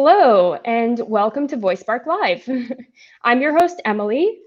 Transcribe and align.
Hello, 0.00 0.54
and 0.64 1.00
welcome 1.08 1.48
to 1.48 1.56
Voice 1.56 1.80
Spark 1.80 2.06
Live. 2.06 2.48
I'm 3.24 3.42
your 3.42 3.58
host, 3.58 3.82
Emily. 3.84 4.38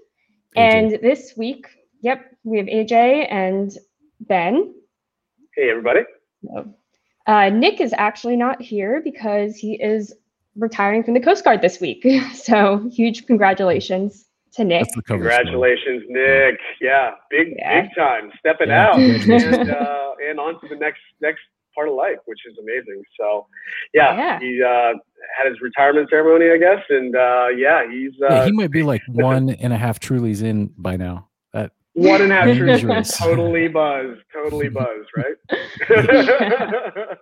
And 0.56 0.92
this 1.02 1.34
week, 1.36 1.66
yep, 2.00 2.24
we 2.42 2.56
have 2.56 2.68
AJ 2.68 3.30
and 3.30 3.70
Ben. 4.20 4.74
Hey, 5.54 5.68
everybody. 5.68 6.00
Uh, 7.26 7.50
Nick 7.50 7.82
is 7.82 7.92
actually 7.98 8.34
not 8.34 8.62
here 8.62 9.02
because 9.04 9.54
he 9.54 9.74
is 9.74 10.14
retiring 10.56 11.04
from 11.04 11.12
the 11.12 11.20
Coast 11.20 11.44
Guard 11.44 11.60
this 11.60 11.82
week. 11.82 12.02
So 12.32 12.88
huge 12.90 13.26
congratulations 13.26 14.24
to 14.54 14.64
Nick. 14.64 14.84
That's 14.84 14.96
the 14.96 15.02
cover 15.02 15.18
Congratulations, 15.18 16.04
Nick. 16.08 16.58
Yeah, 16.80 17.10
big 17.30 17.48
Yeah. 17.58 17.82
big 17.82 17.90
time, 17.94 18.32
stepping 18.38 18.68
Yeah, 18.68 18.88
out 18.88 18.98
and 18.98 19.68
uh, 19.70 20.12
and 20.30 20.40
on 20.40 20.58
to 20.62 20.68
the 20.68 20.76
next 20.76 21.02
next 21.20 21.42
part 21.74 21.88
of 21.88 21.94
life, 21.94 22.18
which 22.26 22.40
is 22.48 22.56
amazing. 22.58 23.02
So, 23.18 23.46
yeah, 23.94 24.16
Yeah. 24.16 24.38
he 24.40 24.62
uh, 24.62 24.92
had 25.36 25.48
his 25.48 25.60
retirement 25.60 26.08
ceremony, 26.10 26.50
I 26.50 26.58
guess, 26.58 26.82
and 26.88 27.14
uh, 27.16 27.48
yeah, 27.56 27.88
he's 27.90 28.12
Yeah, 28.18 28.26
uh, 28.28 28.44
he 28.46 28.52
might 28.52 28.70
be 28.70 28.82
like 28.82 29.02
one 29.08 29.50
and 29.50 29.72
a 29.72 29.76
half 29.78 30.00
Trulies 30.00 30.42
in 30.42 30.72
by 30.76 30.96
now. 30.96 31.28
That 31.52 31.72
one 31.94 32.22
and 32.22 32.32
a 32.32 32.34
half 32.34 32.46
years 32.46 32.80
Dangerous. 32.80 33.16
totally 33.18 33.68
buzz, 33.68 34.16
totally 34.32 34.68
buzz, 34.80 35.04
right? 35.16 35.36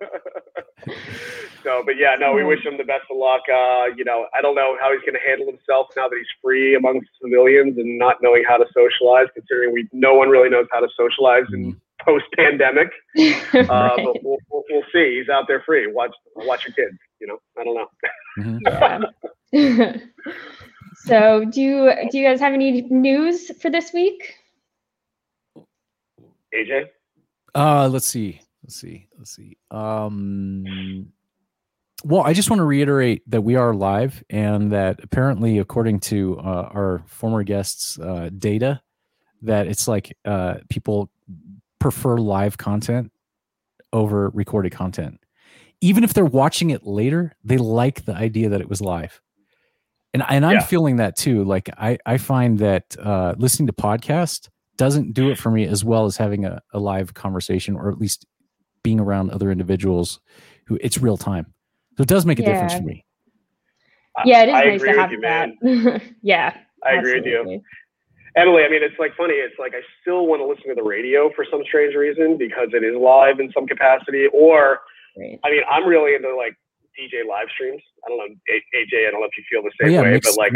so, 1.64 1.82
but 1.84 1.96
yeah, 1.98 2.16
no, 2.18 2.32
we 2.32 2.44
wish 2.44 2.64
him 2.64 2.76
the 2.78 2.84
best 2.84 3.04
of 3.10 3.16
luck. 3.18 3.42
Uh, 3.52 3.86
you 3.96 4.04
know, 4.04 4.26
I 4.34 4.40
don't 4.40 4.54
know 4.54 4.76
how 4.80 4.92
he's 4.92 5.00
going 5.02 5.14
to 5.14 5.20
handle 5.28 5.46
himself 5.46 5.88
now 5.96 6.08
that 6.08 6.16
he's 6.16 6.26
free 6.42 6.74
amongst 6.74 7.08
civilians 7.22 7.76
and 7.78 7.98
not 7.98 8.16
knowing 8.22 8.44
how 8.48 8.56
to 8.56 8.64
socialize, 8.74 9.26
considering 9.34 9.72
we 9.72 9.88
no 9.92 10.14
one 10.14 10.28
really 10.28 10.48
knows 10.48 10.66
how 10.72 10.80
to 10.80 10.88
socialize 10.96 11.44
in 11.52 11.78
post 12.04 12.24
pandemic. 12.36 12.88
Uh, 13.54 13.96
But 13.96 14.22
we'll, 14.22 14.38
we'll, 14.50 14.62
we'll 14.70 14.82
see. 14.92 15.18
He's 15.18 15.28
out 15.28 15.46
there 15.48 15.62
free. 15.66 15.86
Watch 15.92 16.14
watch 16.36 16.64
your 16.66 16.74
kids. 16.74 16.96
You 17.20 17.26
know, 17.26 17.38
I 17.58 17.64
don't 17.64 17.74
know. 17.74 17.88
mhm. 18.38 19.04
Yeah. 19.52 19.96
so 21.04 21.44
do 21.46 21.60
you 21.60 21.92
do 22.10 22.18
you 22.18 22.24
guys 22.26 22.38
have 22.40 22.52
any 22.52 22.82
news 22.82 23.50
for 23.60 23.70
this 23.70 23.92
week? 23.92 24.36
AJ. 26.54 26.86
Uh, 27.54 27.88
let's 27.88 28.06
see. 28.06 28.40
Let's 28.62 28.76
see. 28.76 29.08
Let's 29.18 29.32
see. 29.34 29.56
Um, 29.70 31.10
well, 32.04 32.22
I 32.22 32.32
just 32.32 32.48
want 32.50 32.60
to 32.60 32.64
reiterate 32.64 33.22
that 33.30 33.42
we 33.42 33.56
are 33.56 33.74
live 33.74 34.22
and 34.30 34.72
that 34.72 35.00
apparently, 35.02 35.58
according 35.58 36.00
to 36.00 36.38
uh, 36.38 36.68
our 36.72 37.02
former 37.06 37.42
guests' 37.42 37.98
uh, 37.98 38.30
data, 38.38 38.80
that 39.42 39.66
it's 39.66 39.88
like 39.88 40.16
uh, 40.24 40.56
people 40.68 41.10
prefer 41.80 42.18
live 42.18 42.56
content 42.58 43.10
over 43.92 44.28
recorded 44.30 44.70
content. 44.72 45.18
Even 45.80 46.04
if 46.04 46.14
they're 46.14 46.24
watching 46.24 46.70
it 46.70 46.86
later, 46.86 47.34
they 47.42 47.56
like 47.56 48.04
the 48.04 48.14
idea 48.14 48.50
that 48.50 48.60
it 48.60 48.68
was 48.68 48.80
live. 48.80 49.20
And, 50.12 50.22
and 50.28 50.44
I'm 50.44 50.54
Yeah. 50.54 50.60
feeling 50.60 50.96
that 50.96 51.16
too. 51.16 51.42
Like 51.44 51.68
I, 51.78 51.98
I 52.06 52.18
find 52.18 52.58
that 52.58 52.96
uh, 52.98 53.34
listening 53.38 53.66
to 53.68 53.72
podcast 53.72 54.48
doesn't 54.76 55.12
do 55.14 55.30
it 55.30 55.38
for 55.38 55.50
me 55.50 55.64
as 55.66 55.84
well 55.84 56.04
as 56.04 56.16
having 56.16 56.44
a, 56.44 56.60
a 56.72 56.78
live 56.78 57.14
conversation 57.14 57.76
or 57.76 57.90
at 57.90 57.98
least 57.98 58.26
being 58.82 59.00
around 59.00 59.30
other 59.30 59.50
individuals 59.50 60.20
who 60.66 60.78
it's 60.80 60.98
real 60.98 61.16
time. 61.16 61.46
So 61.96 62.02
it 62.02 62.08
does 62.08 62.24
make 62.26 62.38
a 62.38 62.42
difference 62.42 62.74
for 62.74 62.82
me. 62.82 63.04
Yeah, 64.24 64.42
it 64.42 64.48
is 64.48 64.54
I 64.54 64.64
nice 64.64 64.80
agree 64.80 64.92
to 64.92 64.98
have 65.00 65.10
with 65.10 65.18
you, 65.18 65.20
that. 65.22 65.50
man. 65.62 66.14
yeah. 66.22 66.56
I 66.84 66.94
agree 66.94 67.14
with 67.20 67.26
you. 67.26 67.60
Emily, 68.36 68.62
I 68.64 68.68
mean, 68.70 68.82
it's 68.82 68.98
like 68.98 69.16
funny. 69.16 69.34
It's 69.34 69.58
like 69.58 69.74
I 69.74 69.82
still 70.00 70.26
want 70.26 70.40
to 70.40 70.46
listen 70.46 70.68
to 70.68 70.74
the 70.74 70.86
radio 70.86 71.30
for 71.34 71.44
some 71.50 71.62
strange 71.66 71.94
reason 71.94 72.38
because 72.38 72.68
it 72.72 72.84
is 72.84 72.94
live 72.96 73.40
in 73.40 73.50
some 73.52 73.66
capacity. 73.66 74.26
Or, 74.32 74.80
Great. 75.16 75.40
I 75.44 75.50
mean, 75.50 75.62
I'm 75.70 75.86
really 75.86 76.14
into 76.14 76.34
like 76.36 76.54
DJ 76.94 77.26
live 77.28 77.48
streams. 77.54 77.82
I 78.06 78.08
don't 78.10 78.18
know, 78.18 78.30
AJ. 78.50 79.08
I 79.08 79.10
don't 79.10 79.20
know 79.20 79.26
if 79.26 79.36
you 79.36 79.44
feel 79.50 79.62
the 79.62 79.72
Oh, 79.82 79.86
same 79.86 79.94
yeah, 79.94 80.02
way, 80.02 80.12
mix, 80.12 80.26
but 80.30 80.38
like 80.38 80.52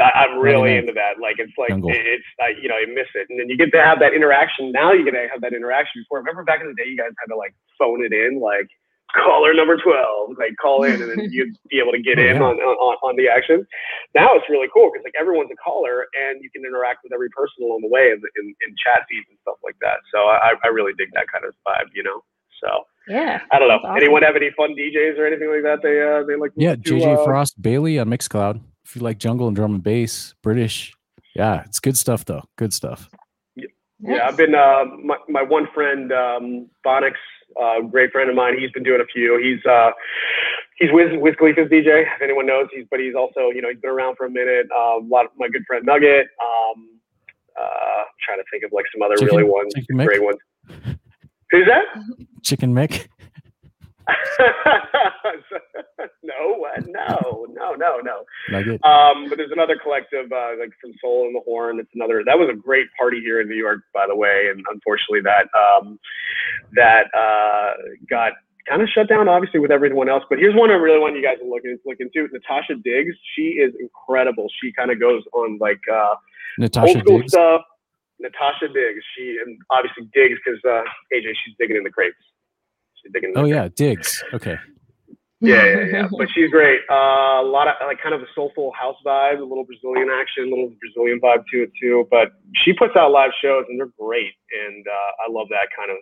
I, 0.00 0.10
I'm 0.26 0.38
really 0.38 0.76
into 0.76 0.92
that. 0.94 1.20
Like 1.20 1.36
it's 1.38 1.52
like 1.58 1.70
Jungle. 1.70 1.90
it's 1.92 2.24
I, 2.40 2.54
you 2.60 2.68
know 2.68 2.76
I 2.76 2.86
miss 2.86 3.08
it, 3.14 3.26
and 3.30 3.38
then 3.38 3.48
you 3.48 3.56
get 3.56 3.72
to 3.72 3.82
have 3.82 3.98
that 4.00 4.14
interaction. 4.14 4.72
Now 4.72 4.92
you 4.92 5.04
get 5.04 5.12
to 5.12 5.26
have 5.30 5.40
that 5.42 5.52
interaction. 5.54 6.02
Before, 6.02 6.18
remember 6.18 6.44
back 6.44 6.60
in 6.60 6.68
the 6.68 6.74
day, 6.74 6.88
you 6.88 6.96
guys 6.96 7.10
had 7.18 7.32
to 7.32 7.36
like 7.36 7.54
phone 7.78 8.02
it 8.04 8.12
in, 8.12 8.40
like 8.40 8.68
caller 9.14 9.54
number 9.54 9.76
twelve, 9.76 10.36
like 10.38 10.52
call 10.60 10.84
in, 10.84 11.00
and 11.00 11.10
then 11.10 11.28
you'd 11.30 11.56
be 11.70 11.78
able 11.80 11.92
to 11.92 12.02
get 12.02 12.18
Oh, 12.18 12.22
in 12.28 12.36
yeah. 12.36 12.42
on, 12.42 12.56
on 12.60 12.96
on 13.02 13.16
the 13.16 13.28
action. 13.28 13.66
Now 14.14 14.34
it's 14.34 14.48
really 14.50 14.68
cool 14.72 14.90
because 14.92 15.04
like 15.04 15.14
everyone's 15.18 15.50
a 15.52 15.56
caller, 15.62 16.06
and 16.18 16.42
you 16.42 16.50
can 16.50 16.64
interact 16.64 17.00
with 17.04 17.12
every 17.12 17.30
person 17.30 17.62
along 17.64 17.80
the 17.82 17.88
way 17.88 18.10
in, 18.10 18.20
in, 18.36 18.46
in 18.66 18.74
chat 18.82 19.06
feeds 19.08 19.26
and 19.30 19.38
stuff 19.42 19.56
like 19.64 19.76
that. 19.80 19.98
So 20.12 20.18
I 20.28 20.52
I 20.64 20.68
really 20.68 20.92
dig 20.98 21.08
that 21.14 21.26
kind 21.32 21.44
of 21.44 21.54
vibe, 21.66 21.88
you 21.94 22.02
know. 22.02 22.22
So 22.60 22.84
Yeah. 23.06 23.40
I 23.52 23.58
don't 23.58 23.68
know. 23.68 23.76
Awesome. 23.84 23.96
Anyone 23.96 24.22
have 24.22 24.34
any 24.36 24.50
fun 24.56 24.74
DJs 24.74 25.16
or 25.18 25.26
anything 25.26 25.48
like 25.48 25.62
that? 25.62 25.78
They 25.82 26.02
uh 26.02 26.24
they 26.26 26.36
like 26.36 26.50
Yeah, 26.56 26.74
to, 26.74 26.80
JJ 26.82 27.18
uh, 27.20 27.24
Frost 27.24 27.60
Bailey 27.62 27.98
on 27.98 28.08
Mixcloud. 28.08 28.60
If 28.84 28.96
you 28.96 29.02
like 29.02 29.18
jungle 29.18 29.46
and 29.48 29.54
drum 29.56 29.74
and 29.74 29.82
bass, 29.82 30.34
British. 30.42 30.92
Yeah, 31.36 31.62
it's 31.66 31.78
good 31.78 31.96
stuff 31.96 32.24
though. 32.24 32.42
Good 32.56 32.72
stuff. 32.72 33.08
Yeah, 33.54 33.66
Nice. 34.00 34.20
I've 34.24 34.36
been 34.36 34.54
uh, 34.54 34.84
my 35.04 35.16
my 35.28 35.42
one 35.42 35.68
friend 35.74 36.10
um, 36.12 36.68
Bonix, 36.86 37.14
uh, 37.60 37.80
great 37.82 38.12
friend 38.12 38.28
of 38.30 38.36
mine. 38.36 38.58
He's 38.58 38.70
been 38.72 38.82
doing 38.82 39.00
a 39.00 39.06
few. 39.12 39.38
He's 39.42 39.64
uh, 39.70 39.90
he's 40.78 40.90
with 40.92 41.18
with 41.20 41.36
Khalifa's 41.38 41.68
DJ. 41.70 42.02
If 42.14 42.22
anyone 42.22 42.46
knows, 42.46 42.68
he's 42.74 42.84
but 42.90 43.00
he's 43.00 43.14
also 43.14 43.50
you 43.54 43.60
know 43.62 43.68
he's 43.70 43.80
been 43.80 43.90
around 43.90 44.16
for 44.16 44.26
a 44.26 44.30
minute. 44.30 44.66
Uh, 44.76 44.98
a 44.98 45.04
lot 45.06 45.24
of 45.26 45.30
my 45.38 45.48
good 45.48 45.64
friend 45.66 45.84
Nugget. 45.84 46.26
Um, 46.42 46.88
uh, 47.60 48.02
trying 48.24 48.38
to 48.38 48.44
think 48.52 48.62
of 48.64 48.70
like 48.72 48.84
some 48.94 49.02
other 49.02 49.16
Chicken- 49.16 49.36
really 49.36 49.50
ones, 49.50 49.72
Chicken 49.74 49.96
Mick? 49.96 50.06
great 50.06 50.22
ones. 50.22 50.38
Who's 51.50 51.66
that? 51.66 51.84
Chicken 52.44 52.72
Mick. 52.72 53.08
no, 56.22 56.64
no, 56.86 57.46
no, 57.48 57.74
no, 57.74 58.00
no. 58.00 58.24
Um, 58.88 59.28
but 59.28 59.36
there's 59.36 59.52
another 59.52 59.76
collective, 59.82 60.30
uh, 60.32 60.52
like 60.58 60.70
from 60.80 60.92
Soul 61.00 61.26
in 61.26 61.34
the 61.34 61.40
Horn. 61.44 61.80
It's 61.80 61.90
another. 61.94 62.22
That 62.24 62.38
was 62.38 62.48
a 62.52 62.56
great 62.56 62.86
party 62.98 63.20
here 63.20 63.40
in 63.40 63.48
New 63.48 63.56
York, 63.56 63.80
by 63.92 64.06
the 64.08 64.16
way. 64.16 64.48
And 64.50 64.64
unfortunately, 64.70 65.20
that 65.22 65.48
um, 65.56 65.98
that 66.74 67.06
uh, 67.14 67.72
got 68.08 68.32
kind 68.68 68.82
of 68.82 68.88
shut 68.88 69.08
down, 69.08 69.28
obviously, 69.28 69.60
with 69.60 69.70
everyone 69.70 70.08
else. 70.08 70.24
But 70.28 70.38
here's 70.38 70.54
one 70.54 70.70
I 70.70 70.74
really 70.74 71.00
want 71.00 71.16
you 71.16 71.22
guys 71.22 71.38
to 71.42 71.48
look, 71.48 71.62
in, 71.64 71.78
look 71.84 71.98
into. 72.00 72.28
Natasha 72.32 72.74
Diggs. 72.84 73.14
She 73.34 73.58
is 73.60 73.74
incredible. 73.80 74.46
She 74.62 74.72
kind 74.72 74.90
of 74.90 75.00
goes 75.00 75.22
on 75.32 75.58
like 75.60 75.80
uh, 75.92 76.14
Natasha 76.58 76.88
old 76.88 76.98
school 76.98 77.18
Diggs. 77.20 77.32
stuff. 77.32 77.62
Natasha 78.20 78.68
Diggs. 78.68 79.02
She 79.16 79.38
and 79.44 79.58
obviously 79.70 80.08
Diggs 80.12 80.38
because 80.44 80.60
uh, 80.64 80.82
AJ. 81.14 81.32
She's 81.44 81.54
digging 81.58 81.76
in 81.76 81.84
the 81.84 81.90
crates. 81.90 82.16
She's 83.02 83.12
digging. 83.12 83.32
Oh 83.36 83.44
yeah, 83.44 83.68
Diggs. 83.74 84.22
Okay. 84.32 84.56
Yeah, 85.40 85.64
yeah, 85.64 85.84
yeah. 85.92 86.08
But 86.18 86.28
she's 86.34 86.50
great. 86.50 86.80
Uh, 86.90 87.42
a 87.42 87.46
lot 87.46 87.68
of 87.68 87.74
like 87.86 88.02
kind 88.02 88.14
of 88.14 88.22
a 88.22 88.26
soulful 88.34 88.72
house 88.72 88.96
vibe, 89.06 89.38
a 89.38 89.44
little 89.44 89.64
Brazilian 89.64 90.08
action, 90.10 90.46
a 90.46 90.50
little 90.50 90.72
Brazilian 90.80 91.20
vibe 91.20 91.44
to 91.52 91.62
it 91.62 91.70
too. 91.80 92.08
But 92.10 92.32
she 92.64 92.72
puts 92.72 92.96
out 92.96 93.12
live 93.12 93.30
shows 93.40 93.64
and 93.68 93.78
they're 93.78 93.92
great, 93.98 94.34
and 94.66 94.84
uh, 94.86 95.28
I 95.28 95.30
love 95.30 95.46
that 95.50 95.68
kind 95.76 95.92
of 95.92 95.98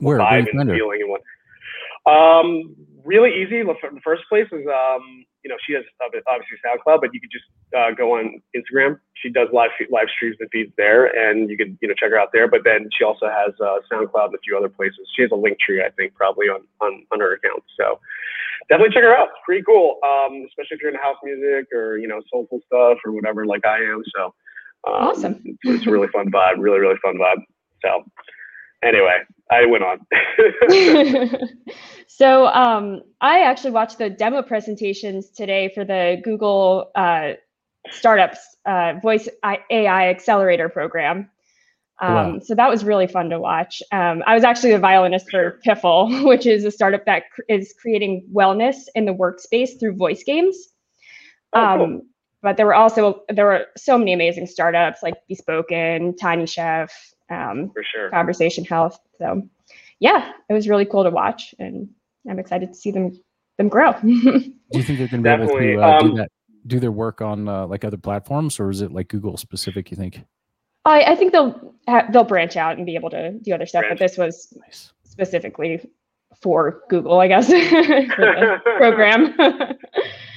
Where? 0.00 0.18
Vibe 0.18 0.48
and 0.52 0.70
feeling 0.70 1.00
and 1.00 1.10
what. 1.10 1.22
Um, 2.06 2.74
really 3.04 3.30
easy. 3.42 3.62
The 3.62 3.74
the 3.92 4.00
first 4.04 4.22
place 4.28 4.46
is 4.52 4.66
um, 4.66 5.24
you 5.44 5.50
know, 5.50 5.56
she 5.66 5.74
has 5.74 5.84
obviously 6.00 6.56
SoundCloud, 6.64 7.02
but 7.02 7.12
you 7.12 7.20
could 7.20 7.30
just 7.30 7.44
uh, 7.76 7.92
go 7.92 8.16
on 8.16 8.40
Instagram. 8.56 8.98
She 9.20 9.28
does 9.28 9.48
live 9.52 9.70
live 9.90 10.08
streams 10.08 10.36
and 10.40 10.48
feeds 10.50 10.72
there, 10.78 11.04
and 11.04 11.50
you 11.50 11.56
can 11.56 11.78
you 11.82 11.88
know 11.88 11.94
check 11.94 12.10
her 12.10 12.18
out 12.18 12.30
there. 12.32 12.48
But 12.48 12.62
then 12.64 12.88
she 12.96 13.04
also 13.04 13.26
has 13.28 13.52
uh, 13.60 13.84
SoundCloud 13.92 14.32
and 14.32 14.34
a 14.34 14.42
few 14.42 14.56
other 14.56 14.70
places. 14.70 14.98
She 15.14 15.22
has 15.22 15.30
a 15.32 15.36
link 15.36 15.58
tree, 15.60 15.84
I 15.84 15.90
think, 15.90 16.14
probably 16.14 16.46
on 16.46 16.62
on, 16.80 17.04
on 17.12 17.20
her 17.20 17.34
account. 17.34 17.62
So 17.78 18.00
definitely 18.70 18.94
check 18.94 19.04
her 19.04 19.14
out. 19.14 19.28
It's 19.28 19.44
pretty 19.44 19.62
cool, 19.62 20.00
um, 20.02 20.46
especially 20.48 20.76
if 20.76 20.80
you're 20.80 20.90
into 20.90 21.02
house 21.02 21.20
music 21.22 21.68
or 21.74 21.98
you 21.98 22.08
know 22.08 22.22
soulful 22.32 22.60
stuff 22.66 22.98
or 23.04 23.12
whatever, 23.12 23.44
like 23.44 23.66
I 23.66 23.84
am. 23.84 24.02
So 24.16 24.24
um, 24.88 25.12
Awesome. 25.12 25.42
It's, 25.44 25.58
it's 25.64 25.86
a 25.86 25.90
really 25.90 26.08
fun 26.08 26.32
vibe. 26.32 26.56
Really, 26.58 26.80
really 26.80 26.98
fun 27.02 27.18
vibe. 27.18 27.44
So 27.82 28.02
anyway, 28.84 29.18
I 29.50 29.66
went 29.66 29.84
on. 29.84 31.38
so 32.06 32.46
um, 32.46 33.02
I 33.20 33.40
actually 33.40 33.72
watched 33.72 33.98
the 33.98 34.10
demo 34.10 34.42
presentations 34.42 35.30
today 35.30 35.70
for 35.74 35.84
the 35.84 36.20
Google 36.22 36.90
uh, 36.94 37.32
Startups 37.90 38.56
uh, 38.66 38.94
Voice 39.02 39.28
AI 39.44 40.08
Accelerator 40.08 40.68
program. 40.68 41.30
Um, 42.00 42.14
Wow. 42.14 42.38
So 42.42 42.54
that 42.56 42.68
was 42.68 42.84
really 42.84 43.06
fun 43.06 43.30
to 43.30 43.38
watch. 43.38 43.80
Um, 43.92 44.22
I 44.26 44.34
was 44.34 44.42
actually 44.42 44.72
a 44.72 44.78
violinist 44.78 45.30
for 45.30 45.60
Piffle, 45.64 46.24
which 46.26 46.44
is 46.44 46.64
a 46.64 46.70
startup 46.70 47.04
that 47.06 47.30
cr- 47.30 47.42
is 47.48 47.72
creating 47.80 48.26
wellness 48.34 48.76
in 48.94 49.04
the 49.04 49.14
workspace 49.14 49.78
through 49.78 49.96
voice 49.96 50.24
games. 50.24 50.56
Oh, 51.52 51.74
cool. 51.76 51.84
Um, 51.84 52.02
but 52.42 52.56
there 52.58 52.66
were 52.66 52.74
also 52.74 53.22
there 53.28 53.46
were 53.46 53.66
so 53.76 53.96
many 53.96 54.12
amazing 54.12 54.46
startups 54.46 55.02
like 55.02 55.14
Bespoken, 55.28 56.14
Tiny 56.16 56.46
Chef, 56.46 57.13
um, 57.30 57.70
For 57.72 57.82
sure. 57.84 58.10
Conversation 58.10 58.64
Health. 58.64 58.98
So 59.18 59.42
yeah, 60.00 60.32
it 60.48 60.52
was 60.52 60.68
really 60.68 60.84
cool 60.84 61.04
to 61.04 61.10
watch, 61.10 61.54
and 61.58 61.88
I'm 62.28 62.38
excited 62.38 62.70
to 62.70 62.74
see 62.74 62.90
them 62.90 63.20
them 63.58 63.68
grow. 63.68 63.92
Do 64.02 64.08
you 64.08 64.82
think 64.82 64.98
they're 64.98 65.08
going 65.08 65.22
to 65.22 65.36
be 65.36 65.42
able 65.42 65.48
to 65.48 65.82
uh, 65.82 65.98
um, 66.00 66.10
do 66.10 66.16
that? 66.16 66.28
Do 66.66 66.80
their 66.80 66.92
work 66.92 67.20
on 67.20 67.48
uh, 67.48 67.66
like 67.66 67.84
other 67.84 67.96
platforms, 67.96 68.58
or 68.58 68.70
is 68.70 68.80
it 68.80 68.90
like 68.90 69.08
Google 69.08 69.36
specific? 69.36 69.90
You 69.90 69.96
think? 69.96 70.22
I, 70.84 71.12
I 71.12 71.14
think 71.14 71.32
they'll 71.32 71.74
ha- 71.88 72.06
they'll 72.10 72.24
branch 72.24 72.56
out 72.56 72.76
and 72.76 72.86
be 72.86 72.94
able 72.94 73.10
to 73.10 73.32
do 73.32 73.52
other 73.52 73.66
stuff, 73.66 73.84
but 73.88 73.98
this 73.98 74.18
was 74.18 74.52
Nice. 74.60 74.92
specifically 75.04 75.88
for 76.40 76.82
Google, 76.90 77.20
I 77.20 77.28
guess, 77.28 77.48
for 78.16 78.60
program. 78.76 79.34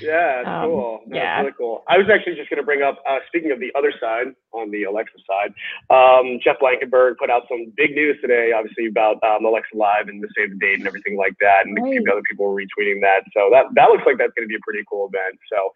Yeah, 0.02 0.40
it's 0.42 0.48
Um, 0.48 0.70
cool. 0.70 1.00
That's 1.08 1.16
yeah. 1.16 1.40
really 1.42 1.54
cool. 1.58 1.84
I 1.88 1.98
was 1.98 2.08
actually 2.10 2.36
just 2.36 2.50
going 2.50 2.58
to 2.62 2.66
bring 2.66 2.82
up, 2.82 3.02
uh, 3.08 3.20
speaking 3.28 3.52
of 3.52 3.60
the 3.60 3.72
other 3.76 3.92
side, 4.00 4.28
on 4.54 4.70
the 4.72 4.84
Alexa 4.84 5.18
side, 5.26 5.54
um, 5.90 6.40
Jeff 6.44 6.60
Blankenburg 6.60 7.18
put 7.18 7.30
out 7.30 7.44
some 7.50 7.74
big 7.76 7.92
news 7.96 8.18
today, 8.22 8.52
obviously 8.52 8.88
about 8.88 9.18
um, 9.24 9.46
Alexa 9.46 9.76
Live 9.76 10.08
and 10.08 10.22
the 10.22 10.30
save 10.38 10.50
the 10.52 10.58
date 10.58 10.80
and 10.80 10.88
everything 10.88 11.18
like 11.18 11.34
that, 11.42 11.66
and 11.66 11.78
Right. 11.82 12.00
other 12.12 12.22
people 12.30 12.46
were 12.46 12.56
retweeting 12.56 13.02
that. 13.02 13.24
So 13.36 13.50
that 13.52 13.66
that 13.76 13.90
looks 13.90 14.06
like 14.06 14.18
that's 14.18 14.34
going 14.34 14.48
to 14.48 14.52
be 14.52 14.56
a 14.56 14.66
pretty 14.66 14.84
cool 14.90 15.08
event. 15.12 15.40
So 15.52 15.74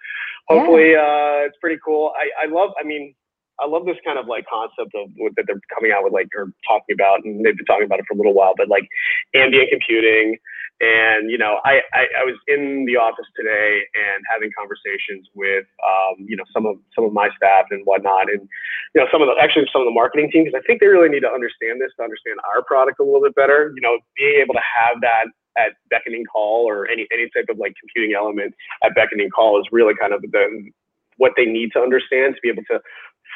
hopefully, 0.47 0.95
uh, 0.95 1.45
it's 1.47 1.57
pretty 1.57 1.79
cool. 1.83 2.13
I, 2.17 2.43
I 2.43 2.45
love. 2.47 2.71
I 2.79 2.83
mean. 2.83 3.15
I 3.59 3.67
love 3.67 3.85
this 3.85 3.97
kind 4.03 4.17
of 4.17 4.25
like 4.25 4.45
concept 4.51 4.89
of 4.95 5.09
what 5.17 5.35
that 5.35 5.43
they're 5.45 5.59
coming 5.75 5.91
out 5.91 6.03
with, 6.03 6.13
like 6.13 6.29
or 6.35 6.51
talking 6.67 6.95
about, 6.95 7.23
and 7.23 7.45
they've 7.45 7.55
been 7.55 7.65
talking 7.65 7.85
about 7.85 7.99
it 7.99 8.05
for 8.07 8.15
a 8.15 8.17
little 8.17 8.33
while. 8.33 8.53
But 8.57 8.69
like 8.69 8.87
ambient 9.35 9.69
computing, 9.69 10.37
and 10.81 11.29
you 11.29 11.37
know, 11.37 11.61
I, 11.63 11.85
I, 11.93 12.09
I 12.17 12.23
was 12.25 12.33
in 12.49 12.85
the 12.89 12.97
office 12.97 13.29
today 13.37 13.85
and 13.93 14.25
having 14.25 14.49
conversations 14.57 15.29
with 15.37 15.69
um, 15.85 16.25
you 16.25 16.35
know 16.35 16.43
some 16.49 16.65
of 16.65 16.81
some 16.97 17.05
of 17.05 17.13
my 17.13 17.29
staff 17.37 17.69
and 17.69 17.85
whatnot, 17.85 18.33
and 18.33 18.41
you 18.95 18.97
know 18.97 19.05
some 19.13 19.21
of 19.21 19.29
the 19.29 19.37
actually 19.37 19.69
some 19.69 19.85
of 19.85 19.87
the 19.87 19.93
marketing 19.93 20.33
team 20.33 20.43
because 20.43 20.57
I 20.57 20.65
think 20.65 20.81
they 20.81 20.89
really 20.89 21.09
need 21.09 21.21
to 21.21 21.29
understand 21.29 21.77
this 21.77 21.93
to 21.97 22.03
understand 22.03 22.41
our 22.49 22.65
product 22.65 22.97
a 22.97 23.05
little 23.05 23.21
bit 23.21 23.37
better. 23.37 23.71
You 23.77 23.81
know, 23.85 24.01
being 24.17 24.41
able 24.41 24.57
to 24.57 24.65
have 24.65 24.97
that 25.05 25.29
at 25.53 25.77
beckoning 25.93 26.25
call 26.25 26.65
or 26.65 26.89
any 26.89 27.05
any 27.13 27.29
type 27.29 27.45
of 27.53 27.61
like 27.61 27.77
computing 27.77 28.17
element 28.17 28.57
at 28.81 28.97
beckoning 28.97 29.29
call 29.29 29.61
is 29.61 29.69
really 29.71 29.93
kind 29.93 30.13
of 30.17 30.25
the 30.25 30.71
what 31.17 31.33
they 31.37 31.45
need 31.45 31.69
to 31.73 31.79
understand 31.79 32.33
to 32.33 32.41
be 32.41 32.49
able 32.49 32.65
to 32.65 32.81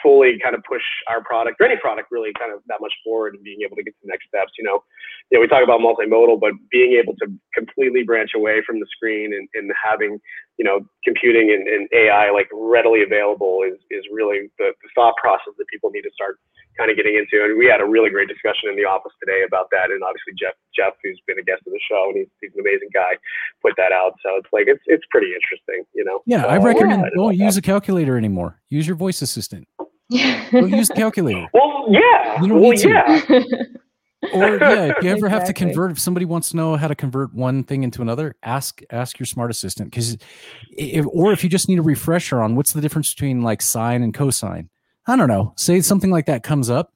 fully 0.05 0.37
kind 0.37 0.53
of 0.53 0.61
push 0.69 0.85
our 1.09 1.23
product 1.25 1.57
or 1.59 1.65
any 1.65 1.81
product 1.81 2.13
really 2.13 2.29
kind 2.37 2.53
of 2.53 2.61
that 2.69 2.77
much 2.79 2.93
forward 3.03 3.33
and 3.33 3.41
being 3.41 3.65
able 3.65 3.75
to 3.75 3.81
get 3.81 3.97
to 3.97 4.01
the 4.05 4.11
next 4.13 4.29
steps. 4.29 4.53
You 4.61 4.65
know, 4.69 4.85
you 5.31 5.37
know, 5.37 5.41
we 5.41 5.47
talk 5.49 5.65
about 5.65 5.81
multimodal, 5.81 6.37
but 6.39 6.53
being 6.69 6.93
able 7.01 7.17
to 7.25 7.33
completely 7.57 8.03
branch 8.03 8.37
away 8.37 8.61
from 8.61 8.79
the 8.79 8.85
screen 8.93 9.33
and, 9.33 9.49
and 9.57 9.73
having, 9.73 10.21
you 10.61 10.65
know, 10.65 10.85
computing 11.03 11.49
and, 11.49 11.65
and 11.67 11.89
AI 11.89 12.29
like 12.29 12.45
readily 12.53 13.01
available 13.01 13.65
is, 13.65 13.81
is 13.89 14.05
really 14.13 14.53
the, 14.61 14.69
the 14.77 14.89
thought 14.93 15.17
process 15.17 15.57
that 15.57 15.65
people 15.73 15.89
need 15.89 16.05
to 16.05 16.13
start 16.13 16.37
kind 16.77 16.91
of 16.91 16.97
getting 16.97 17.15
into. 17.15 17.41
And 17.43 17.57
we 17.57 17.65
had 17.65 17.81
a 17.81 17.87
really 17.87 18.11
great 18.13 18.27
discussion 18.27 18.69
in 18.69 18.75
the 18.75 18.85
office 18.85 19.13
today 19.17 19.41
about 19.47 19.73
that. 19.73 19.89
And 19.89 20.03
obviously 20.05 20.37
Jeff, 20.37 20.53
Jeff, 20.77 20.93
who's 21.01 21.17
been 21.25 21.39
a 21.39 21.43
guest 21.43 21.63
of 21.65 21.73
the 21.73 21.81
show 21.89 22.11
and 22.13 22.17
he's, 22.21 22.29
he's 22.41 22.51
an 22.53 22.61
amazing 22.61 22.93
guy, 22.93 23.17
put 23.65 23.73
that 23.81 23.89
out. 23.95 24.13
So 24.21 24.37
it's 24.37 24.51
like, 24.53 24.67
it's, 24.67 24.83
it's 24.85 25.03
pretty 25.09 25.31
interesting, 25.33 25.87
you 25.95 26.03
know? 26.05 26.21
Yeah, 26.29 26.43
So 26.43 26.47
I 26.53 26.57
recommend 26.57 27.05
don't 27.15 27.33
use 27.37 27.55
that. 27.55 27.63
a 27.63 27.65
calculator 27.65 28.17
anymore. 28.17 28.59
Use 28.69 28.85
your 28.85 28.97
voice 28.97 29.21
assistant. 29.21 29.67
Don't 30.11 30.69
use 30.69 30.89
the 30.89 30.95
calculator. 30.95 31.47
Well, 31.53 31.85
yeah. 31.89 32.41
You 32.41 32.47
don't 32.47 32.61
well, 32.61 32.71
need 32.71 32.79
to. 32.79 32.89
yeah. 32.89 33.63
Or 34.33 34.57
yeah, 34.57 34.93
if 34.97 35.03
you 35.03 35.09
ever 35.15 35.29
have 35.29 35.45
to 35.45 35.53
convert, 35.53 35.91
if 35.91 35.99
somebody 35.99 36.25
wants 36.25 36.49
to 36.49 36.57
know 36.57 36.75
how 36.75 36.87
to 36.87 36.95
convert 36.95 37.33
one 37.33 37.63
thing 37.63 37.83
into 37.83 38.01
another, 38.01 38.35
ask 38.43 38.81
ask 38.89 39.19
your 39.19 39.25
smart 39.25 39.51
assistant 39.51 39.91
because, 39.91 40.17
if, 40.71 41.05
or 41.09 41.31
if 41.31 41.43
you 41.43 41.49
just 41.49 41.69
need 41.69 41.79
a 41.79 41.83
refresher 41.83 42.41
on 42.41 42.55
what's 42.55 42.73
the 42.73 42.81
difference 42.81 43.13
between 43.13 43.43
like 43.43 43.61
sine 43.61 44.01
and 44.01 44.13
cosine, 44.13 44.69
I 45.07 45.15
don't 45.15 45.27
know. 45.27 45.53
Say 45.57 45.81
something 45.81 46.09
like 46.11 46.25
that 46.25 46.43
comes 46.43 46.69
up, 46.69 46.93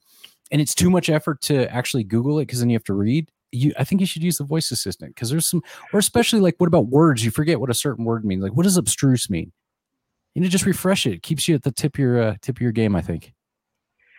and 0.52 0.62
it's 0.62 0.74
too 0.74 0.90
much 0.90 1.10
effort 1.10 1.42
to 1.42 1.72
actually 1.74 2.04
Google 2.04 2.40
it 2.40 2.48
because 2.48 2.60
then 2.60 2.70
you 2.70 2.76
have 2.76 2.84
to 2.86 2.94
read. 2.94 3.30
You, 3.52 3.74
I 3.78 3.84
think 3.84 4.02
you 4.02 4.08
should 4.08 4.24
use 4.24 4.38
the 4.38 4.44
voice 4.44 4.72
assistant 4.72 5.16
because 5.16 5.30
there's 5.30 5.50
some, 5.50 5.64
or 5.94 6.00
especially 6.00 6.40
like 6.40 6.56
what 6.58 6.68
about 6.68 6.88
words? 6.88 7.24
You 7.24 7.32
forget 7.32 7.60
what 7.60 7.70
a 7.70 7.76
certain 7.76 8.06
word 8.06 8.26
means. 8.26 8.44
Like 8.44 8.54
what 8.54 8.64
does 8.64 8.78
abstruse 8.78 9.30
mean? 9.30 9.52
You 10.36 10.42
know, 10.42 10.48
just 10.48 10.66
refresh 10.66 11.06
it. 11.06 11.14
It 11.14 11.24
keeps 11.24 11.48
you 11.48 11.56
at 11.56 11.64
the 11.64 11.72
tip 11.72 11.96
of 11.96 12.00
your 12.00 12.22
uh, 12.22 12.36
tip 12.42 12.58
of 12.58 12.62
your 12.62 12.72
game. 12.72 12.96
I 12.96 13.02
think. 13.02 13.34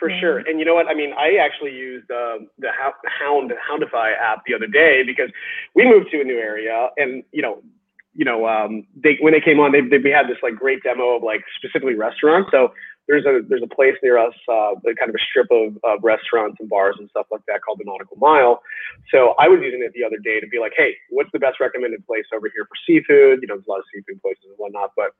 For 0.00 0.10
sure. 0.18 0.38
And 0.38 0.58
you 0.58 0.64
know 0.64 0.74
what? 0.74 0.88
I 0.88 0.94
mean, 0.94 1.12
I 1.12 1.36
actually 1.36 1.72
used 1.72 2.10
uh, 2.10 2.38
the 2.58 2.70
Hou- 2.72 3.08
Hound 3.20 3.52
Houndify 3.70 4.16
app 4.18 4.42
the 4.46 4.54
other 4.54 4.66
day 4.66 5.02
because 5.04 5.28
we 5.74 5.84
moved 5.84 6.10
to 6.12 6.20
a 6.22 6.24
new 6.24 6.38
area, 6.38 6.88
and 6.96 7.22
you 7.32 7.42
know, 7.42 7.62
you 8.14 8.24
know, 8.24 8.48
um, 8.48 8.86
they 8.96 9.18
when 9.20 9.34
they 9.34 9.42
came 9.42 9.60
on, 9.60 9.72
they, 9.72 9.82
they 9.82 9.98
we 9.98 10.10
had 10.10 10.26
this 10.26 10.38
like 10.42 10.56
great 10.56 10.82
demo 10.82 11.16
of 11.16 11.22
like 11.22 11.44
specifically 11.58 11.94
restaurants. 11.94 12.48
So 12.50 12.72
there's 13.08 13.26
a 13.26 13.40
there's 13.46 13.62
a 13.62 13.74
place 13.74 13.94
near 14.02 14.16
us, 14.16 14.32
uh, 14.48 14.72
kind 14.98 15.10
of 15.10 15.14
a 15.14 15.24
strip 15.28 15.50
of, 15.50 15.76
of 15.84 16.02
restaurants 16.02 16.56
and 16.60 16.68
bars 16.68 16.96
and 16.98 17.10
stuff 17.10 17.26
like 17.30 17.42
that 17.48 17.60
called 17.60 17.78
the 17.78 17.84
Nautical 17.84 18.16
Mile. 18.16 18.62
So 19.12 19.34
I 19.38 19.48
was 19.48 19.60
using 19.60 19.82
it 19.82 19.92
the 19.92 20.04
other 20.04 20.18
day 20.18 20.40
to 20.40 20.46
be 20.46 20.58
like, 20.58 20.72
hey, 20.76 20.96
what's 21.10 21.30
the 21.32 21.38
best 21.38 21.60
recommended 21.60 22.06
place 22.06 22.24
over 22.32 22.48
here 22.54 22.64
for 22.64 22.76
seafood? 22.86 23.40
You 23.42 23.48
know, 23.48 23.56
there's 23.56 23.66
a 23.66 23.70
lot 23.70 23.80
of 23.80 23.84
seafood 23.92 24.22
places 24.22 24.44
and 24.48 24.56
whatnot, 24.56 24.92
but 24.96 25.12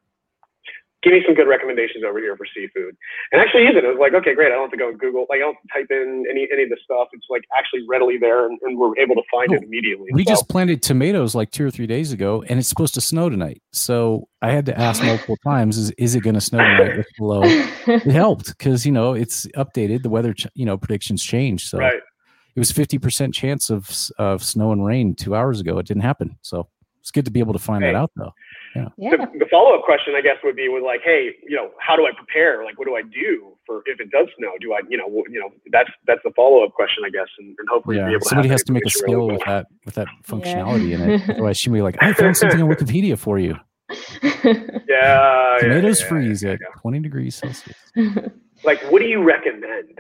give 1.03 1.13
me 1.13 1.23
some 1.25 1.35
good 1.35 1.49
recommendations 1.49 2.05
over 2.05 2.19
here 2.19 2.37
for 2.37 2.47
seafood. 2.55 2.97
And 3.33 3.41
actually 3.41 3.63
using 3.63 3.79
it, 3.79 3.85
it 3.85 3.89
was 3.89 3.99
like, 3.99 4.13
okay, 4.15 4.35
great. 4.35 4.47
I 4.49 4.57
don't 4.57 4.63
have 4.65 4.71
to 4.73 4.77
go 4.77 4.93
Google, 4.95 5.27
like 5.31 5.37
I 5.39 5.41
don't 5.41 5.57
type 5.73 5.87
in 5.91 6.25
any 6.31 6.47
any 6.53 6.65
of 6.65 6.69
the 6.71 6.77
stuff. 6.85 7.09
It's 7.13 7.27
like 7.31 7.43
actually 7.57 7.87
readily 7.89 8.19
there, 8.19 8.47
and, 8.47 8.59
and 8.63 8.79
we're 8.79 8.97
able 8.99 9.15
to 9.15 9.23
find 9.31 9.53
it 9.53 9.61
Oh, 9.63 9.67
immediately. 9.67 10.09
We 10.13 10.25
So- 10.25 10.31
just 10.33 10.49
planted 10.49 10.83
tomatoes 10.83 11.35
like 11.35 11.51
two 11.51 11.65
or 11.67 11.71
three 11.71 11.87
days 11.87 12.13
ago, 12.13 12.43
and 12.49 12.59
it's 12.59 12.69
supposed 12.69 12.95
to 12.95 13.01
snow 13.01 13.29
tonight. 13.31 13.63
So 13.73 14.29
I 14.43 14.51
had 14.53 14.67
to 14.67 14.79
ask 14.79 15.03
multiple 15.03 15.37
times: 15.45 15.79
"Is 15.79 15.91
is 15.93 16.15
it 16.15 16.21
going 16.23 16.35
to 16.35 16.41
snow 16.41 16.59
tonight?" 16.59 16.99
It's 16.99 17.13
below. 17.19 17.43
It 17.45 18.03
helped 18.13 18.49
because 18.59 18.85
you 18.85 18.93
know 18.93 19.15
it's 19.15 19.47
updated. 19.57 20.03
The 20.03 20.11
weather, 20.11 20.35
ch- 20.35 20.47
you 20.55 20.67
know, 20.67 20.77
predictions 20.77 21.23
change. 21.23 21.67
So 21.69 21.79
right. 21.79 21.95
it 21.95 22.59
was 22.59 22.71
fifty 22.73 22.99
percent 22.99 23.35
chance 23.35 23.71
of 23.71 23.89
of 24.19 24.43
snow 24.45 24.73
and 24.73 24.85
rain 24.85 25.15
two 25.15 25.35
hours 25.35 25.61
ago. 25.61 25.79
It 25.79 25.87
didn't 25.87 26.03
happen. 26.03 26.37
So 26.43 26.69
it's 27.01 27.11
good 27.11 27.25
to 27.25 27.31
be 27.31 27.41
able 27.41 27.55
to 27.55 27.59
find 27.59 27.83
Right. 27.83 27.93
that 27.93 27.99
out, 27.99 28.11
though. 28.17 28.33
Yeah. 28.75 28.89
The, 28.97 29.27
the 29.39 29.47
follow 29.51 29.77
up 29.77 29.85
question, 29.85 30.15
I 30.17 30.21
guess, 30.21 30.37
would 30.45 30.57
be 30.57 30.69
with 30.69 30.83
like, 30.83 31.01
hey, 31.05 31.31
you 31.47 31.57
know, 31.57 31.71
how 31.81 31.97
do 31.97 32.07
I 32.07 32.11
prepare? 32.17 32.65
Like, 32.65 32.79
what 32.79 32.87
do 32.87 32.95
I 32.95 33.03
do 33.03 33.57
for 33.67 33.83
if 33.87 34.01
it 34.01 34.11
does 34.11 34.29
snow? 34.39 34.53
Do 34.61 34.73
I, 34.73 34.81
you 34.89 34.97
know, 34.97 35.07
you 35.29 35.41
know, 35.41 35.51
that's 35.73 35.91
that's 36.07 36.21
the 36.25 36.31
follow 36.37 36.65
up 36.65 36.73
question, 36.73 37.05
I 37.05 37.11
guess, 37.11 37.29
and, 37.39 37.57
and 37.59 37.69
hopefully 37.69 37.97
be 37.97 38.01
Yeah, 38.01 38.11
able 38.11 38.21
to 38.21 38.29
somebody 38.29 38.49
have 38.49 38.55
has 38.55 38.65
to 38.65 38.73
make 38.73 38.85
a 38.85 38.87
information 38.87 39.09
skill 39.09 39.27
really 39.27 39.33
with 39.35 39.45
that 39.47 39.67
with 39.85 39.95
that 39.95 40.09
functionality 40.27 40.93
in 40.93 41.01
it. 41.03 41.23
Otherwise, 41.31 41.59
she 41.59 41.71
would 41.71 41.79
be 41.79 41.83
like, 41.83 41.97
"I 42.01 42.13
found 42.13 42.37
something 42.37 42.63
on 42.63 42.69
Wikipedia 42.69 43.19
for 43.19 43.39
you. 43.39 43.57
Yeah, 44.43 44.79
yeah, 44.89 45.57
Tomatoes 45.61 46.01
yeah, 46.01 46.07
freeze 46.07 46.43
yeah, 46.43 46.53
at 46.53 46.59
twenty 46.81 47.01
degrees 47.01 47.35
Celsius." 47.35 47.77
Like, 48.63 48.83
what 48.91 49.01
do 49.01 49.09
you 49.09 49.23
recommend? 49.23 49.99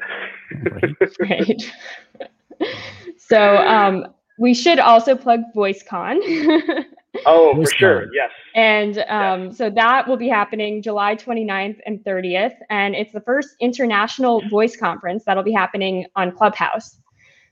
Right? 0.70 1.12
right. 1.19 2.69
so 3.17 3.56
um, 3.56 4.06
we 4.38 4.52
should 4.52 4.78
also 4.78 5.17
plug 5.17 5.40
VoiceCon. 5.56 6.84
Oh, 7.27 7.55
Voice 7.55 7.71
for 7.73 7.77
sure, 7.77 8.07
yes. 8.15 8.31
and 8.55 8.99
um, 9.09 9.53
so 9.53 9.69
that 9.71 10.07
will 10.07 10.17
be 10.17 10.29
happening 10.29 10.81
July 10.83 11.17
29th 11.17 11.79
and 11.87 11.99
30th. 12.05 12.55
And 12.71 12.95
it's 12.95 13.12
the 13.12 13.21
first 13.21 13.51
international 13.61 14.43
voice 14.49 14.77
conference 14.77 15.25
that'll 15.25 15.43
be 15.43 15.53
happening 15.53 16.06
on 16.17 16.31
Clubhouse. 16.32 16.96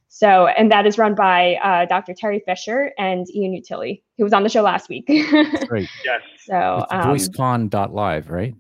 So, 0.09 0.47
and 0.47 0.73
that 0.73 0.87
is 0.87 0.97
run 0.97 1.15
by 1.15 1.57
uh, 1.57 1.85
Dr. 1.87 2.15
Teri 2.15 2.41
Fisher 2.45 2.93
and 2.99 3.27
Ian 3.35 3.53
Utile, 3.53 3.97
who 4.17 4.25
was 4.25 4.33
on 4.33 4.43
the 4.43 4.49
show 4.49 4.63
last 4.63 4.89
week. 4.89 5.07
Great. 5.69 5.89
Yes. 6.05 6.23
so, 6.45 6.87
It's 6.91 6.93
um, 6.93 7.01
voicecon.live, 7.69 8.31
right? 8.31 8.55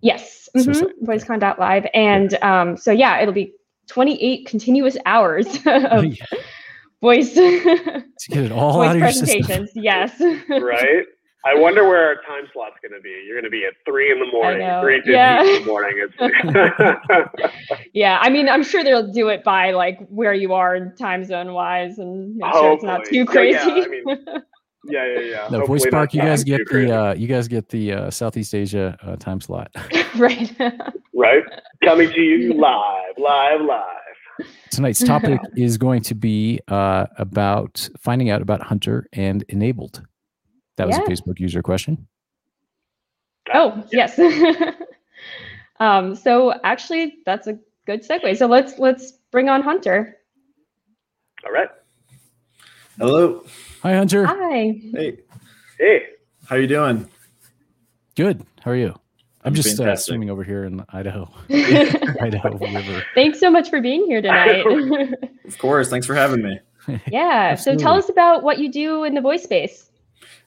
Yes, 0.00 0.48
So 0.56 0.70
mhm, 0.70 0.74
sorry. 0.76 0.92
voicecon.live. 1.02 1.86
And 1.94 2.34
um, 2.42 2.76
so, 2.78 2.90
yeah, 2.90 3.20
it'll 3.20 3.34
be 3.34 3.52
28 3.88 4.46
continuous 4.46 4.96
hours 5.04 5.46
of 5.66 6.04
Yeah, 6.06 6.24
voice, 7.04 7.32
to 7.34 8.02
get 8.30 8.44
it 8.44 8.52
all 8.52 8.74
voice 8.74 8.88
out 8.90 8.96
of 8.96 9.02
your 9.02 9.12
system. 9.12 9.44
presentations. 9.44 9.70
Yes. 9.90 10.18
right? 10.48 11.04
I 11.46 11.54
wonder 11.54 11.84
where 11.86 12.02
our 12.06 12.14
time 12.26 12.44
slot's 12.54 12.76
going 12.80 12.98
to 12.98 13.02
be. 13.02 13.14
You're 13.26 13.36
going 13.38 13.44
to 13.44 13.50
be 13.50 13.66
at 13.66 13.74
three 13.86 14.10
in 14.10 14.18
the 14.18 14.26
morning, 14.32 14.60
know. 14.66 14.80
three 14.80 14.96
fifty 15.00 15.12
Yeah. 15.12 15.42
in 15.42 15.62
the 15.62 15.66
morning. 15.66 15.94
Yeah. 17.92 18.18
I 18.22 18.30
mean, 18.30 18.48
I'm 18.48 18.62
sure 18.64 18.82
they'll 18.82 19.12
do 19.12 19.28
it 19.28 19.44
by 19.44 19.70
like 19.72 19.98
where 20.08 20.32
you 20.32 20.54
are 20.54 20.74
in 20.74 20.96
time 20.96 21.22
zone 21.24 21.52
wise 21.52 21.98
and 21.98 22.34
make 22.36 22.50
sure 22.52 22.72
it's 22.72 22.82
not 22.82 23.04
too 23.04 23.24
crazy. 23.26 23.58
Yeah, 23.58 23.76
yeah, 23.76 23.84
I 23.84 23.88
mean, 23.88 24.04
yeah, 24.86 25.06
yeah, 25.06 25.20
yeah. 25.20 25.48
No, 25.50 25.58
Hopefully 25.58 25.66
Voice 25.80 25.84
not- 25.84 25.92
Park, 25.92 26.14
you 26.14 26.20
not 26.20 26.26
guys 26.28 26.44
get 26.44 26.60
the 26.70 26.90
uh, 27.00 27.14
you 27.14 27.26
guys 27.28 27.46
get 27.48 27.68
the 27.68 27.92
uh, 27.92 28.10
Southeast 28.10 28.54
Asia 28.54 28.96
uh, 29.02 29.16
time 29.16 29.40
slot. 29.40 29.68
right. 30.16 30.50
right 31.14 31.42
coming 31.84 32.10
to 32.10 32.20
you 32.20 32.54
live, 32.54 33.14
live, 33.18 33.60
live. 33.60 34.03
Tonight's 34.70 35.02
topic 35.04 35.40
is 35.56 35.78
going 35.78 36.02
to 36.02 36.14
be 36.14 36.60
uh, 36.68 37.06
about 37.18 37.88
finding 37.98 38.30
out 38.30 38.42
about 38.42 38.62
Hunter 38.62 39.06
and 39.12 39.44
enabled. 39.48 40.02
That 40.76 40.86
was 40.86 40.96
Yeah. 40.96 41.04
a 41.04 41.08
Facebook 41.08 41.38
user 41.38 41.62
question. 41.62 42.06
oh, 43.52 43.84
yes. 43.92 44.18
um, 45.80 46.14
so 46.14 46.54
actually 46.64 47.18
that's 47.26 47.46
a 47.46 47.58
good 47.86 48.02
segue. 48.06 48.36
So 48.36 48.46
let's 48.46 48.78
let's 48.78 49.12
bring 49.30 49.48
on 49.48 49.62
Hunter. 49.62 50.16
All 51.46 51.52
right. 51.52 51.68
Hello. 52.98 53.44
Hi, 53.82 53.94
Hunter. 53.94 54.24
Hi. 54.24 54.80
Hey. 54.92 55.18
Hey. 55.78 56.02
How 56.46 56.56
you 56.56 56.66
doing? 56.66 57.08
Good. 58.16 58.46
How 58.60 58.70
are 58.70 58.76
you? 58.76 58.94
I'm 59.44 59.50
I'm 59.50 59.54
just 59.54 59.78
uh, 59.78 59.94
swimming 59.96 60.30
over 60.30 60.42
here 60.42 60.64
in 60.64 60.84
Idaho, 60.90 61.28
Idaho 61.50 62.56
River. 62.58 63.02
Thanks 63.14 63.38
so 63.40 63.50
much 63.50 63.68
for 63.68 63.80
being 63.80 64.04
here 64.06 64.22
tonight. 64.22 64.64
Of 65.46 65.58
course. 65.58 65.90
Thanks 65.90 66.06
for 66.06 66.14
having 66.14 66.42
me. 66.42 66.58
yeah. 67.10 67.54
So 67.54 67.76
tell 67.76 67.94
us 67.94 68.08
about 68.08 68.42
what 68.42 68.58
you 68.58 68.72
do 68.72 69.04
in 69.04 69.14
the 69.14 69.20
voice 69.20 69.42
space. 69.42 69.90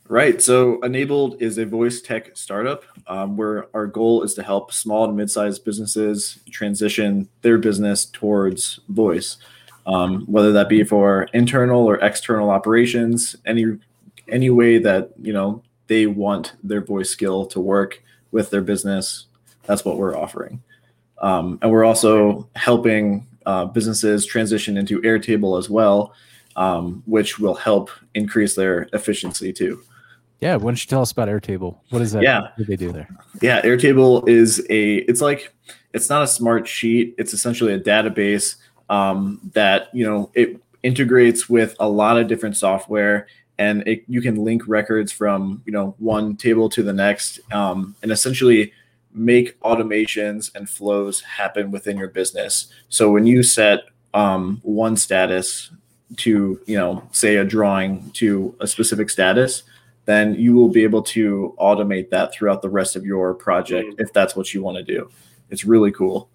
Right. 0.09 0.41
So, 0.41 0.79
Enabled 0.81 1.41
is 1.41 1.57
a 1.59 1.65
voice 1.65 2.01
tech 2.01 2.35
startup 2.35 2.83
um, 3.07 3.35
where 3.37 3.67
our 3.75 3.85
goal 3.85 4.23
is 4.23 4.33
to 4.35 4.41
help 4.43 4.71
small 4.73 5.03
and 5.05 5.15
mid-sized 5.17 5.63
businesses 5.65 6.39
transition 6.49 7.27
their 7.41 7.57
business 7.57 8.05
towards 8.05 8.79
voice. 8.89 9.37
um, 9.85 10.21
whether 10.25 10.51
that 10.53 10.69
be 10.69 10.83
for 10.83 11.27
internal 11.33 11.85
or 11.85 11.97
external 11.97 12.49
operations, 12.49 13.35
any 13.45 13.77
any 14.29 14.49
way 14.49 14.77
that 14.79 15.11
you 15.21 15.33
know 15.33 15.61
they 15.87 16.07
want 16.07 16.53
their 16.63 16.81
voice 16.81 17.09
skill 17.09 17.45
to 17.45 17.59
work 17.59 18.01
with 18.31 18.49
their 18.49 18.61
business. 18.61 19.27
That's 19.65 19.83
what 19.83 19.97
we're 19.97 20.17
offering, 20.17 20.61
um, 21.21 21.59
and 21.61 21.71
we're 21.71 21.83
also 21.83 22.49
helping 22.55 23.27
uh, 23.45 23.65
businesses 23.65 24.25
transition 24.25 24.77
into 24.77 25.01
Airtable 25.01 25.57
as 25.59 25.69
well, 25.69 26.13
um, 26.55 27.03
which 27.05 27.39
will 27.39 27.55
help 27.55 27.89
increase 28.13 28.55
their 28.55 28.87
efficiency 28.93 29.51
too. 29.51 29.81
Yeah, 30.39 30.55
why 30.55 30.65
don't 30.65 30.83
you 30.83 30.87
tell 30.87 31.01
us 31.01 31.11
about 31.11 31.29
Airtable? 31.29 31.77
What 31.89 32.01
is 32.01 32.11
that? 32.11 32.21
Yeah. 32.21 32.41
What 32.41 32.57
do 32.57 32.63
they 32.65 32.75
do 32.75 32.91
there? 32.91 33.09
Yeah, 33.41 33.61
Airtable 33.61 34.27
is 34.27 34.65
a. 34.69 34.97
It's 34.97 35.21
like 35.21 35.53
it's 35.93 36.09
not 36.09 36.21
a 36.21 36.27
smart 36.27 36.67
sheet. 36.67 37.15
It's 37.17 37.33
essentially 37.33 37.73
a 37.73 37.79
database 37.79 38.55
um, 38.89 39.39
that 39.53 39.89
you 39.93 40.05
know 40.05 40.31
it 40.35 40.61
integrates 40.83 41.49
with 41.49 41.75
a 41.79 41.89
lot 41.89 42.17
of 42.17 42.27
different 42.27 42.55
software, 42.55 43.27
and 43.59 43.87
it, 43.87 44.03
you 44.07 44.21
can 44.21 44.35
link 44.43 44.63
records 44.67 45.11
from 45.11 45.61
you 45.65 45.71
know 45.71 45.95
one 45.99 46.35
table 46.35 46.69
to 46.69 46.83
the 46.83 46.93
next, 46.93 47.39
um, 47.51 47.95
and 48.01 48.11
essentially 48.11 48.71
make 49.13 49.59
automations 49.61 50.53
and 50.55 50.69
flows 50.69 51.21
happen 51.21 51.71
within 51.71 51.97
your 51.97 52.09
business. 52.09 52.67
So 52.89 53.11
when 53.11 53.25
you 53.25 53.41
set 53.41 53.79
um, 54.13 54.59
one 54.63 54.95
status 54.95 55.71
to 56.17 56.59
you 56.65 56.77
know 56.77 57.03
say 57.11 57.35
a 57.37 57.43
drawing 57.43 58.09
to 58.11 58.55
a 58.61 58.67
specific 58.67 59.09
status 59.09 59.63
then 60.05 60.33
you 60.35 60.53
will 60.55 60.69
be 60.69 60.83
able 60.83 61.01
to 61.03 61.53
automate 61.59 62.09
that 62.09 62.33
throughout 62.33 62.61
the 62.61 62.69
rest 62.69 62.95
of 62.95 63.05
your 63.05 63.33
project 63.33 63.93
if 63.99 64.11
that's 64.13 64.37
what 64.37 64.53
you 64.53 64.63
want 64.63 64.77
to 64.77 64.83
do. 64.83 65.09
It's 65.49 65.65
really 65.65 65.91
cool. 65.91 66.29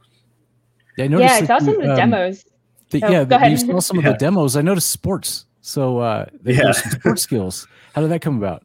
Yeah, 0.98 1.04
I 1.04 1.08
yeah, 1.08 1.08
noticed 1.08 1.34
I 1.34 1.40
that 1.40 1.46
saw 1.46 1.58
some 1.58 1.68
you, 1.68 1.80
of 1.80 1.82
the 1.86 1.90
um, 1.90 1.96
demos. 1.96 2.44
the- 2.90 3.02
Oh, 3.02 3.10
yeah, 3.10 3.24
go 3.24 3.38
that 3.38 3.50
you 3.50 3.56
saw 3.56 3.80
some 3.80 3.96
of 3.98 4.04
Yeah. 4.04 4.12
the 4.12 4.18
demos. 4.18 4.56
I 4.56 4.60
noticed 4.60 4.90
sports. 4.90 5.46
So 5.62 5.98
uh, 5.98 6.26
they- 6.42 6.54
Yeah. 6.54 6.72
sports 6.72 7.22
skills. 7.28 7.66
How 7.94 8.02
did 8.02 8.10
that 8.10 8.20
come 8.20 8.36
about? 8.36 8.64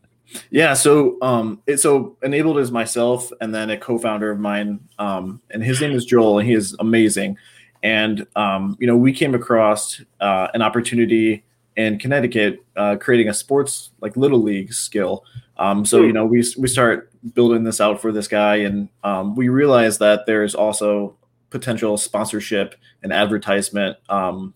Yeah, 0.52 0.74
so 0.74 1.18
um, 1.22 1.62
it 1.68 1.78
so 1.78 2.18
enabled 2.22 2.58
is 2.60 2.70
myself 2.70 3.32
and 3.40 3.56
then 3.56 3.70
a 3.70 3.78
co-founder 3.78 4.30
of 4.30 4.40
mine, 4.40 4.82
um, 5.00 5.42
and 5.52 5.64
his 5.64 5.80
name 5.80 5.94
is 5.94 6.04
Joel, 6.04 6.40
and 6.40 6.48
he 6.48 6.54
is 6.54 6.76
amazing. 6.80 7.38
And 7.82 8.28
um, 8.36 8.76
you 8.80 8.88
know, 8.88 8.98
we 8.98 9.14
came 9.14 9.34
across 9.36 10.02
uh, 10.20 10.48
an 10.54 10.62
opportunity 10.62 11.46
in 11.78 11.98
Connecticut, 11.98 12.60
uh, 12.76 12.98
creating 13.00 13.30
a 13.30 13.34
sports 13.34 13.92
like 14.02 14.18
little 14.18 14.42
league 14.42 14.74
skill. 14.74 15.24
Um, 15.58 15.86
so 15.86 16.02
you 16.02 16.12
know, 16.12 16.26
we 16.26 16.44
we 16.58 16.68
start 16.68 17.10
building 17.34 17.64
this 17.64 17.80
out 17.80 18.02
for 18.02 18.12
this 18.12 18.28
guy, 18.28 18.58
and 18.58 18.90
um, 19.06 19.34
we 19.34 19.48
realize 19.48 19.98
that 20.00 20.26
there's 20.26 20.56
also 20.56 21.16
potential 21.52 21.96
sponsorship 21.98 22.76
and 23.02 23.14
advertisement 23.14 23.96
um, 24.10 24.54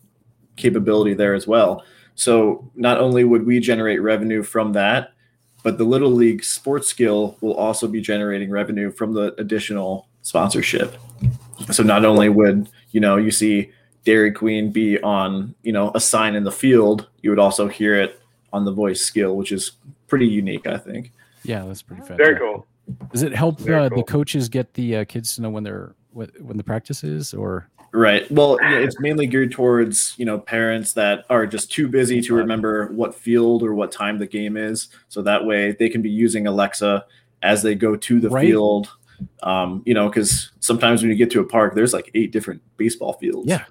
capability 0.58 1.14
there 1.14 1.34
as 1.34 1.48
well. 1.48 1.86
So 2.15 2.70
not 2.75 3.00
only 3.00 3.24
would 3.24 3.46
we 3.46 3.60
generate 3.60 4.01
revenue 4.01 4.44
from 4.44 4.74
that, 4.74 5.13
but 5.63 5.77
the 5.77 5.84
little 5.84 6.12
league 6.12 6.44
sports 6.44 6.88
skill 6.88 7.38
will 7.41 7.53
also 7.53 7.88
be 7.88 8.01
generating 8.01 8.50
revenue 8.50 8.91
from 8.91 9.13
the 9.13 9.34
additional 9.39 10.08
sponsorship. 10.22 10.96
So 11.72 11.84
not 11.84 12.06
only 12.06 12.30
would 12.30 12.70
you 12.91 13.00
know 13.00 13.18
you 13.18 13.32
see 13.32 13.72
Dairy 14.03 14.32
Queen 14.32 14.72
be 14.72 15.00
on 15.01 15.53
you 15.63 15.72
know 15.72 15.91
a 15.94 16.00
sign 16.00 16.36
in 16.36 16.44
the 16.44 16.51
field, 16.51 17.08
you 17.22 17.30
would 17.30 17.39
also 17.39 17.68
hear 17.68 17.96
it 17.96 18.20
on 18.53 18.65
the 18.65 18.72
voice 18.72 19.01
skill, 19.01 19.36
which 19.36 19.51
is 19.51 19.72
pretty 20.08 20.27
unique, 20.27 20.68
I 20.68 20.77
think. 20.77 21.12
Yeah, 21.44 21.65
that's 21.65 21.82
pretty 21.82 22.01
fantastic. 22.01 22.25
Very 22.25 22.39
cool. 22.39 22.68
Does 23.12 23.24
it 23.24 23.34
help 23.34 23.62
uh, 23.62 23.89
cool. 23.89 23.98
the 23.98 24.03
coaches 24.03 24.50
get 24.50 24.74
the 24.74 24.98
uh, 24.98 25.06
kids 25.06 25.36
to 25.36 25.41
know 25.41 25.50
when 25.50 25.63
they're 25.63 25.96
when, 26.12 26.30
when 26.39 26.58
the 26.58 26.63
practice 26.63 27.03
is, 27.03 27.34
or 27.34 27.70
Right. 27.94 28.30
Well, 28.32 28.58
yeah, 28.62 28.78
it's 28.78 29.00
mainly 29.02 29.28
geared 29.28 29.52
towards 29.52 30.14
you 30.18 30.24
know 30.26 30.40
parents 30.40 30.94
that 30.94 31.26
are 31.30 31.46
just 31.46 31.72
too 31.72 31.88
busy 31.90 32.22
to 32.22 32.34
remember 32.34 32.88
what 32.94 33.14
field 33.14 33.64
or 33.64 33.74
what 33.74 33.92
time 33.92 34.18
the 34.18 34.28
game 34.28 34.56
is, 34.56 34.88
so 35.10 35.22
that 35.24 35.46
way 35.46 35.74
they 35.78 35.90
can 35.90 36.02
be 36.02 36.10
using 36.10 36.48
Alexa 36.48 37.06
as 37.44 37.64
they 37.64 37.76
go 37.76 37.96
to 37.98 38.20
the 38.22 38.30
Right. 38.30 38.46
field. 38.48 38.90
Um, 39.44 39.84
you 39.86 39.94
know, 39.94 40.08
because 40.10 40.52
sometimes 40.62 41.02
when 41.02 41.12
you 41.12 41.18
get 41.18 41.30
to 41.32 41.42
a 41.42 41.44
park, 41.46 41.76
there's 41.76 41.94
like 41.94 42.10
eight 42.16 42.32
different 42.32 42.62
baseball 42.78 43.14
fields. 43.14 43.48
yeah, 43.48 43.66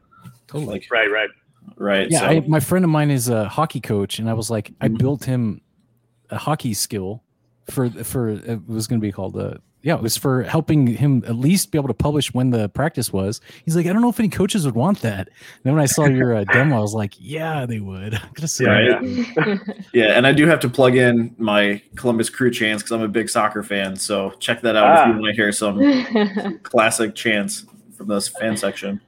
totally. 0.47 0.75
Like 0.75 0.87
Right, 0.93 1.11
right. 1.11 1.31
right. 1.77 2.11
yeah, 2.11 2.21
so, 2.21 2.27
I, 2.27 2.41
my 2.41 2.61
friend 2.61 2.85
of 2.85 2.91
mine 2.91 3.11
is 3.11 3.29
a 3.29 3.49
hockey 3.49 3.81
coach, 3.81 4.19
and 4.19 4.29
I 4.29 4.35
was 4.35 4.51
like, 4.51 4.71
I 4.81 4.89
Mhm. 4.89 4.99
built 4.99 5.25
him 5.25 5.61
a 6.29 6.37
hockey 6.39 6.75
skill 6.75 7.23
for 7.71 7.89
for 7.91 8.29
it 8.29 8.69
was 8.69 8.87
going 8.87 9.01
to 9.01 9.05
be 9.07 9.13
called 9.13 9.37
uh 9.37 9.55
yeah, 9.83 9.95
it 9.95 10.03
was 10.03 10.17
for 10.17 10.43
helping 10.43 10.87
him 10.87 11.23
at 11.27 11.37
least 11.37 11.71
be 11.73 11.79
able 11.79 11.89
to 11.89 11.95
publish 11.95 12.35
when 12.35 12.51
the 12.51 12.69
practice 12.69 13.13
was. 13.13 13.41
He's 13.65 13.75
like, 13.75 13.87
I 13.87 13.93
don't 13.93 14.03
know 14.03 14.11
if 14.11 14.21
any 14.21 14.29
coaches 14.29 14.67
would 14.67 14.75
want 14.75 15.01
that. 15.01 15.29
And 15.29 15.63
then 15.65 15.73
when 15.75 15.83
I 15.83 15.87
saw 15.87 16.05
your 16.07 16.35
uh, 16.35 16.45
demo, 16.53 16.77
I 16.77 16.81
was 16.81 16.93
like, 16.95 17.15
yeah, 17.19 17.65
they 17.67 17.81
would. 17.81 18.15
I'm 18.15 18.33
gonna 18.35 18.47
say 18.49 18.65
Yeah, 18.65 19.57
yeah, 19.95 20.17
and 20.17 20.27
I 20.27 20.33
do 20.33 20.47
have 20.47 20.61
to 20.61 20.69
plug 20.69 20.97
in 20.97 21.35
my 21.39 21.81
Columbus 21.97 22.29
Crew 22.31 22.51
chants 22.51 22.83
because 22.83 22.93
I'm 22.93 23.03
a 23.03 23.09
big 23.09 23.29
soccer 23.31 23.63
fan. 23.63 23.97
So 23.97 24.31
check 24.39 24.61
that 24.63 24.77
out 24.77 24.93
if 24.93 24.99
Ah. 25.01 25.07
you 25.09 25.13
want 25.15 25.27
to 25.27 25.33
hear 25.33 25.51
some 25.53 26.59
classic 26.63 27.15
chants 27.15 27.65
from 27.97 28.09
this 28.09 28.29
fan 28.29 28.57
section. 28.57 29.01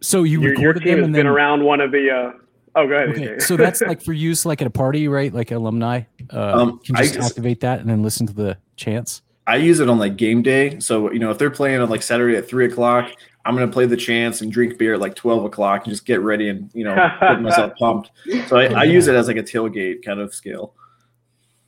So 0.00 0.22
you 0.22 0.40
Your, 0.42 0.50
your 0.52 0.58
recorded 0.72 0.80
team 0.82 0.88
them 0.90 0.98
has 0.98 1.04
and 1.06 1.12
been 1.14 1.26
then 1.26 1.32
around 1.32 1.64
one 1.64 1.80
of 1.80 1.90
the. 1.92 2.10
Uh, 2.10 2.32
oh, 2.76 2.86
go 2.86 2.94
ahead. 2.94 3.08
okay, 3.10 3.38
so 3.38 3.56
that's 3.56 3.80
like 3.80 4.02
for 4.02 4.12
use 4.12 4.44
like 4.44 4.60
at 4.60 4.66
a 4.66 4.70
party, 4.70 5.08
right? 5.08 5.32
Like 5.32 5.50
alumni 5.50 6.02
uh, 6.30 6.60
Um, 6.60 6.78
can 6.80 6.96
I 6.96 7.02
just 7.04 7.14
just- 7.14 7.30
activate 7.30 7.60
that 7.60 7.80
and 7.80 7.88
then 7.88 8.02
listen 8.02 8.26
to 8.26 8.34
the 8.34 8.58
chants. 8.76 9.22
I 9.46 9.56
use 9.56 9.80
it 9.80 9.88
on 9.88 9.98
like 9.98 10.16
game 10.16 10.42
day. 10.42 10.78
So, 10.80 11.10
you 11.12 11.18
know, 11.18 11.30
if 11.30 11.38
they're 11.38 11.50
playing 11.50 11.80
on 11.80 11.90
like 11.90 12.02
Saturday 12.02 12.36
at 12.36 12.48
three 12.48 12.64
o'clock, 12.66 13.10
I'm 13.44 13.54
going 13.54 13.68
to 13.68 13.72
play 13.72 13.84
the 13.84 13.96
chance 13.96 14.40
and 14.40 14.50
drink 14.50 14.78
beer 14.78 14.94
at 14.94 15.00
like 15.00 15.14
12 15.14 15.44
o'clock 15.44 15.84
and 15.84 15.92
just 15.92 16.06
get 16.06 16.20
ready 16.22 16.48
and, 16.48 16.70
you 16.74 16.84
know, 16.84 16.94
get 17.20 17.42
myself 17.42 17.72
pumped. 17.78 18.10
So 18.48 18.56
I, 18.56 18.64
I 18.66 18.84
use 18.84 19.06
it 19.06 19.14
as 19.14 19.28
like 19.28 19.36
a 19.36 19.42
tailgate 19.42 20.02
kind 20.04 20.18
of 20.20 20.34
skill. 20.34 20.72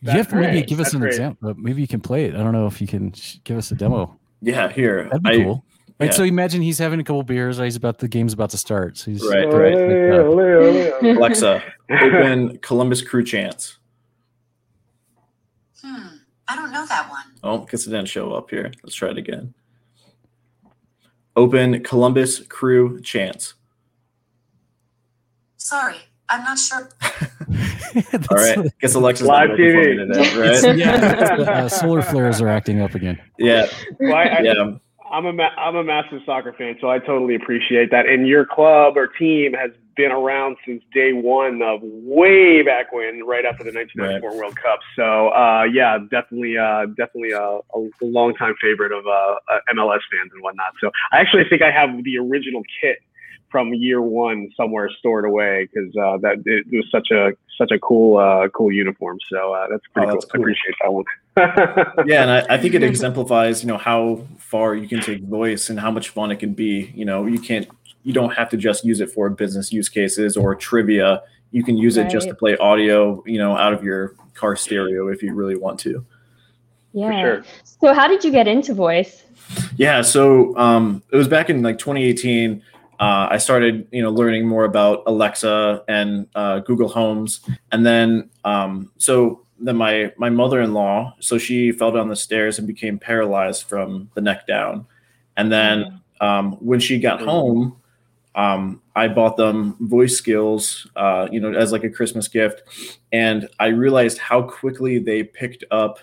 you 0.00 0.10
have 0.12 0.28
to 0.28 0.36
maybe 0.36 0.62
give 0.62 0.80
us 0.80 0.86
That's 0.86 0.94
an 0.94 1.00
great. 1.00 1.10
example. 1.12 1.54
Maybe 1.58 1.82
you 1.82 1.88
can 1.88 2.00
play 2.00 2.24
it. 2.24 2.34
I 2.34 2.38
don't 2.38 2.52
know 2.52 2.66
if 2.66 2.80
you 2.80 2.86
can 2.86 3.12
give 3.44 3.58
us 3.58 3.70
a 3.70 3.74
demo. 3.74 4.18
Yeah, 4.40 4.70
here. 4.70 5.04
That'd 5.04 5.22
be 5.22 5.30
I, 5.30 5.36
cool. 5.42 5.64
Right. 6.00 6.06
yeah. 6.06 6.12
So 6.12 6.24
imagine 6.24 6.62
he's 6.62 6.78
having 6.78 7.00
a 7.00 7.04
couple 7.04 7.22
beers. 7.24 7.58
Right, 7.58 7.64
he's 7.66 7.76
about 7.76 7.98
the 7.98 8.08
game's 8.08 8.32
about 8.32 8.50
to 8.50 8.58
start. 8.58 8.96
So 8.96 9.10
he's 9.10 9.26
Right, 9.26 9.44
Ole, 9.44 10.36
right. 10.36 11.16
Alexa, 11.16 11.62
open 11.90 12.56
Columbus 12.62 13.02
Crew 13.02 13.24
chants. 13.24 13.78
Hmm, 15.82 16.15
I 16.48 16.54
don't 16.56 16.70
know 16.72 16.86
that 16.86 17.08
one. 17.10 17.24
Oh, 17.42 17.58
guess 17.64 17.86
it 17.86 17.90
didn't 17.90 18.08
show 18.08 18.32
up 18.32 18.50
here. 18.50 18.70
Let's 18.82 18.94
try 18.94 19.10
it 19.10 19.18
again. 19.18 19.54
Open 21.34 21.82
Columbus 21.82 22.40
Crew 22.46 23.00
chants. 23.00 23.54
Sorry, 25.56 25.96
I'm 26.28 26.42
not 26.44 26.58
sure. 26.58 26.88
All 28.30 28.36
right. 28.36 28.56
what- 28.56 28.78
Guess 28.80 28.94
Alexa's 28.94 29.26
Live 29.26 29.48
not 29.50 29.58
working 29.58 29.72
for 29.72 29.78
me 29.80 29.86
TV. 29.86 30.14
today, 30.14 30.38
right? 30.68 30.76
yeah, 30.78 31.34
it's, 31.40 31.48
uh, 31.48 31.68
solar 31.68 32.02
flares 32.02 32.40
are 32.40 32.48
acting 32.48 32.80
up 32.80 32.94
again. 32.94 33.20
Yeah, 33.38 33.66
Well, 34.00 34.14
I, 34.14 34.22
I, 34.24 34.40
yeah. 34.42 34.70
I'm 35.10 35.26
a 35.26 35.32
ma- 35.32 35.54
I'm 35.56 35.76
a 35.76 35.84
massive 35.84 36.20
soccer 36.26 36.52
fan, 36.52 36.76
so 36.80 36.88
I 36.90 36.98
totally 36.98 37.34
appreciate 37.36 37.90
that. 37.90 38.06
And 38.06 38.26
your 38.26 38.44
club 38.44 38.96
or 38.96 39.06
team 39.08 39.52
has 39.54 39.70
been 39.96 40.12
around 40.12 40.56
since 40.66 40.82
day 40.92 41.12
one 41.12 41.62
of 41.62 41.80
way 41.82 42.62
back 42.62 42.92
when, 42.92 43.24
right 43.24 43.44
after 43.44 43.64
the 43.64 43.72
1994 43.72 44.36
World 44.36 44.56
Cup. 44.56 44.80
So 44.94 45.28
uh, 45.30 45.64
yeah, 45.64 45.98
definitely, 46.10 46.56
uh, 46.58 46.86
definitely 46.96 47.32
a, 47.32 47.40
a 47.40 47.88
longtime 48.02 48.54
favorite 48.60 48.92
of 48.92 49.06
uh, 49.06 49.10
uh, 49.10 49.58
MLS 49.74 50.00
fans 50.10 50.30
and 50.32 50.42
whatnot. 50.42 50.72
So 50.80 50.90
I 51.12 51.18
actually 51.20 51.44
think 51.48 51.62
I 51.62 51.70
have 51.70 52.02
the 52.04 52.18
original 52.18 52.62
kit 52.80 52.98
from 53.50 53.72
year 53.74 54.02
one 54.02 54.50
somewhere 54.56 54.90
stored 54.98 55.24
away 55.24 55.68
because 55.72 55.94
uh, 55.96 56.18
that 56.18 56.42
it 56.44 56.66
was 56.70 56.86
such 56.90 57.10
a 57.10 57.32
such 57.56 57.70
a 57.70 57.78
cool 57.78 58.18
uh, 58.18 58.48
cool 58.48 58.72
uniform. 58.72 59.18
So 59.30 59.52
uh, 59.54 59.68
that's 59.70 59.82
pretty 59.94 60.08
Oh, 60.08 60.12
cool. 60.12 60.20
that's 60.20 60.34
I 60.34 60.38
appreciate 60.38 60.74
that 60.82 60.92
one. 60.92 61.04
yeah 62.06 62.22
and 62.22 62.30
I, 62.30 62.54
I 62.54 62.58
think 62.58 62.72
it 62.74 62.82
exemplifies 62.82 63.62
you 63.62 63.68
know 63.68 63.76
how 63.76 64.24
far 64.38 64.74
you 64.74 64.88
can 64.88 65.00
take 65.02 65.22
voice 65.22 65.68
and 65.68 65.78
how 65.78 65.90
much 65.90 66.08
fun 66.08 66.30
it 66.30 66.36
can 66.36 66.54
be 66.54 66.90
you 66.94 67.04
know 67.04 67.26
you 67.26 67.38
can't 67.38 67.68
you 68.06 68.12
don't 68.12 68.32
have 68.32 68.48
to 68.50 68.56
just 68.56 68.84
use 68.84 69.00
it 69.00 69.10
for 69.10 69.28
business 69.28 69.72
use 69.72 69.88
cases 69.88 70.36
or 70.36 70.54
trivia. 70.54 71.22
You 71.50 71.64
can 71.64 71.76
use 71.76 71.96
it 71.96 72.08
just 72.08 72.28
to 72.28 72.34
play 72.34 72.56
audio 72.58 73.22
you 73.26 73.38
know 73.38 73.56
out 73.56 73.72
of 73.72 73.82
your 73.82 74.14
car 74.34 74.54
stereo 74.54 75.08
if 75.08 75.22
you 75.22 75.34
really 75.34 75.56
want 75.56 75.80
to. 75.80 76.06
Yeah. 76.92 77.20
sure. 77.20 77.44
So 77.64 77.92
how 77.92 78.06
did 78.06 78.24
you 78.24 78.30
get 78.30 78.46
into 78.46 78.72
voice? 78.72 79.24
yeah 79.76 80.02
so 80.02 80.56
um 80.56 81.04
it 81.12 81.16
was 81.16 81.28
back 81.28 81.48
in 81.48 81.62
like 81.62 81.78
2018 81.78 82.62
uh, 82.98 83.28
I 83.30 83.36
started, 83.36 83.86
you 83.92 84.02
know, 84.02 84.10
learning 84.10 84.48
more 84.48 84.64
about 84.64 85.02
Alexa 85.06 85.84
and 85.86 86.26
uh, 86.34 86.60
Google 86.60 86.88
Homes, 86.88 87.40
and 87.70 87.84
then 87.84 88.30
um, 88.44 88.90
so 88.96 89.42
then 89.60 89.76
my 89.76 90.14
my 90.16 90.30
mother-in-law, 90.30 91.16
so 91.20 91.36
she 91.36 91.72
fell 91.72 91.92
down 91.92 92.08
the 92.08 92.16
stairs 92.16 92.58
and 92.58 92.66
became 92.66 92.98
paralyzed 92.98 93.64
from 93.64 94.10
the 94.14 94.22
neck 94.22 94.46
down, 94.46 94.86
and 95.36 95.52
then 95.52 96.00
um, 96.22 96.52
when 96.52 96.80
she 96.80 96.98
got 96.98 97.20
home, 97.20 97.76
um, 98.36 98.80
I 98.94 99.08
bought 99.08 99.36
them 99.36 99.76
voice 99.80 100.16
skills, 100.16 100.86
uh, 100.96 101.26
you 101.32 101.40
know, 101.40 101.52
as 101.52 101.72
like 101.72 101.84
a 101.84 101.90
Christmas 101.90 102.28
gift, 102.28 102.62
and 103.12 103.48
I 103.58 103.68
realized 103.68 104.18
how 104.18 104.42
quickly 104.42 104.98
they 104.98 105.24
picked 105.24 105.64
up, 105.70 105.98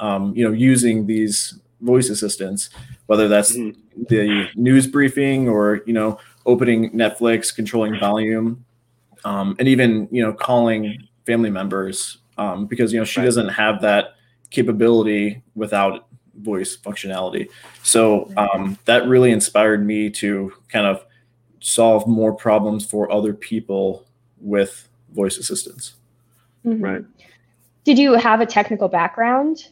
um, 0.00 0.34
you 0.36 0.44
know, 0.44 0.52
using 0.52 1.06
these 1.06 1.58
voice 1.80 2.10
assistants, 2.10 2.70
whether 3.06 3.28
that's 3.28 3.56
Mhm. 3.56 3.76
the 4.08 4.48
news 4.56 4.86
briefing 4.86 5.48
or 5.48 5.82
you 5.86 5.92
know 5.92 6.18
opening 6.46 6.90
Netflix, 6.90 7.54
controlling 7.54 7.98
volume, 7.98 8.64
um, 9.24 9.54
and 9.58 9.68
even 9.68 10.08
you 10.10 10.22
know 10.22 10.32
calling 10.32 10.98
family 11.26 11.50
members 11.50 12.18
um, 12.38 12.66
because 12.66 12.92
you 12.92 12.98
know 12.98 13.04
she 13.04 13.20
Right. 13.20 13.26
doesn't 13.26 13.48
have 13.48 13.80
that 13.82 14.14
capability 14.50 15.42
without 15.54 16.06
voice 16.40 16.76
functionality. 16.76 17.48
So 17.82 18.30
um, 18.36 18.78
that 18.86 19.06
really 19.06 19.30
inspired 19.30 19.84
me 19.86 20.10
to 20.10 20.52
kind 20.68 20.86
of 20.86 21.04
solve 21.60 22.06
more 22.06 22.32
problems 22.32 22.84
for 22.84 23.10
other 23.10 23.32
people 23.32 24.04
with 24.40 24.88
voice 25.14 25.38
assistants. 25.38 25.94
Mhm. 26.64 26.82
Right. 26.82 27.04
Did 27.84 27.98
you 27.98 28.14
have 28.14 28.40
a 28.40 28.46
technical 28.46 28.88
background? 28.88 29.68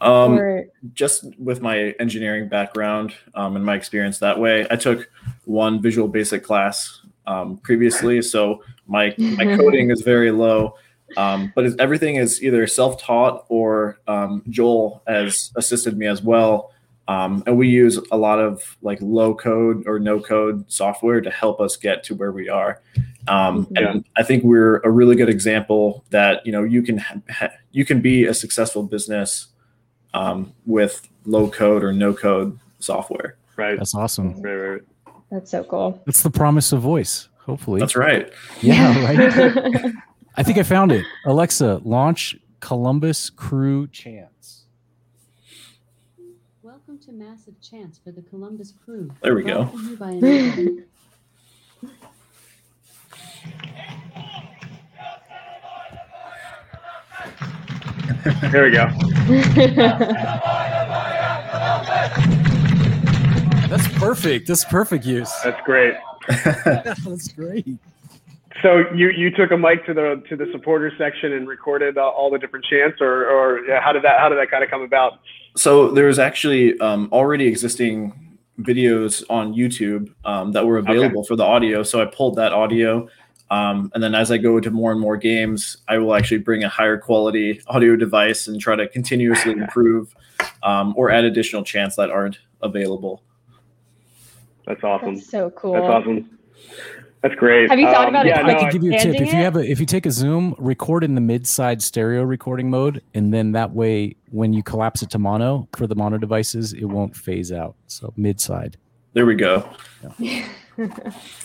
Um, 0.00 0.38
or 0.38 0.66
just 0.92 1.24
with 1.38 1.62
my 1.62 1.94
engineering 1.98 2.48
background 2.48 3.14
um, 3.34 3.56
and 3.56 3.64
my 3.64 3.74
experience 3.74 4.18
that 4.18 4.38
way, 4.38 4.66
I 4.70 4.76
took 4.76 5.08
one 5.44 5.80
Visual 5.80 6.08
Basic 6.08 6.42
class 6.42 7.00
um, 7.26 7.56
previously, 7.58 8.20
so 8.20 8.62
my 8.86 9.14
my 9.18 9.56
coding 9.56 9.90
is 9.90 10.02
very 10.02 10.30
low. 10.30 10.74
Um, 11.16 11.52
but 11.54 11.78
everything 11.78 12.16
is 12.16 12.42
either 12.42 12.66
self-taught 12.66 13.46
or 13.48 14.00
um, 14.08 14.42
Joel 14.48 15.02
has 15.06 15.52
assisted 15.56 15.96
me 15.96 16.06
as 16.06 16.22
well. 16.22 16.72
Um, 17.06 17.42
and 17.46 17.58
we 17.58 17.68
use 17.68 17.98
a 18.10 18.16
lot 18.16 18.38
of 18.38 18.76
like 18.80 18.98
low 19.02 19.34
code 19.34 19.84
or 19.86 19.98
no 19.98 20.20
code 20.20 20.64
software 20.72 21.20
to 21.20 21.30
help 21.30 21.60
us 21.60 21.76
get 21.76 22.02
to 22.04 22.14
where 22.14 22.32
we 22.32 22.48
are. 22.48 22.80
Um, 23.28 23.66
Yeah. 23.70 23.90
And 23.90 24.04
I 24.16 24.22
think 24.22 24.42
we're 24.44 24.78
a 24.78 24.90
really 24.90 25.14
good 25.16 25.28
example 25.28 26.04
that 26.10 26.44
you 26.46 26.52
know 26.52 26.62
you 26.62 26.82
can 26.82 26.98
ha- 26.98 27.20
ha- 27.30 27.52
you 27.72 27.84
can 27.84 28.00
be 28.00 28.24
a 28.24 28.32
successful 28.34 28.82
business 28.82 29.48
um, 30.14 30.52
with 30.66 31.08
low 31.26 31.48
code 31.50 31.82
or 31.84 31.92
no 31.92 32.14
code 32.14 32.58
software. 32.78 33.36
Right. 33.56 33.76
That's 33.78 33.94
awesome. 33.94 34.40
Right. 34.42 34.54
Right. 34.54 34.82
that's 35.30 35.50
so 35.50 35.64
cool. 35.64 36.00
That's 36.06 36.22
the 36.22 36.30
promise 36.30 36.72
of 36.72 36.80
voice. 36.80 37.28
Hopefully. 37.38 37.80
That's 37.80 37.96
right. 37.96 38.32
Yeah, 38.62 38.98
right. 39.04 39.92
I 40.36 40.42
think 40.42 40.56
I 40.58 40.62
found 40.62 40.90
it. 40.92 41.04
Alexa, 41.26 41.80
launch 41.84 42.36
Columbus 42.60 43.28
Crew 43.30 43.86
Chants. 43.88 44.33
Welcome 47.06 47.20
to 47.20 47.26
Massive 47.30 47.60
Chants 47.60 47.98
for 47.98 48.12
the 48.12 48.22
Columbus 48.22 48.72
Crew. 48.84 49.10
There 49.22 49.34
we 49.34 49.42
go. 49.42 49.64
Brought 49.64 49.72
to 49.72 49.90
you 49.90 49.96
by 49.96 50.10
Enable. 50.12 50.82
There 58.50 58.64
we 58.64 58.70
go. 58.70 58.88
That's 63.68 63.88
perfect. 63.98 64.48
That's 64.48 64.64
perfect 64.64 65.04
use. 65.04 65.30
That's 65.42 65.60
great. 65.66 65.94
That's 66.28 67.28
great. 67.28 67.66
So 68.62 68.84
you 68.94 69.10
you 69.10 69.30
took 69.30 69.50
a 69.50 69.56
mic 69.56 69.84
to 69.86 69.94
the 69.94 70.22
to 70.28 70.36
the 70.36 70.46
supporter 70.52 70.92
section 70.96 71.32
and 71.32 71.48
recorded 71.48 71.98
uh, 71.98 72.08
all 72.08 72.30
the 72.30 72.38
different 72.38 72.64
chants, 72.64 73.00
or 73.00 73.28
or 73.28 73.64
yeah, 73.66 73.80
how 73.80 73.92
did 73.92 74.02
that 74.04 74.18
how 74.20 74.28
did 74.28 74.38
that 74.38 74.50
kind 74.50 74.62
of 74.62 74.70
come 74.70 74.82
about? 74.82 75.18
So 75.56 75.90
there 75.90 76.06
was 76.06 76.18
actually 76.18 76.78
um, 76.80 77.08
already 77.12 77.46
existing 77.46 78.12
videos 78.60 79.24
on 79.28 79.54
YouTube 79.54 80.12
um, 80.24 80.52
that 80.52 80.66
were 80.66 80.78
available 80.78 81.24
for 81.24 81.36
the 81.36 81.44
audio. 81.44 81.82
So 81.82 82.00
I 82.00 82.06
pulled 82.06 82.36
that 82.36 82.52
audio. 82.52 83.08
Um, 83.50 83.90
and 83.94 84.02
then 84.02 84.14
as 84.14 84.32
I 84.32 84.38
go 84.38 84.56
into 84.56 84.70
more 84.70 84.90
and 84.90 85.00
more 85.00 85.16
games, 85.16 85.76
I 85.88 85.98
will 85.98 86.14
actually 86.14 86.38
bring 86.38 86.64
a 86.64 86.68
higher 86.68 86.96
quality 86.96 87.60
audio 87.66 87.94
device 87.94 88.48
and 88.48 88.60
try 88.60 88.74
to 88.76 88.88
continuously 88.88 89.52
improve 89.60 90.14
um, 90.62 90.94
or 90.96 91.10
add 91.10 91.24
additional 91.24 91.62
chants 91.62 91.96
that 91.96 92.10
aren't 92.10 92.38
available. 92.62 93.22
That's 94.66 94.82
awesome. 94.82 95.16
That's 95.16 95.28
so 95.28 95.50
cool. 95.50 95.74
That's 95.74 95.86
awesome. 95.86 96.38
That's 97.24 97.34
great. 97.36 97.70
Have 97.70 97.78
you 97.80 97.86
thought 97.86 98.02
Um, 98.08 98.08
about 98.10 98.26
yeah, 98.26 98.40
it? 98.40 98.42
no, 98.46 98.52
I 98.52 98.56
I- 98.58 98.60
could 98.64 98.72
give 98.72 98.84
you 98.84 98.92
a 98.94 98.98
tip. 98.98 99.14
If 99.14 99.32
you 99.32 99.38
have 99.38 99.56
a 99.56 99.60
if 99.60 99.80
you 99.80 99.86
take 99.86 100.04
a 100.04 100.10
Zoom, 100.10 100.54
record 100.58 101.02
in 101.02 101.14
the 101.14 101.22
mid-side 101.22 101.80
stereo 101.80 102.22
recording 102.22 102.68
mode, 102.68 103.00
and 103.14 103.32
then 103.32 103.52
that 103.52 103.72
way, 103.72 104.16
when 104.30 104.52
you 104.52 104.62
collapse 104.62 105.00
it 105.02 105.08
to 105.08 105.18
mono 105.18 105.66
for 105.74 105.86
the 105.86 105.94
mono 105.94 106.18
devices, 106.18 106.74
it 106.74 106.84
won't 106.84 107.16
phase 107.16 107.50
out. 107.50 107.76
So 107.86 108.12
mid-side. 108.18 108.76
There 109.14 109.24
we 109.24 109.36
go. 109.36 109.66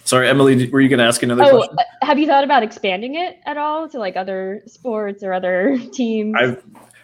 Sorry, 0.04 0.28
Emily, 0.28 0.70
were 0.70 0.82
you 0.82 0.90
going 0.90 1.00
to 1.00 1.06
ask 1.06 1.24
another 1.24 1.44
Oh, 1.46 1.58
question? 1.60 1.78
uh, 1.80 2.06
have 2.06 2.20
you 2.20 2.28
thought 2.28 2.44
about 2.44 2.62
expanding 2.62 3.16
it 3.16 3.38
at 3.46 3.58
all 3.58 3.88
to 3.88 4.00
like 4.00 4.18
other 4.18 4.64
sports 4.66 5.24
or 5.24 5.32
other 5.32 5.78
teams? 5.94 6.36
I've 6.38 6.62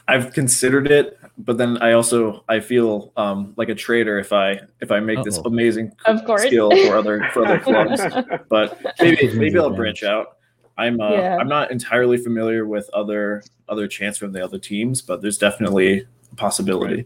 I've 0.07 0.33
considered 0.33 0.91
it, 0.91 1.17
but 1.37 1.57
then 1.57 1.77
I 1.79 1.93
also 1.93 2.43
I 2.47 2.59
feel 2.59 3.11
um, 3.17 3.53
like 3.57 3.69
a 3.69 3.75
traitor 3.75 4.19
if 4.19 4.31
I 4.31 4.59
if 4.81 4.91
I 4.91 4.99
make 4.99 5.23
this 5.23 5.37
Uh-oh. 5.39 5.47
amazing 5.49 5.91
Of 6.05 6.23
course. 6.25 6.43
skill 6.43 6.69
for 6.87 6.95
other 6.95 7.27
for 7.33 7.45
other 7.45 7.59
clubs. 7.67 8.01
But 8.49 8.79
maybe 8.99 9.33
maybe 9.33 9.57
I'll 9.57 9.71
branch 9.71 10.03
out. 10.03 10.37
I'm 10.77 10.99
uh, 11.01 11.11
Yeah. 11.11 11.37
I'm 11.37 11.47
not 11.47 11.71
entirely 11.71 12.17
familiar 12.17 12.67
with 12.67 12.89
other 12.93 13.43
other 13.67 13.87
chants 13.87 14.17
from 14.19 14.31
the 14.31 14.43
other 14.43 14.59
teams, 14.59 15.01
but 15.01 15.21
there's 15.21 15.37
definitely 15.39 16.05
a 16.31 16.35
possibility. 16.35 17.05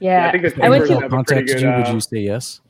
yeah. 0.00 0.28
I 0.28 0.32
think 0.32 0.54
the 0.56 0.64
I 0.64 0.68
went 0.68 0.86
to- 0.86 0.94
have 0.94 1.04
a 1.04 1.08
pretty 1.08 1.14
contacted 1.16 1.46
good. 1.46 1.60
you, 1.62 1.68
would 1.68 1.86
uh, 1.86 1.92
you 1.92 2.00
say 2.00 2.18
yes? 2.18 2.60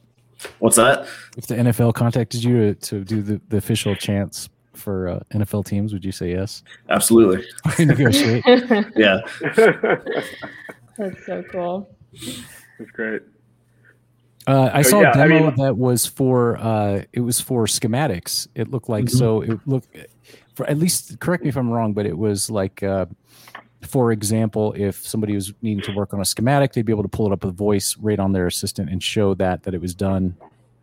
What's 0.58 0.76
that? 0.76 1.06
If 1.38 1.46
the 1.46 1.54
NFL 1.54 1.94
contacted 1.94 2.44
you 2.44 2.74
to, 2.74 2.74
to 2.74 3.04
do 3.04 3.22
the, 3.22 3.40
the 3.48 3.56
official 3.56 3.94
chants 3.94 4.50
for 4.76 5.08
uh, 5.08 5.20
NFL 5.32 5.64
teams, 5.66 5.92
would 5.92 6.04
you 6.04 6.12
say 6.12 6.30
yes? 6.32 6.62
Absolutely. 6.88 7.44
Negotiate. 7.84 8.44
Yeah. 8.96 9.20
That's 10.96 11.26
so 11.26 11.42
cool. 11.50 11.88
That's 12.78 12.90
great. 12.92 13.22
Uh, 14.46 14.70
I 14.72 14.82
So, 14.82 14.90
saw 14.90 15.00
yeah, 15.00 15.06
a 15.18 15.22
I 15.22 15.26
demo 15.28 15.46
mean- 15.50 15.56
that 15.64 15.76
was 15.76 16.06
for 16.06 16.56
uh, 16.58 17.02
it 17.12 17.20
was 17.20 17.40
for 17.40 17.66
schematics. 17.66 18.46
It 18.54 18.70
looked 18.70 18.88
like 18.88 19.06
Mm-hmm. 19.06 19.14
Mhm. 19.16 19.18
so 19.18 19.40
it 19.40 19.60
looked 19.66 19.96
for 20.54 20.66
at 20.68 20.78
least 20.78 21.18
correct 21.18 21.42
me 21.42 21.48
if 21.48 21.56
I'm 21.56 21.70
wrong, 21.70 21.94
but 21.94 22.06
it 22.06 22.16
was 22.16 22.50
like 22.50 22.82
uh, 22.82 23.06
for 23.82 24.12
example, 24.12 24.72
if 24.76 24.96
somebody 25.06 25.34
was 25.34 25.52
needing 25.62 25.82
to 25.84 25.92
work 25.94 26.14
on 26.14 26.20
a 26.20 26.24
schematic, 26.24 26.72
they'd 26.72 26.86
be 26.86 26.92
able 26.92 27.02
to 27.02 27.08
pull 27.08 27.26
it 27.26 27.32
up 27.32 27.44
with 27.44 27.56
voice 27.56 27.96
right 27.98 28.18
on 28.18 28.32
their 28.32 28.46
assistant 28.46 28.88
and 28.90 29.02
show 29.02 29.34
that 29.34 29.62
that 29.64 29.74
it 29.74 29.80
was 29.80 29.94
done 29.94 30.36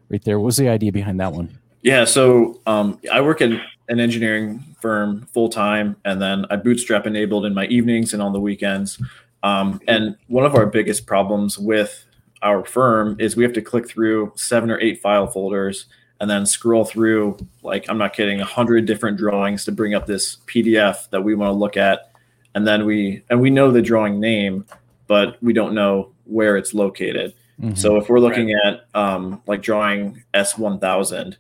right 0.10 0.24
there. 0.24 0.40
What 0.40 0.46
was 0.48 0.58
the 0.58 0.68
idea 0.70 0.92
behind 0.92 1.20
that 1.20 1.32
one? 1.32 1.58
Yeah, 1.84 2.06
so 2.06 2.60
um, 2.68 3.00
I 3.12 3.22
work 3.22 3.42
at 3.42 3.52
an 3.92 4.00
engineering 4.00 4.64
firm 4.80 5.28
full 5.34 5.50
time, 5.50 5.98
and 6.06 6.20
then 6.20 6.46
I 6.50 6.56
bootstrap 6.56 7.06
enabled 7.06 7.46
in 7.46 7.54
my 7.54 7.66
evenings 7.68 8.14
and 8.14 8.24
on 8.24 8.34
the 8.34 8.40
weekends. 8.40 9.00
Um, 9.44 9.82
and 9.88 10.16
one 10.28 10.46
of 10.46 10.56
our 10.56 10.66
biggest 10.66 11.06
problems 11.06 11.60
with 11.60 12.06
our 12.42 12.64
firm 12.66 13.18
is 13.20 13.36
we 13.36 13.44
have 13.44 13.54
to 13.54 13.62
click 13.62 13.88
through 13.88 14.32
seven 14.36 14.72
or 14.72 14.80
eight 14.80 15.02
file 15.02 15.28
folders 15.28 15.86
and 16.22 16.30
then 16.30 16.46
scroll 16.46 16.86
through 16.86 17.38
like 17.64 17.90
I'm 17.90 17.98
not 17.98 18.14
kidding 18.14 18.40
a 18.40 18.46
hundred 18.46 18.86
different 18.86 19.18
drawings 19.18 19.66
to 19.66 19.72
bring 19.72 19.94
up 19.94 20.08
this 20.08 20.38
PDF 20.48 21.10
that 21.10 21.22
we 21.22 21.36
want 21.36 21.50
to 21.50 21.58
look 21.58 21.76
at, 21.76 22.12
and 22.56 22.66
then 22.66 22.86
we 22.86 23.24
and 23.30 23.42
we 23.42 23.50
know 23.50 23.72
the 23.72 23.82
drawing 23.82 24.20
name, 24.20 24.66
but 25.08 25.38
we 25.44 25.52
don't 25.52 25.74
know 25.74 26.12
where 26.26 26.56
it's 26.56 26.74
located. 26.74 27.34
Mhm. 27.62 27.78
So 27.78 27.98
if 27.98 28.08
we're 28.08 28.20
looking 28.20 28.54
at 28.66 28.86
um, 28.94 29.42
like 29.48 29.62
drawing 29.62 30.24
S1000 30.34 31.36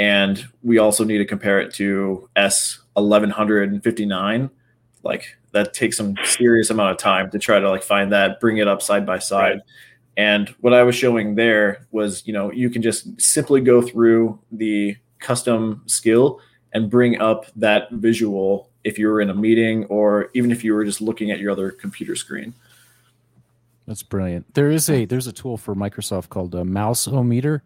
and 0.00 0.44
we 0.62 0.78
also 0.78 1.04
need 1.04 1.18
to 1.18 1.26
compare 1.26 1.60
it 1.60 1.74
to 1.74 2.26
S1159, 2.34 4.50
like 5.02 5.36
that 5.52 5.74
takes 5.74 5.98
some 5.98 6.14
serious 6.24 6.70
amount 6.70 6.92
of 6.92 6.96
time 6.96 7.30
to 7.30 7.38
try 7.38 7.60
to 7.60 7.68
like 7.68 7.82
find 7.82 8.10
that, 8.10 8.40
bring 8.40 8.56
it 8.56 8.66
up 8.66 8.80
side 8.80 9.04
by 9.04 9.18
side. 9.18 9.56
Right. 9.56 9.62
And 10.16 10.48
what 10.60 10.72
I 10.72 10.84
was 10.84 10.94
showing 10.94 11.34
there 11.34 11.86
was, 11.90 12.26
you 12.26 12.32
know, 12.32 12.50
you 12.50 12.70
can 12.70 12.80
just 12.80 13.20
simply 13.20 13.60
go 13.60 13.82
through 13.82 14.38
the 14.50 14.96
custom 15.18 15.82
skill 15.84 16.40
and 16.72 16.88
bring 16.88 17.20
up 17.20 17.44
that 17.56 17.90
visual 17.90 18.70
if 18.84 18.98
you 18.98 19.06
were 19.06 19.20
in 19.20 19.28
a 19.28 19.34
meeting 19.34 19.84
or 19.86 20.30
even 20.32 20.50
if 20.50 20.64
you 20.64 20.72
were 20.72 20.86
just 20.86 21.02
looking 21.02 21.30
at 21.30 21.40
your 21.40 21.52
other 21.52 21.70
computer 21.70 22.16
screen. 22.16 22.54
That's 23.86 24.02
brilliant. 24.02 24.54
There 24.54 24.70
is 24.70 24.88
a 24.88 25.04
there's 25.04 25.26
a 25.26 25.32
tool 25.32 25.58
for 25.58 25.74
Microsoft 25.74 26.30
called 26.30 26.54
a 26.54 26.64
Mouse-O-Meter, 26.64 27.62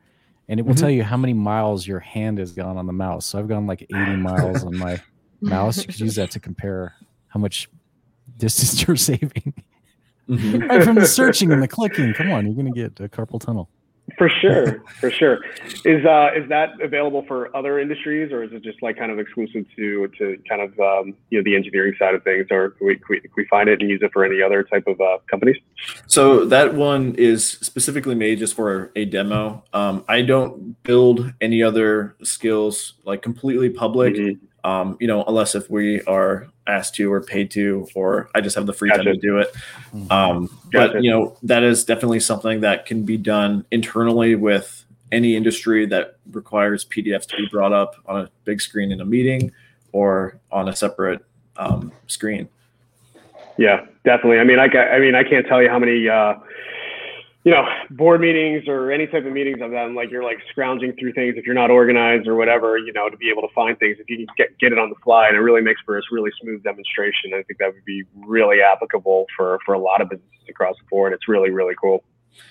and 0.48 0.61
it 0.61 0.64
will 0.66 0.74
Mhm. 0.74 0.80
tell 0.80 0.90
you 0.90 1.02
how 1.04 1.16
many 1.16 1.33
miles 1.33 1.87
your 1.87 2.00
hand 2.00 2.38
has 2.38 2.52
gone 2.52 2.76
on 2.76 2.87
the 2.87 2.92
mouse. 2.92 3.24
So 3.26 3.38
I've 3.38 3.48
gone 3.48 3.66
like 3.66 3.83
80 3.83 4.16
miles 4.16 4.64
on 4.64 4.76
my 4.76 5.00
mouse. 5.40 5.78
You 5.78 5.85
could 5.87 6.00
use 6.00 6.14
that 6.16 6.30
to 6.33 6.40
compare 6.40 6.94
how 7.28 7.40
much 7.40 7.68
distance 8.37 8.83
you're 8.87 8.96
saving. 8.96 9.54
right 10.28 10.83
from 10.83 10.94
the 10.96 11.07
searching 11.07 11.52
and 11.52 11.62
the 11.62 11.68
clicking. 11.68 12.14
Come 12.14 12.30
on, 12.33 12.46
you're 12.46 12.54
gonna 12.54 12.70
get 12.72 12.98
a 13.00 13.09
carpal 13.09 13.40
tunnel. 13.40 13.68
For 14.18 14.28
sure, 14.28 14.82
for 15.00 15.10
sure. 15.10 15.40
Is 15.84 16.04
uh 16.04 16.30
is 16.36 16.48
that 16.50 16.80
available 16.80 17.24
for 17.26 17.54
other 17.56 17.80
industries, 17.80 18.32
or 18.32 18.44
is 18.44 18.52
it 18.52 18.62
just 18.62 18.82
like 18.82 18.98
kind 18.98 19.10
of 19.10 19.18
exclusive 19.18 19.64
to 19.76 20.08
to 20.18 20.38
kind 20.48 20.60
of 20.60 20.78
um, 20.78 21.14
you 21.30 21.38
know 21.38 21.42
the 21.42 21.56
engineering 21.56 21.94
side 21.98 22.14
of 22.14 22.22
things, 22.22 22.46
or 22.50 22.70
can 22.70 22.86
we, 22.86 22.96
can 22.96 23.04
we 23.08 23.20
can 23.20 23.30
we 23.36 23.46
find 23.46 23.68
it 23.68 23.80
and 23.80 23.90
use 23.90 24.00
it 24.02 24.12
for 24.12 24.24
any 24.24 24.42
other 24.42 24.62
type 24.62 24.86
of 24.86 25.00
uh, 25.00 25.18
companies? 25.30 25.56
So 26.06 26.44
that 26.46 26.74
one 26.74 27.14
is 27.16 27.46
specifically 27.46 28.14
made 28.14 28.38
just 28.38 28.54
for 28.54 28.92
a 28.94 29.06
demo. 29.06 29.64
Um, 29.72 30.04
I 30.06 30.20
don't 30.22 30.80
build 30.82 31.32
any 31.40 31.62
other 31.62 32.14
skills 32.22 32.94
like 33.04 33.22
completely 33.22 33.70
public. 33.70 34.14
Mhm. 34.14 34.38
Um, 34.64 34.96
you 35.00 35.06
know, 35.06 35.24
unless 35.24 35.54
if 35.54 35.68
we 35.68 36.00
are 36.02 36.48
asked 36.66 36.94
to 36.96 37.12
or 37.12 37.20
paid 37.20 37.50
to, 37.53 37.87
or 37.94 38.31
I 38.35 38.40
just 38.40 38.57
have 38.57 38.66
the 38.66 38.72
free 38.72 38.90
time 38.90 39.05
to 39.05 39.16
do 39.16 39.38
it. 39.38 39.53
Mhm. 39.94 40.11
Um, 40.11 40.46
Gotcha. 40.70 40.94
But 40.94 41.05
you 41.05 41.11
know, 41.11 41.37
that 41.42 41.62
is 41.62 41.85
definitely 41.85 42.20
something 42.20 42.61
that 42.61 42.87
can 42.87 43.05
be 43.05 43.16
done 43.16 43.64
internally 43.70 44.35
with 44.35 44.85
any 45.12 45.37
industry 45.37 45.87
that 45.87 46.16
requires 46.33 46.85
PDFs 46.85 47.27
to 47.27 47.37
be 47.37 47.46
brought 47.50 47.72
up 47.72 47.96
on 48.07 48.22
a 48.22 48.31
big 48.44 48.61
screen 48.61 48.90
in 48.90 49.00
a 49.00 49.05
meeting 49.05 49.53
or 49.92 50.38
on 50.50 50.68
a 50.68 50.74
separate 50.74 51.24
um, 51.57 51.92
screen. 52.09 52.48
Yeah, 53.57 53.87
definitely. 54.05 54.38
I 54.38 54.44
mean, 54.44 54.59
I, 54.59 54.66
I 54.66 54.98
mean, 54.98 55.14
I 55.14 55.22
can't 55.22 55.46
tell 55.46 55.62
you 55.62 55.68
how 55.68 55.79
many, 55.79 56.09
uh, 56.09 56.35
you 57.44 57.52
know, 57.52 57.62
board 57.90 58.22
meetings 58.22 58.64
or 58.66 58.90
any 58.90 59.07
type 59.07 59.26
of 59.26 59.33
meetings 59.33 59.61
of 59.61 59.70
them. 59.70 59.94
Like 59.94 60.11
you're 60.11 60.24
like 60.24 60.38
scrounging 60.50 60.94
through 60.98 61.12
things 61.12 61.35
if 61.37 61.44
you're 61.44 61.54
not 61.54 61.70
organized 61.70 62.26
or 62.26 62.37
whatever, 62.37 62.78
you 62.78 62.92
know, 62.92 63.11
to 63.11 63.16
be 63.18 63.28
able 63.30 63.42
to 63.42 63.54
find 63.54 63.78
things. 63.78 63.98
If 64.00 64.09
you 64.09 64.16
can 64.16 64.26
get 64.37 64.59
get 64.59 64.72
it 64.72 64.78
on 64.78 64.88
the 64.88 64.96
fly, 65.04 65.28
and 65.28 65.37
it 65.37 65.40
really 65.40 65.61
makes 65.61 65.80
for 65.85 65.98
a 65.98 66.02
really 66.11 66.30
smooth 66.40 66.62
demonstration. 66.62 67.33
I 67.35 67.42
think 67.42 67.59
that 67.59 67.74
would 67.74 67.85
be 67.85 68.02
really 68.26 68.59
applicable 68.62 69.26
for 69.37 69.59
for 69.66 69.74
a 69.74 69.78
lot 69.78 70.00
of 70.00 70.09
businesses 70.09 70.48
across 70.48 70.76
the 70.78 70.87
board. 70.90 71.12
It's 71.12 71.28
really 71.28 71.50
really 71.50 71.74
cool. 71.78 72.02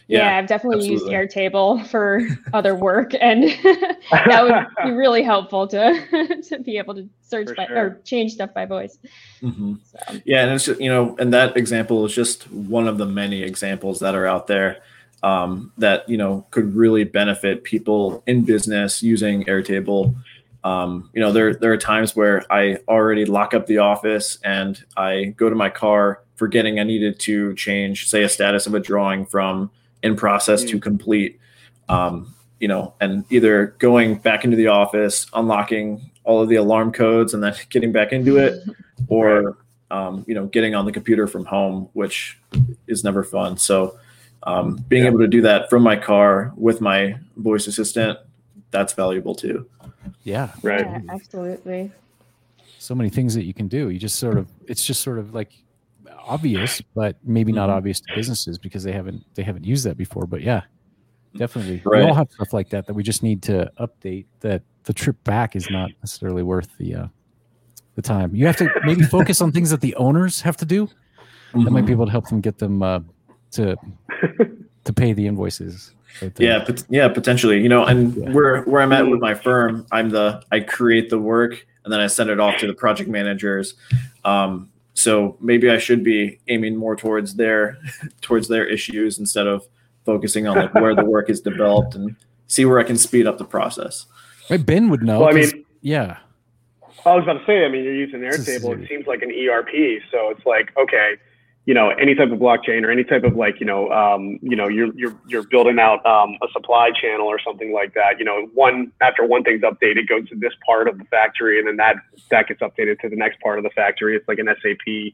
Yeah, 0.07 0.19
Yeah, 0.19 0.37
I've 0.37 0.47
definitely 0.47 0.87
used. 0.87 1.05
Airtable 1.05 1.85
for 1.87 2.21
other 2.53 2.75
work, 2.75 3.11
and 3.19 3.43
that 4.11 4.43
would 4.43 4.85
be 4.85 4.91
really 4.95 5.23
helpful 5.23 5.67
to 5.67 6.41
to 6.49 6.59
be 6.59 6.77
able 6.77 6.95
to 6.95 7.07
search 7.21 7.47
For 7.49 7.55
by 7.55 7.67
sure. 7.67 7.77
or 7.77 8.01
change 8.03 8.33
stuff 8.33 8.53
by 8.53 8.65
voice. 8.65 8.97
Mhm. 9.41 9.79
So, 9.83 10.19
Yeah, 10.25 10.43
and 10.43 10.51
it's 10.53 10.65
just, 10.65 10.79
you 10.81 10.89
know, 10.89 11.15
and 11.19 11.33
that 11.33 11.55
example 11.57 12.05
is 12.05 12.13
just 12.13 12.51
one 12.51 12.87
of 12.87 12.97
the 12.97 13.05
many 13.05 13.41
examples 13.43 13.99
that 13.99 14.13
are 14.15 14.27
out 14.27 14.47
there 14.47 14.79
um, 15.23 15.71
that 15.77 16.07
you 16.09 16.17
know 16.17 16.45
could 16.51 16.75
really 16.75 17.05
benefit 17.05 17.63
people 17.63 18.23
in 18.27 18.43
business 18.43 19.01
using 19.01 19.45
Airtable. 19.45 20.13
Um, 20.63 21.09
you 21.13 21.19
know, 21.19 21.31
there 21.31 21.53
there 21.53 21.71
are 21.73 21.77
times 21.77 22.15
where 22.15 22.45
I 22.51 22.77
already 22.87 23.25
lock 23.25 23.53
up 23.53 23.67
the 23.67 23.79
office 23.79 24.37
and 24.43 24.81
I 24.95 25.33
go 25.37 25.49
to 25.49 25.55
my 25.55 25.69
car, 25.69 26.21
forgetting 26.35 26.79
I 26.79 26.83
needed 26.83 27.19
to 27.21 27.53
change, 27.55 28.07
say, 28.09 28.23
a 28.23 28.29
status 28.29 28.65
of 28.65 28.73
a 28.73 28.79
drawing 28.79 29.25
from 29.25 29.69
in 30.03 30.15
process 30.15 30.63
to 30.65 30.79
complete. 30.79 31.39
Um, 31.89 32.33
you 32.59 32.67
know, 32.69 32.93
and 33.01 33.25
either 33.29 33.75
going 33.79 34.15
back 34.15 34.45
into 34.45 34.55
the 34.55 34.67
office, 34.67 35.27
unlocking 35.33 36.09
all 36.23 36.41
of 36.41 36.47
the 36.47 36.55
alarm 36.55 36.93
codes, 36.93 37.33
and 37.33 37.43
then 37.43 37.53
getting 37.69 37.91
back 37.91 38.13
into 38.13 38.37
it, 38.37 38.63
or 39.07 39.57
um, 39.91 40.23
you 40.27 40.33
know 40.33 40.45
getting 40.47 40.73
on 40.75 40.85
the 40.85 40.91
computer 40.91 41.27
from 41.27 41.45
home 41.45 41.87
which 41.93 42.39
is 42.87 43.03
never 43.03 43.23
fun 43.23 43.57
so 43.57 43.95
um, 44.43 44.77
being 44.87 45.03
Yeah. 45.03 45.09
able 45.09 45.19
to 45.19 45.27
do 45.27 45.41
that 45.41 45.69
from 45.69 45.83
my 45.83 45.95
car 45.97 46.51
with 46.55 46.81
my 46.81 47.15
voice 47.37 47.67
assistant 47.67 48.17
that's 48.71 48.93
valuable 48.93 49.35
too 49.35 49.67
Yeah. 50.23 50.51
Right. 50.61 50.81
yeah, 50.85 50.99
absolutely. 51.09 51.91
So 52.79 52.95
many 52.95 53.09
things 53.09 53.33
that 53.35 53.43
you 53.45 53.53
can 53.53 53.67
do. 53.67 53.89
You 53.89 53.99
just 53.99 54.17
sort 54.17 54.37
of 54.37 54.47
it's 54.67 54.83
just 54.85 55.01
sort 55.01 55.19
of 55.19 55.33
like 55.33 55.51
obvious, 56.25 56.81
but 56.95 57.17
maybe 57.23 57.51
not 57.51 57.69
Mhm. 57.69 57.73
obvious 57.73 57.99
to 58.01 58.13
businesses 58.15 58.57
because 58.57 58.83
they 58.83 58.91
haven't 58.91 59.23
they 59.35 59.43
haven't 59.43 59.65
used 59.65 59.85
that 59.85 59.97
before. 59.97 60.25
But 60.25 60.41
yeah, 60.41 60.61
definitely. 61.37 61.81
Right. 61.85 62.01
We 62.03 62.07
all 62.09 62.13
have 62.13 62.29
stuff 62.31 62.53
like 62.53 62.69
that 62.69 62.87
that 62.87 62.93
we 62.93 63.03
just 63.03 63.23
need 63.23 63.41
to 63.43 63.71
update 63.79 64.25
that 64.41 64.63
the 64.83 64.93
trip 64.93 65.21
back 65.23 65.55
is 65.55 65.69
not 65.69 65.91
necessarily 66.01 66.43
worth 66.43 66.69
the 66.77 66.95
uh 66.95 67.07
the 67.95 68.01
time. 68.01 68.35
You 68.35 68.45
have 68.47 68.57
to 68.57 68.69
maybe 68.85 69.03
focus 69.03 69.39
on 69.41 69.51
things 69.51 69.69
that 69.69 69.81
the 69.81 69.95
owners 69.95 70.41
have 70.41 70.57
to 70.57 70.65
do. 70.65 70.89
That 71.53 71.69
might 71.71 71.85
be 71.85 71.91
able 71.91 72.05
to 72.05 72.11
help 72.11 72.27
them 72.27 72.41
get 72.41 72.57
them 72.57 72.81
uh, 72.81 73.01
to 73.51 73.75
to 74.85 74.93
pay 74.93 75.13
the 75.13 75.27
invoices. 75.27 75.91
But, 76.19 76.27
uh, 76.39 76.43
yeah 76.43 76.63
pot- 76.63 76.83
yeah 76.89 77.07
potentially 77.07 77.59
you 77.61 77.69
know 77.69 77.85
and 77.85 78.15
Yeah. 78.15 78.29
where 78.33 78.61
where 78.65 78.83
i'm 78.83 78.91
at 78.91 79.07
with 79.07 79.19
my 79.19 79.33
firm 79.33 79.87
i'm 79.91 80.11
the 80.11 80.43
i 80.51 80.59
create 80.59 81.09
the 81.09 81.17
work 81.17 81.65
and 81.83 81.91
then 81.91 81.99
i 81.99 82.05
send 82.05 82.29
it 82.29 82.39
off 82.39 82.59
to 82.59 82.67
the 82.67 82.73
project 82.75 83.09
managers 83.09 83.73
um, 84.23 84.69
so 84.93 85.35
maybe 85.41 85.71
i 85.71 85.79
should 85.79 86.03
be 86.03 86.37
aiming 86.49 86.75
more 86.75 86.95
towards 86.95 87.33
their 87.33 87.79
towards 88.21 88.47
their 88.47 88.63
issues 88.63 89.17
instead 89.17 89.47
of 89.47 89.65
focusing 90.05 90.45
on 90.45 90.55
like 90.55 90.73
where 90.83 90.93
the 90.93 91.03
work 91.03 91.31
is 91.31 91.41
developed 91.41 91.95
and 91.95 92.15
see 92.45 92.63
where 92.63 92.77
i 92.77 92.83
can 92.83 92.95
speed 92.95 93.25
up 93.25 93.39
the 93.39 93.45
process 93.45 94.05
Right, 94.51 94.63
Ben 94.63 94.89
would 94.89 95.01
know. 95.01 95.21
Well, 95.21 95.29
I 95.29 95.33
'cause- 95.39 95.53
mean, 95.53 95.65
yeah, 95.81 96.17
I 97.07 97.15
was 97.15 97.23
about 97.23 97.39
to 97.39 97.45
say, 97.47 97.65
I 97.65 97.69
mean, 97.69 97.85
you're 97.85 97.95
using 97.95 98.19
Airtable. 98.19 98.79
It 98.83 98.87
seems 98.89 99.07
like 99.07 99.21
an 99.23 99.31
ERP, 99.31 100.01
so 100.11 100.29
it's 100.31 100.45
like, 100.45 100.71
okay, 100.77 101.13
you 101.65 101.73
know, 101.73 101.89
any 101.91 102.13
type 102.13 102.29
of 102.31 102.39
blockchain 102.39 102.83
or 102.83 102.91
any 102.91 103.05
type 103.05 103.23
of 103.23 103.35
like, 103.35 103.59
you 103.61 103.65
know, 103.65 103.89
um, 103.89 104.37
you 104.41 104.55
know, 104.55 104.67
you're 104.67 104.93
you're 104.95 105.15
you're 105.27 105.43
building 105.43 105.79
out 105.79 106.05
um, 106.05 106.37
a 106.41 106.47
supply 106.51 106.91
channel 106.91 107.25
or 107.25 107.39
something 107.39 107.71
like 107.71 107.93
that. 107.93 108.19
You 108.19 108.25
know, 108.25 108.49
one 108.53 108.91
after 109.01 109.25
one 109.25 109.43
thing's 109.43 109.61
updated, 109.61 110.09
goes 110.09 110.27
to 110.29 110.35
this 110.35 110.53
part 110.65 110.89
of 110.89 110.97
the 110.97 111.05
factory, 111.05 111.59
and 111.59 111.67
then 111.67 111.77
that 111.77 111.95
that 112.29 112.47
gets 112.47 112.59
updated 112.59 112.99
to 112.99 113.09
the 113.09 113.15
next 113.15 113.39
part 113.39 113.59
of 113.59 113.63
the 113.63 113.69
factory. 113.69 114.15
It's 114.15 114.27
like 114.27 114.39
an 114.39 114.47
SAP 114.47 115.13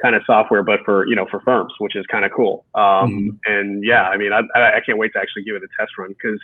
kind 0.00 0.14
of 0.14 0.22
software, 0.26 0.62
but 0.62 0.80
for 0.84 1.06
you 1.06 1.14
know 1.14 1.26
for 1.30 1.40
firms, 1.40 1.72
which 1.78 1.96
is 1.96 2.04
kind 2.06 2.24
of 2.24 2.30
cool. 2.34 2.64
Um, 2.74 2.82
mm-hmm. 2.82 3.28
And 3.46 3.84
yeah, 3.84 4.02
I 4.02 4.16
mean, 4.16 4.32
I, 4.32 4.40
I 4.58 4.76
I 4.76 4.80
can't 4.84 4.98
wait 4.98 5.12
to 5.14 5.18
actually 5.18 5.44
give 5.44 5.56
it 5.56 5.62
a 5.62 5.68
test 5.78 5.92
run 5.98 6.10
because 6.10 6.40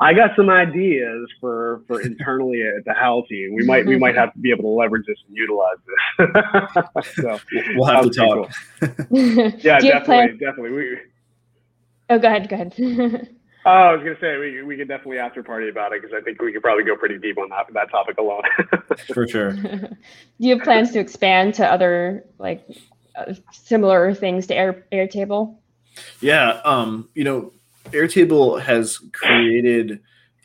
I 0.00 0.12
got 0.12 0.30
some 0.36 0.50
ideas 0.50 1.28
for 1.40 1.82
for 1.86 2.00
internally 2.06 2.62
at 2.62 2.84
the 2.84 2.94
Hal 2.94 3.24
team. 3.24 3.54
We 3.54 3.64
might 3.64 3.86
we 3.86 3.98
might 3.98 4.10
mm-hmm. 4.10 4.18
have 4.18 4.32
to 4.34 4.38
be 4.38 4.50
able 4.50 4.64
to 4.64 4.68
leverage 4.68 5.06
this 5.06 5.18
and 5.26 5.36
utilize 5.36 5.76
this. 5.86 7.14
so 7.14 7.38
we'll 7.74 7.86
have 7.86 8.04
um, 8.04 8.10
to 8.10 8.14
sounds 8.14 8.16
talk 8.16 8.50
cool. 9.08 9.18
Yeah, 9.58 9.78
definitely, 9.78 10.00
plans? 10.04 10.40
definitely. 10.40 10.70
We, 10.70 10.98
Oh, 12.08 12.18
go 12.18 12.28
ahead. 12.28 12.48
Go 12.48 12.54
ahead. 12.54 12.74
oh, 13.66 13.70
I 13.70 13.92
was 13.92 14.00
gonna 14.02 14.16
say 14.20 14.38
we 14.38 14.62
we 14.62 14.76
could 14.76 14.88
definitely 14.88 15.18
after 15.18 15.42
party 15.42 15.68
about 15.68 15.92
it 15.92 16.02
because 16.02 16.16
I 16.16 16.22
think 16.22 16.40
we 16.40 16.52
could 16.52 16.62
probably 16.62 16.84
go 16.84 16.96
pretty 16.96 17.18
deep 17.18 17.38
on 17.38 17.48
that 17.48 17.66
that 17.74 17.90
topic 17.90 18.18
alone. 18.18 18.42
for 19.12 19.26
sure 19.26 19.52
Do 19.52 19.88
you 20.38 20.54
have 20.54 20.64
plans 20.64 20.92
to 20.92 21.00
expand 21.00 21.54
to 21.54 21.66
other 21.66 22.24
like 22.38 22.64
similar 23.52 24.14
things 24.14 24.46
to 24.48 24.54
Air 24.54 24.84
Airtable? 24.92 25.56
Yeah, 26.20 26.60
um, 26.64 27.08
you 27.14 27.24
know, 27.24 27.52
Airtable 27.86 28.60
has 28.60 28.98
created 29.12 30.00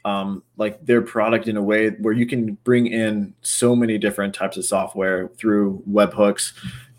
um, 0.06 0.42
like 0.58 0.84
their 0.86 1.02
product 1.02 1.48
in 1.48 1.58
a 1.58 1.62
way 1.62 1.90
where 1.90 2.14
you 2.14 2.26
can 2.26 2.54
bring 2.64 2.88
in 2.88 3.34
so 3.42 3.76
many 3.76 3.98
different 3.98 4.34
types 4.34 4.58
of 4.58 4.66
software 4.66 5.28
through 5.38 5.84
webhooks 5.90 6.54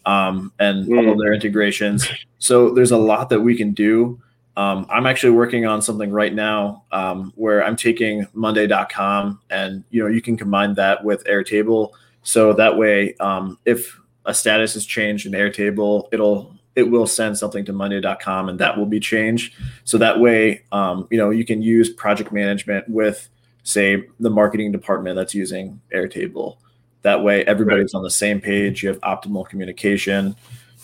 um, 0.06 0.52
and 0.58 0.86
all 0.92 1.10
of 1.10 1.16
Mm. 1.16 1.20
their 1.20 1.32
integrations. 1.32 2.08
So 2.38 2.70
there's 2.70 2.90
a 2.90 2.96
lot 2.96 3.28
that 3.30 3.40
we 3.40 3.56
can 3.56 3.72
do. 3.72 4.20
Um, 4.56 4.86
I'm 4.90 5.06
actually 5.06 5.30
working 5.32 5.64
on 5.64 5.80
something 5.80 6.10
right 6.10 6.34
now 6.34 6.84
um, 6.92 7.32
where 7.36 7.64
I'm 7.64 7.76
taking 7.76 8.26
Monday.com 8.34 9.40
and 9.48 9.82
you 9.90 10.02
know 10.02 10.08
you 10.08 10.20
can 10.20 10.36
combine 10.36 10.74
that 10.74 11.02
with 11.04 11.24
Airtable. 11.24 11.92
So 12.22 12.52
that 12.52 12.76
way, 12.76 13.14
um, 13.20 13.58
if 13.64 13.98
a 14.24 14.34
status 14.34 14.76
is 14.76 14.86
changed 14.86 15.26
in 15.26 15.32
Airtable, 15.32 16.08
it'll 16.12 16.54
it 16.74 16.84
will 16.84 17.06
send 17.06 17.36
something 17.36 17.64
to 17.66 17.72
Monday.com 17.72 18.48
and 18.48 18.58
that 18.58 18.78
will 18.78 18.86
be 18.86 19.00
changed. 19.00 19.54
So 19.84 19.98
that 19.98 20.20
way, 20.20 20.62
um, 20.72 21.06
you 21.10 21.18
know, 21.18 21.30
you 21.30 21.44
can 21.44 21.60
use 21.60 21.90
project 21.90 22.32
management 22.32 22.88
with, 22.88 23.28
say, 23.62 24.04
the 24.20 24.30
marketing 24.30 24.72
department 24.72 25.16
that's 25.16 25.34
using 25.34 25.80
Airtable. 25.94 26.56
That 27.02 27.22
way, 27.22 27.44
everybody's 27.44 27.94
on 27.94 28.02
the 28.02 28.10
same 28.10 28.40
page. 28.40 28.82
You 28.82 28.88
have 28.88 29.00
optimal 29.00 29.46
communication. 29.46 30.34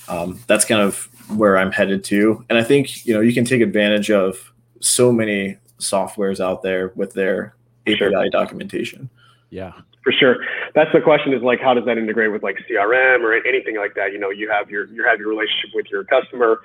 Um, 0.08 0.40
that's 0.46 0.64
kind 0.64 0.82
of 0.82 1.08
where 1.36 1.56
I'm 1.56 1.70
headed 1.70 2.02
to, 2.04 2.44
and 2.48 2.58
I 2.58 2.64
think 2.64 3.04
you 3.06 3.12
know 3.12 3.20
you 3.20 3.34
can 3.34 3.44
take 3.44 3.60
advantage 3.60 4.10
of 4.10 4.52
so 4.80 5.12
many 5.12 5.58
softwares 5.78 6.40
out 6.40 6.62
there 6.62 6.92
with 6.96 7.12
their 7.12 7.54
API 7.86 8.30
documentation. 8.30 9.10
yeah. 9.50 9.72
For 10.08 10.12
sure. 10.12 10.36
That's 10.74 10.88
the 10.94 11.02
question 11.02 11.34
is 11.34 11.42
like, 11.42 11.60
how 11.60 11.74
does 11.74 11.84
that 11.84 11.98
integrate 11.98 12.32
with 12.32 12.42
like 12.42 12.56
CRM 12.64 13.20
or 13.20 13.34
anything 13.46 13.76
like 13.76 13.92
that? 13.96 14.10
You 14.10 14.18
know, 14.18 14.30
you 14.30 14.48
have 14.48 14.70
your, 14.70 14.86
you 14.86 15.04
have 15.04 15.18
your 15.18 15.28
relationship 15.28 15.68
with 15.74 15.84
your 15.92 16.02
customer. 16.04 16.60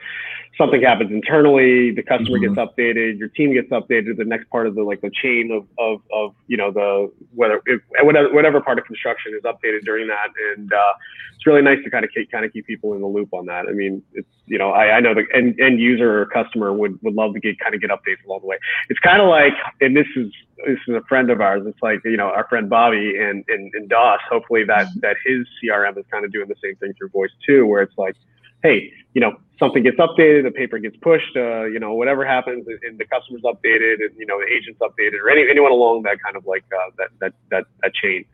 Something 0.55 0.83
happens 0.83 1.11
internally, 1.11 1.89
the 1.91 2.03
customer 2.03 2.37
Mhm. 2.37 2.55
gets 2.55 2.55
updated, 2.55 3.17
your 3.17 3.29
team 3.29 3.53
gets 3.53 3.69
updated, 3.69 4.17
the 4.17 4.25
next 4.25 4.49
part 4.51 4.67
of 4.67 4.75
the, 4.75 4.83
like 4.83 5.01
the 5.01 5.09
chain 5.09 5.51
of, 5.51 5.65
of, 5.79 6.01
of, 6.13 6.35
you 6.47 6.57
know, 6.57 6.69
the, 6.69 7.11
whether, 7.33 7.59
if, 7.65 7.81
whatever, 8.03 8.31
whatever 8.31 8.61
part 8.61 8.77
of 8.77 8.85
construction 8.85 9.33
is 9.33 9.41
updated 9.41 9.83
during 9.83 10.07
that. 10.07 10.29
And, 10.55 10.71
uh, 10.71 10.93
it's 11.33 11.47
really 11.47 11.63
nice 11.63 11.83
to 11.83 11.89
kind 11.89 12.05
of 12.05 12.11
keep, 12.11 12.31
kind 12.31 12.45
of 12.45 12.53
keep 12.53 12.67
people 12.67 12.93
in 12.93 13.01
the 13.01 13.07
loop 13.07 13.33
on 13.33 13.47
that. 13.47 13.65
I 13.67 13.71
mean, 13.71 14.03
it's, 14.13 14.27
you 14.45 14.59
know, 14.59 14.69
I, 14.69 14.97
I 14.97 14.99
know 14.99 15.15
the 15.15 15.25
end, 15.33 15.59
end 15.59 15.79
user 15.79 16.21
or 16.21 16.27
customer 16.27 16.71
would, 16.71 16.99
would 17.01 17.15
love 17.15 17.33
to 17.33 17.39
get, 17.39 17.59
kind 17.59 17.73
of 17.73 17.81
get 17.81 17.89
updates 17.89 18.23
along 18.25 18.41
the 18.41 18.47
way. 18.47 18.57
It's 18.89 18.99
kind 18.99 19.21
of 19.23 19.29
like, 19.29 19.53
and 19.81 19.97
this 19.97 20.07
is, 20.15 20.31
this 20.67 20.77
is 20.87 20.93
a 20.95 21.01
friend 21.09 21.31
of 21.31 21.41
ours. 21.41 21.63
It's 21.65 21.81
like, 21.81 22.01
you 22.05 22.15
know, 22.15 22.27
our 22.27 22.47
friend 22.47 22.69
Bobby 22.69 23.17
and, 23.19 23.43
and, 23.47 23.73
and 23.73 23.89
Doss, 23.89 24.19
hopefully 24.29 24.63
that, 24.65 24.87
that 25.01 25.17
his 25.25 25.47
CRM 25.63 25.97
is 25.97 26.05
kind 26.11 26.23
of 26.23 26.31
doing 26.31 26.47
the 26.47 26.55
same 26.63 26.75
thing 26.75 26.93
through 26.93 27.09
voice 27.09 27.31
too, 27.43 27.65
where 27.65 27.81
it's 27.81 27.97
like, 27.97 28.15
Hey, 28.63 28.91
you 29.13 29.21
know, 29.21 29.37
something 29.59 29.83
gets 29.83 29.97
updated, 29.97 30.43
the 30.43 30.51
paper 30.51 30.79
gets 30.79 30.97
pushed, 30.97 31.35
uh, 31.35 31.65
you 31.65 31.79
know, 31.79 31.93
whatever 31.93 32.25
happens 32.25 32.65
and, 32.67 32.79
and 32.83 32.97
the 32.97 33.05
customer's 33.05 33.41
updated 33.43 33.95
and, 33.99 34.11
you 34.17 34.25
know, 34.25 34.39
the 34.39 34.47
agent's 34.51 34.79
updated 34.79 35.19
or 35.21 35.29
any, 35.29 35.47
anyone 35.49 35.71
along 35.71 36.03
that 36.03 36.17
kind 36.23 36.35
of 36.35 36.45
like, 36.45 36.63
uh, 36.73 36.91
that, 36.97 37.09
that, 37.19 37.33
that, 37.51 37.65
that 37.81 37.93
chain. 37.93 38.25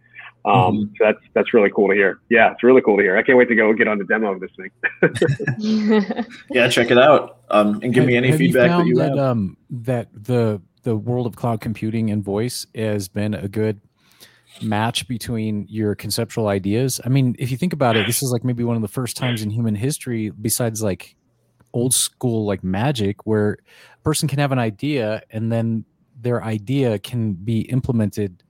Um, 0.46 0.94
so 0.98 1.06
that's, 1.06 1.20
that's 1.34 1.54
really 1.54 1.70
cool 1.70 1.89
to 1.89 1.94
hear. 1.94 2.22
Yeah. 2.30 2.54
It's 2.54 2.63
really 2.63 2.82
cool 2.82 2.96
to 2.96 3.04
hear. 3.04 3.18
I 3.18 3.24
can't 3.24 3.38
wait 3.38 3.50
to 3.50 3.56
go 3.56 3.74
get 3.74 3.89
on 3.89 3.98
the 3.98 4.06
demo 4.06 4.34
of 4.34 4.39
this 4.39 4.52
thing. 4.56 6.26
Yeah, 6.50 6.70
check 6.70 6.92
it 6.92 6.98
out 6.98 7.39
um, 7.50 7.80
and 7.84 7.94
give 7.94 8.06
me 8.06 8.15
any 8.15 8.30
have 8.30 8.38
feedback 8.38 8.70
that 8.70 8.78
found 8.78 8.88
you 8.88 8.96
that, 8.96 9.10
have. 9.10 9.20
Um, 9.20 9.58
that 9.70 10.08
the 10.13 10.62
the 10.84 10.96
world 10.96 11.28
of 11.28 11.36
cloud 11.36 11.62
computing 11.62 12.10
and 12.10 12.24
voice 12.24 12.65
has 12.74 13.10
been 13.10 13.34
a 13.34 13.48
good 13.48 13.82
match 14.62 15.07
between 15.07 15.65
your 15.69 15.95
conceptual 15.95 16.47
ideas. 16.47 16.99
I 17.05 17.09
mean, 17.09 17.35
if 17.39 17.51
you 17.51 17.57
think 17.57 17.73
about 17.73 17.95
it, 17.95 18.05
this 18.07 18.21
is 18.23 18.31
like 18.31 18.43
maybe 18.43 18.63
one 18.63 18.75
of 18.75 18.81
the 18.81 18.88
first 18.88 19.15
times 19.17 19.41
in 19.41 19.49
human 19.49 19.75
history, 19.75 20.29
besides 20.29 20.81
like 20.83 21.15
old 21.73 21.93
school 21.93 22.45
like 22.45 22.63
magic, 22.63 23.25
where 23.25 23.53
a 23.53 24.03
person 24.03 24.27
can 24.27 24.39
have 24.39 24.51
an 24.51 24.59
idea 24.59 25.21
and 25.29 25.51
then 25.51 25.85
their 26.19 26.43
idea 26.43 26.99
can 26.99 27.33
be 27.33 27.62
implemented, 27.62 28.43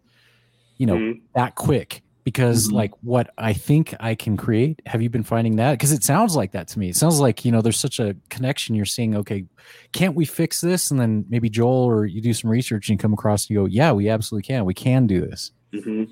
you 0.77 0.85
know, 0.85 0.95
Mhm. 0.95 1.21
that 1.35 1.55
quick. 1.55 2.01
Because 2.25 2.67
Mhm. 2.67 2.73
like 2.73 2.91
what 3.01 3.31
I 3.39 3.53
think 3.53 3.95
I 3.99 4.13
can 4.13 4.38
create, 4.38 4.81
have 4.85 5.01
you 5.01 5.09
been 5.09 5.23
finding 5.23 5.55
that? 5.55 5.71
Because 5.71 5.91
it 5.91 6.03
sounds 6.03 6.35
like 6.35 6.51
that 6.51 6.67
to 6.69 6.79
me. 6.79 6.89
It 6.89 6.95
sounds 6.95 7.19
like 7.19 7.43
you 7.43 7.51
know 7.51 7.62
there's 7.62 7.77
such 7.79 7.99
a 7.99 8.15
connection. 8.29 8.75
You're 8.75 8.85
seeing, 8.85 9.15
okay, 9.15 9.45
can't 9.93 10.15
we 10.15 10.25
fix 10.25 10.62
this? 10.62 10.91
And 10.91 10.99
then 10.99 11.25
maybe 11.29 11.49
Joel 11.49 11.85
or 11.85 12.05
you 12.05 12.21
do 12.21 12.33
some 12.33 12.49
research 12.51 12.88
and 12.88 12.95
you 12.95 13.01
come 13.01 13.13
across 13.13 13.45
and 13.45 13.51
you 13.51 13.59
go, 13.62 13.65
yeah, 13.65 13.91
we 13.93 14.09
absolutely 14.09 14.45
can. 14.47 14.65
We 14.65 14.73
can 14.75 15.07
do 15.07 15.21
this. 15.21 15.51
Mhm. 15.73 16.10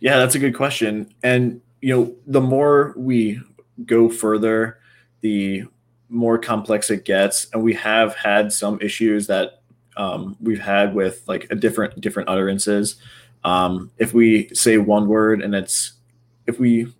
Yeah, 0.00 0.18
that's 0.18 0.34
a 0.34 0.38
good 0.38 0.54
question. 0.54 1.12
And 1.22 1.60
you 1.80 1.94
know, 1.94 2.14
the 2.26 2.40
more 2.40 2.94
we 2.96 3.40
go 3.86 4.08
further, 4.08 4.78
the 5.20 5.64
more 6.08 6.38
complex 6.38 6.90
it 6.90 7.04
gets. 7.04 7.48
And 7.52 7.62
we 7.62 7.74
have 7.74 8.14
had 8.14 8.52
some 8.52 8.78
issues 8.80 9.26
that 9.28 9.62
um, 9.96 10.36
we've 10.40 10.60
had 10.60 10.94
with 10.94 11.22
like 11.26 11.46
a 11.50 11.54
different 11.56 12.00
different 12.00 12.28
utterances. 12.28 12.96
Um, 13.44 13.90
if 13.98 14.14
we 14.14 14.48
say 14.54 14.78
one 14.78 15.08
word 15.08 15.42
and 15.42 15.54
it's 15.54 15.94
if 16.46 16.58
we 16.60 16.92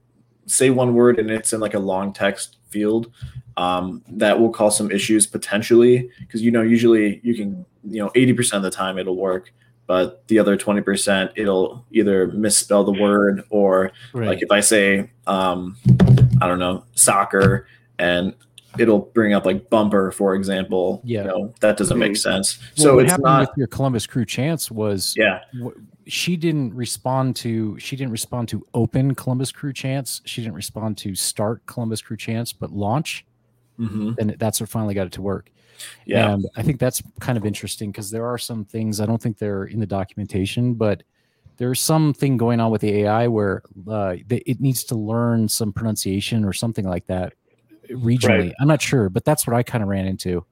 say 0.46 0.70
one 0.70 0.94
word 0.94 1.18
and 1.18 1.30
it's 1.30 1.52
in 1.52 1.60
like 1.60 1.74
a 1.74 1.78
long 1.78 2.12
text 2.12 2.56
field, 2.68 3.12
um, 3.56 4.02
that 4.08 4.38
will 4.40 4.50
cause 4.50 4.76
some 4.76 4.90
issues 4.90 5.26
potentially 5.26 6.10
because 6.20 6.42
you 6.42 6.50
know 6.50 6.62
usually 6.62 7.20
you 7.22 7.34
can 7.34 7.64
you 7.84 8.02
know 8.02 8.10
80% 8.10 8.54
of 8.54 8.62
the 8.62 8.70
time 8.70 8.98
it'll 8.98 9.16
work 9.16 9.52
but 9.92 10.26
the 10.28 10.38
other 10.38 10.56
20% 10.56 11.32
it'll 11.36 11.84
either 11.90 12.28
misspell 12.28 12.82
the 12.82 12.92
word 12.98 13.44
or 13.50 13.92
like 14.14 14.40
if 14.40 14.50
i 14.50 14.58
say 14.58 15.10
um 15.26 15.76
i 16.40 16.46
don't 16.48 16.58
know 16.58 16.82
soccer 16.94 17.66
and 17.98 18.34
it'll 18.78 19.00
bring 19.00 19.34
up 19.34 19.44
like 19.44 19.68
bumper 19.68 20.10
for 20.10 20.34
example 20.34 21.02
Yeah. 21.04 21.20
you 21.22 21.28
know 21.28 21.54
that 21.60 21.76
doesn't 21.76 21.98
make 21.98 22.16
sense 22.16 22.58
Well, 22.78 22.84
so 22.84 22.94
what 22.94 23.02
it's 23.04 23.10
happened 23.10 23.24
not 23.24 23.40
with 23.50 23.58
your 23.58 23.66
Columbus 23.66 24.06
Crew 24.06 24.24
chants 24.24 24.70
was 24.70 25.14
yeah 25.14 25.40
wh- 25.62 25.76
she 26.06 26.38
didn't 26.38 26.72
respond 26.74 27.36
to 27.36 27.78
she 27.78 27.94
didn't 27.94 28.12
respond 28.12 28.48
to 28.48 28.64
open 28.72 29.14
Columbus 29.14 29.52
Crew 29.52 29.72
chants. 29.74 30.22
She 30.24 30.40
didn't 30.42 30.54
respond 30.56 30.96
to 30.98 31.14
start 31.14 31.64
Columbus 31.66 32.00
Crew 32.02 32.16
chance, 32.16 32.52
but 32.52 32.72
launch. 32.72 33.24
Hmm 33.86 34.12
And 34.18 34.36
that's 34.38 34.60
what 34.60 34.68
finally 34.68 34.94
got 34.94 35.06
it 35.06 35.12
to 35.12 35.22
work. 35.22 35.50
yeah 36.06 36.32
And 36.32 36.46
I 36.56 36.62
think 36.62 36.78
that's 36.78 37.02
kind 37.20 37.36
of 37.38 37.44
interesting 37.44 37.90
because 37.90 38.10
there 38.10 38.26
are 38.26 38.38
some 38.38 38.64
things 38.64 39.00
I 39.00 39.06
don't 39.06 39.20
think 39.20 39.38
they're 39.38 39.64
in 39.64 39.80
the 39.80 39.86
documentation, 39.86 40.74
but 40.74 41.02
there's 41.56 41.80
something 41.80 42.36
going 42.36 42.60
on 42.60 42.70
with 42.70 42.80
the 42.80 43.02
AI 43.02 43.28
where 43.28 43.62
uh, 43.88 44.16
it 44.28 44.60
needs 44.60 44.84
to 44.84 44.94
learn 44.94 45.48
some 45.48 45.72
pronunciation 45.72 46.44
or 46.44 46.52
something 46.52 46.86
like 46.86 47.06
that 47.06 47.34
regionally. 47.90 48.46
Right. 48.46 48.54
I'm 48.60 48.68
not 48.68 48.82
sure, 48.82 49.08
but 49.08 49.24
that's 49.24 49.46
what 49.46 49.54
I 49.54 49.62
kind 49.62 49.82
of 49.82 49.88
ran 49.88 50.06
into. 50.06 50.44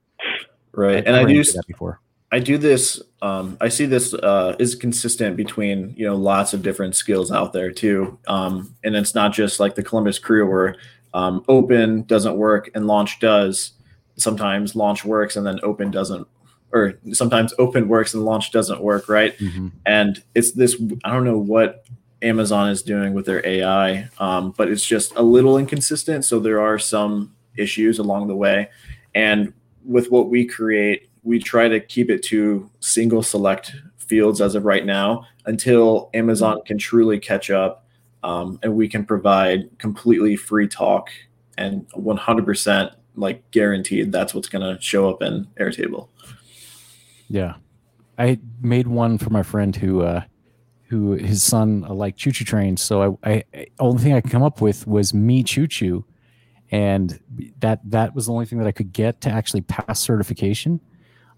right 0.72 1.04
and 1.04 1.16
i 1.16 1.24
ran 1.24 1.34
do 1.34 1.42
that 1.42 1.66
before. 1.66 2.00
I 2.32 2.38
do 2.38 2.58
this. 2.58 3.02
Um, 3.22 3.56
I 3.60 3.68
see 3.68 3.86
this 3.86 4.14
uh, 4.14 4.54
is 4.60 4.76
consistent 4.76 5.36
between 5.36 5.94
you 5.96 6.06
know 6.06 6.14
lots 6.14 6.54
of 6.54 6.62
different 6.62 6.94
skills 6.94 7.32
out 7.32 7.52
there 7.52 7.72
too, 7.72 8.18
um, 8.28 8.74
and 8.84 8.94
it's 8.94 9.14
not 9.14 9.32
just 9.32 9.58
like 9.58 9.74
the 9.74 9.82
Columbus 9.82 10.18
Crew 10.18 10.48
where 10.48 10.76
um, 11.14 11.44
open 11.48 12.02
doesn't 12.02 12.36
work 12.36 12.70
and 12.74 12.86
launch 12.86 13.20
does. 13.20 13.72
Sometimes 14.16 14.76
launch 14.76 15.04
works 15.04 15.36
and 15.36 15.46
then 15.46 15.58
open 15.62 15.90
doesn't, 15.90 16.26
or 16.72 16.94
sometimes 17.12 17.54
open 17.58 17.88
works 17.88 18.14
and 18.14 18.24
launch 18.24 18.52
doesn't 18.52 18.80
work, 18.82 19.08
right? 19.08 19.36
Mhm. 19.38 19.72
And 19.86 20.22
it's 20.34 20.52
this. 20.52 20.76
I 21.04 21.12
don't 21.12 21.24
know 21.24 21.38
what 21.38 21.84
Amazon 22.22 22.68
is 22.68 22.82
doing 22.82 23.14
with 23.14 23.24
their 23.26 23.44
AI, 23.46 24.08
um, 24.18 24.52
but 24.56 24.68
it's 24.68 24.84
just 24.84 25.14
a 25.16 25.22
little 25.22 25.56
inconsistent. 25.56 26.24
So 26.24 26.38
there 26.38 26.60
are 26.60 26.78
some 26.78 27.34
issues 27.56 27.98
along 27.98 28.28
the 28.28 28.36
way, 28.36 28.68
and 29.14 29.52
with 29.84 30.10
what 30.10 30.28
we 30.28 30.44
create, 30.44 31.08
we 31.22 31.38
try 31.38 31.68
to 31.68 31.80
keep 31.80 32.10
it 32.10 32.22
to 32.24 32.68
single 32.80 33.22
select 33.22 33.74
fields 33.96 34.40
as 34.40 34.54
of 34.54 34.64
right 34.64 34.84
now 34.84 35.26
until 35.46 36.10
Amazon 36.14 36.60
can 36.66 36.76
truly 36.76 37.18
catch 37.18 37.50
up 37.50 37.86
um, 38.22 38.58
and 38.62 38.74
we 38.74 38.88
can 38.88 39.04
provide 39.04 39.68
completely 39.78 40.36
free 40.36 40.68
talk 40.68 41.10
and 41.56 41.88
100% 41.90 42.94
like 43.16 43.50
guaranteed 43.50 44.12
that's 44.12 44.34
what's 44.34 44.48
going 44.48 44.76
to 44.76 44.80
show 44.80 45.08
up 45.10 45.22
in 45.22 45.46
Airtable. 45.58 46.08
Yeah, 47.28 47.54
I 48.18 48.38
made 48.60 48.88
one 48.88 49.18
for 49.18 49.30
my 49.30 49.42
friend 49.42 49.74
who, 49.76 50.02
uh, 50.02 50.22
who 50.88 51.12
his 51.12 51.42
son 51.42 51.84
uh, 51.84 52.10
choo 52.10 52.32
choo 52.32 52.44
trains. 52.44 52.82
So 52.82 53.18
I, 53.22 53.30
I, 53.30 53.44
I, 53.54 53.66
only 53.78 54.02
thing 54.02 54.14
I 54.14 54.20
could 54.20 54.32
come 54.32 54.42
up 54.42 54.60
with 54.60 54.86
was 54.88 55.14
me 55.14 55.44
choo 55.44 55.68
choo, 55.68 56.04
and 56.72 57.20
that 57.60 57.80
that 57.90 58.14
was 58.14 58.26
the 58.26 58.32
only 58.32 58.46
thing 58.46 58.58
that 58.58 58.66
I 58.66 58.72
could 58.72 58.92
get 58.92 59.20
to 59.22 59.30
actually 59.30 59.60
pass 59.62 60.00
certification. 60.00 60.80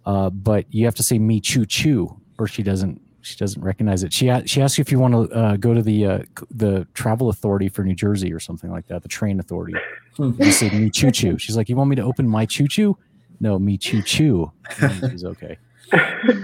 Uh, 0.07 0.31
but 0.31 0.64
you 0.71 0.87
have 0.87 0.95
to 0.95 1.03
say 1.03 1.18
me 1.18 1.38
choo 1.38 1.66
choo, 1.66 2.18
or 2.38 2.47
she 2.47 2.62
doesn't 2.62 3.02
she 3.23 3.37
doesn't 3.37 3.63
recognize 3.63 4.03
it. 4.03 4.13
She 4.13 4.31
she 4.47 4.61
asks 4.61 4.77
you 4.79 4.83
if 4.83 4.93
you 4.93 4.99
want 4.99 5.15
to 5.15 5.35
uh, 5.37 5.57
go 5.57 5.73
to 5.73 5.81
the 5.83 6.07
uh, 6.07 6.19
the 6.51 6.87
travel 6.95 7.29
authority 7.29 7.69
for 7.69 7.83
New 7.85 7.95
Jersey 7.95 8.33
or 8.33 8.41
something 8.41 8.71
like 8.71 8.87
that, 8.89 9.03
the 9.03 9.09
train 9.09 9.41
authority. 9.41 9.75
You 10.19 10.53
say 10.53 10.69
me 10.71 10.91
choo 10.91 11.11
choo. 11.11 11.39
She's 11.39 11.57
like, 11.57 11.69
you 11.69 11.77
want 11.77 11.89
me 11.91 11.97
to 11.97 12.03
open 12.03 12.29
my 12.29 12.45
choo 12.47 12.69
choo? 12.69 12.99
No, 13.41 13.59
me 13.59 13.79
choo 13.79 14.03
choo. 14.03 14.53
And 14.81 15.11
She's 15.11 15.25
okay. 15.25 15.57
So 15.91 15.99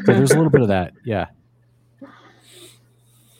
there's 0.07 0.31
a 0.33 0.37
little 0.37 0.51
bit 0.51 0.62
of 0.62 0.69
that. 0.69 0.93
Yeah. 1.05 1.27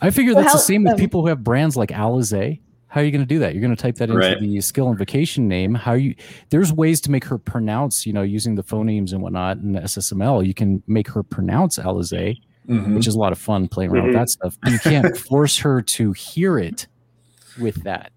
I 0.01 0.11
figure 0.11 0.35
Well, 0.35 0.42
that's 0.44 0.55
the 0.55 0.59
how- 0.59 0.62
same 0.64 0.85
with 0.85 0.92
um, 0.94 0.98
people 0.98 1.22
who 1.22 1.29
have 1.29 1.42
brands 1.42 1.77
like 1.77 1.90
Alizé. 1.90 2.61
How 2.87 3.01
are 3.03 3.05
you 3.05 3.11
going 3.11 3.20
to 3.20 3.27
do 3.27 3.40
that? 3.40 3.53
You're 3.55 3.61
going 3.61 3.74
to 3.74 3.81
type 3.83 3.96
that 3.96 4.05
into 4.09 4.16
Right. 4.16 4.40
the 4.40 4.61
skill 4.62 4.90
invocation 4.90 5.46
name. 5.48 5.74
How 5.74 5.92
you 5.92 6.14
there's 6.51 6.72
ways 6.72 7.01
to 7.03 7.11
make 7.11 7.24
her 7.24 7.37
pronounce, 7.37 8.07
you 8.07 8.12
know, 8.14 8.22
using 8.22 8.55
the 8.55 8.62
phonemes 8.62 9.12
and 9.12 9.20
whatnot 9.20 9.59
in 9.59 9.72
SSML. 9.74 10.46
You 10.46 10.55
can 10.55 10.83
make 10.87 11.09
her 11.09 11.22
pronounce 11.22 11.79
Alizé, 11.79 12.40
Mhm. 12.68 12.94
which 12.94 13.07
is 13.07 13.14
a 13.14 13.18
lot 13.18 13.33
of 13.33 13.38
fun 13.38 13.66
playing 13.68 13.90
around 13.90 14.07
with 14.09 14.14
Mhm. 14.14 14.18
that 14.18 14.28
stuff. 14.31 14.57
But 14.62 14.72
you 14.72 14.78
can't 14.78 15.16
force 15.31 15.59
her 15.59 15.81
to 15.83 16.12
hear 16.12 16.59
it 16.59 16.87
with 17.59 17.83
that 17.85 18.12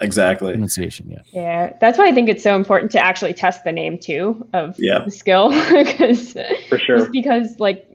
Exactly. 0.00 0.52
pronunciation. 0.52 1.10
Yeah. 1.10 1.18
Yeah, 1.32 1.72
that's 1.80 1.98
why 1.98 2.06
I 2.06 2.12
think 2.12 2.28
it's 2.28 2.42
so 2.42 2.54
important 2.54 2.92
to 2.92 2.98
actually 3.00 3.32
test 3.34 3.64
the 3.64 3.72
name 3.72 3.98
too 3.98 4.46
of 4.52 4.74
Yeah. 4.78 5.00
the 5.04 5.10
skill 5.10 5.48
because 5.72 6.34
For 6.68 6.78
sure. 6.78 6.98
just 6.98 7.12
because 7.12 7.58
like 7.58 7.86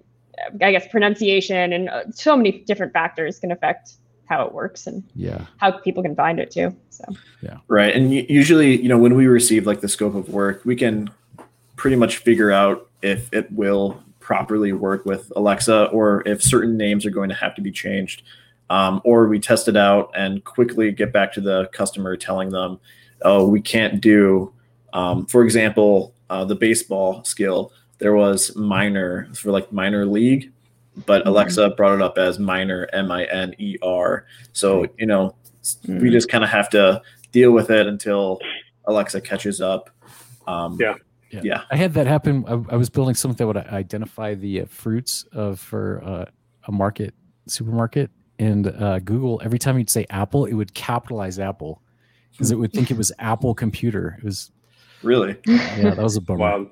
I 0.62 0.72
guess 0.72 0.88
pronunciation 0.88 1.72
and 1.72 1.90
uh, 1.90 2.04
so 2.12 2.36
many 2.36 2.64
different 2.66 2.94
factors 2.94 3.40
can 3.40 3.52
affect 3.52 3.94
how 4.26 4.44
it 4.46 4.54
works 4.54 4.88
and 4.88 5.04
Yeah. 5.16 5.46
how 5.58 5.72
people 5.72 6.02
can 6.02 6.16
find 6.16 6.40
it 6.40 6.50
too. 6.52 6.76
So 6.90 7.04
yeah 7.42 7.58
Right. 7.68 7.96
And 7.96 8.14
u- 8.14 8.26
usually, 8.28 8.82
you 8.82 8.90
know, 8.90 8.98
when 8.98 9.14
we 9.16 9.28
receive 9.28 9.68
like 9.68 9.82
the 9.82 9.88
scope 9.90 10.16
of 10.16 10.30
work, 10.30 10.64
we 10.66 10.76
can 10.76 11.10
pretty 11.76 11.96
much 11.96 12.18
figure 12.18 12.52
out 12.52 12.90
if 13.02 13.32
it 13.34 13.52
will 13.52 14.02
properly 14.22 14.72
work 14.72 15.06
with 15.06 15.32
Alexa 15.36 15.86
or 15.86 16.24
if 16.26 16.42
certain 16.42 16.78
names 16.78 17.06
are 17.06 17.10
going 17.12 17.30
to 17.30 17.36
have 17.36 17.56
to 17.56 17.62
be 17.62 17.72
changed. 17.72 18.24
Um, 18.70 19.02
or 19.04 19.28
we 19.28 19.40
test 19.40 19.68
it 19.68 19.76
out 19.76 20.12
and 20.16 20.42
quickly 20.46 20.94
get 20.94 21.12
back 21.12 21.34
to 21.34 21.42
the 21.42 21.68
customer 21.74 22.16
telling 22.16 22.52
them, 22.52 22.80
oh, 23.24 23.46
we 23.46 23.60
can't 23.60 24.00
do, 24.00 24.54
um, 24.94 25.26
for 25.26 25.44
example, 25.44 26.14
uh, 26.30 26.46
the 26.46 26.56
baseball 26.56 27.24
skill. 27.26 27.74
There 27.98 28.16
was 28.16 28.56
minor 28.56 29.28
for 29.34 29.52
like 29.52 29.74
minor 29.74 30.06
league, 30.06 30.52
but 31.06 31.28
Alexa 31.28 31.72
brought 31.72 31.96
it 31.96 32.02
up 32.02 32.18
as 32.18 32.40
minor, 32.40 32.88
M 32.94 33.12
I 33.12 33.26
N 33.26 33.54
E 33.58 33.78
R. 33.82 34.26
So, 34.54 34.88
you 34.98 35.06
know, 35.06 35.36
we 36.02 36.10
just 36.10 36.30
kind 36.30 36.44
of 36.44 36.50
have 36.50 36.70
to 36.70 37.02
deal 37.34 37.52
with 37.52 37.70
it 37.70 37.88
until 37.88 38.40
Alexa 38.86 39.22
catches 39.22 39.60
up. 39.62 39.90
Um, 40.48 40.78
Yeah. 40.80 40.96
Yeah. 41.32 41.64
I 41.72 41.76
had 41.76 41.94
that 41.94 42.08
happen. 42.08 42.44
I, 42.48 42.74
I 42.74 42.76
was 42.76 42.90
building 42.90 43.16
something 43.16 43.38
that 43.38 43.48
would 43.48 43.58
identify 43.58 44.36
the 44.36 44.62
uh, 44.62 44.66
fruits 44.66 45.24
of 45.32 45.60
for 45.60 46.02
uh, 46.04 46.26
a 46.68 46.72
market 46.72 47.14
supermarket, 47.48 48.10
and 48.40 48.68
uh, 48.68 49.00
Google 49.00 49.42
every 49.44 49.60
time 49.60 49.78
you'd 49.78 49.90
say 49.90 50.06
Apple, 50.10 50.46
it 50.46 50.54
would 50.54 50.74
capitalize 50.74 51.40
Apple 51.40 51.82
because 52.32 52.52
it 52.52 52.56
would 52.56 52.74
think 52.74 52.92
it 52.92 52.98
was 52.98 53.12
Apple 53.20 53.54
computer. 53.54 54.16
It 54.20 54.24
was 54.26 54.52
Really? 55.04 55.36
yeah, 55.48 55.94
that 55.96 55.98
was 55.98 56.16
a 56.18 56.22
bummer. 56.22 56.40
Wow. 56.40 56.68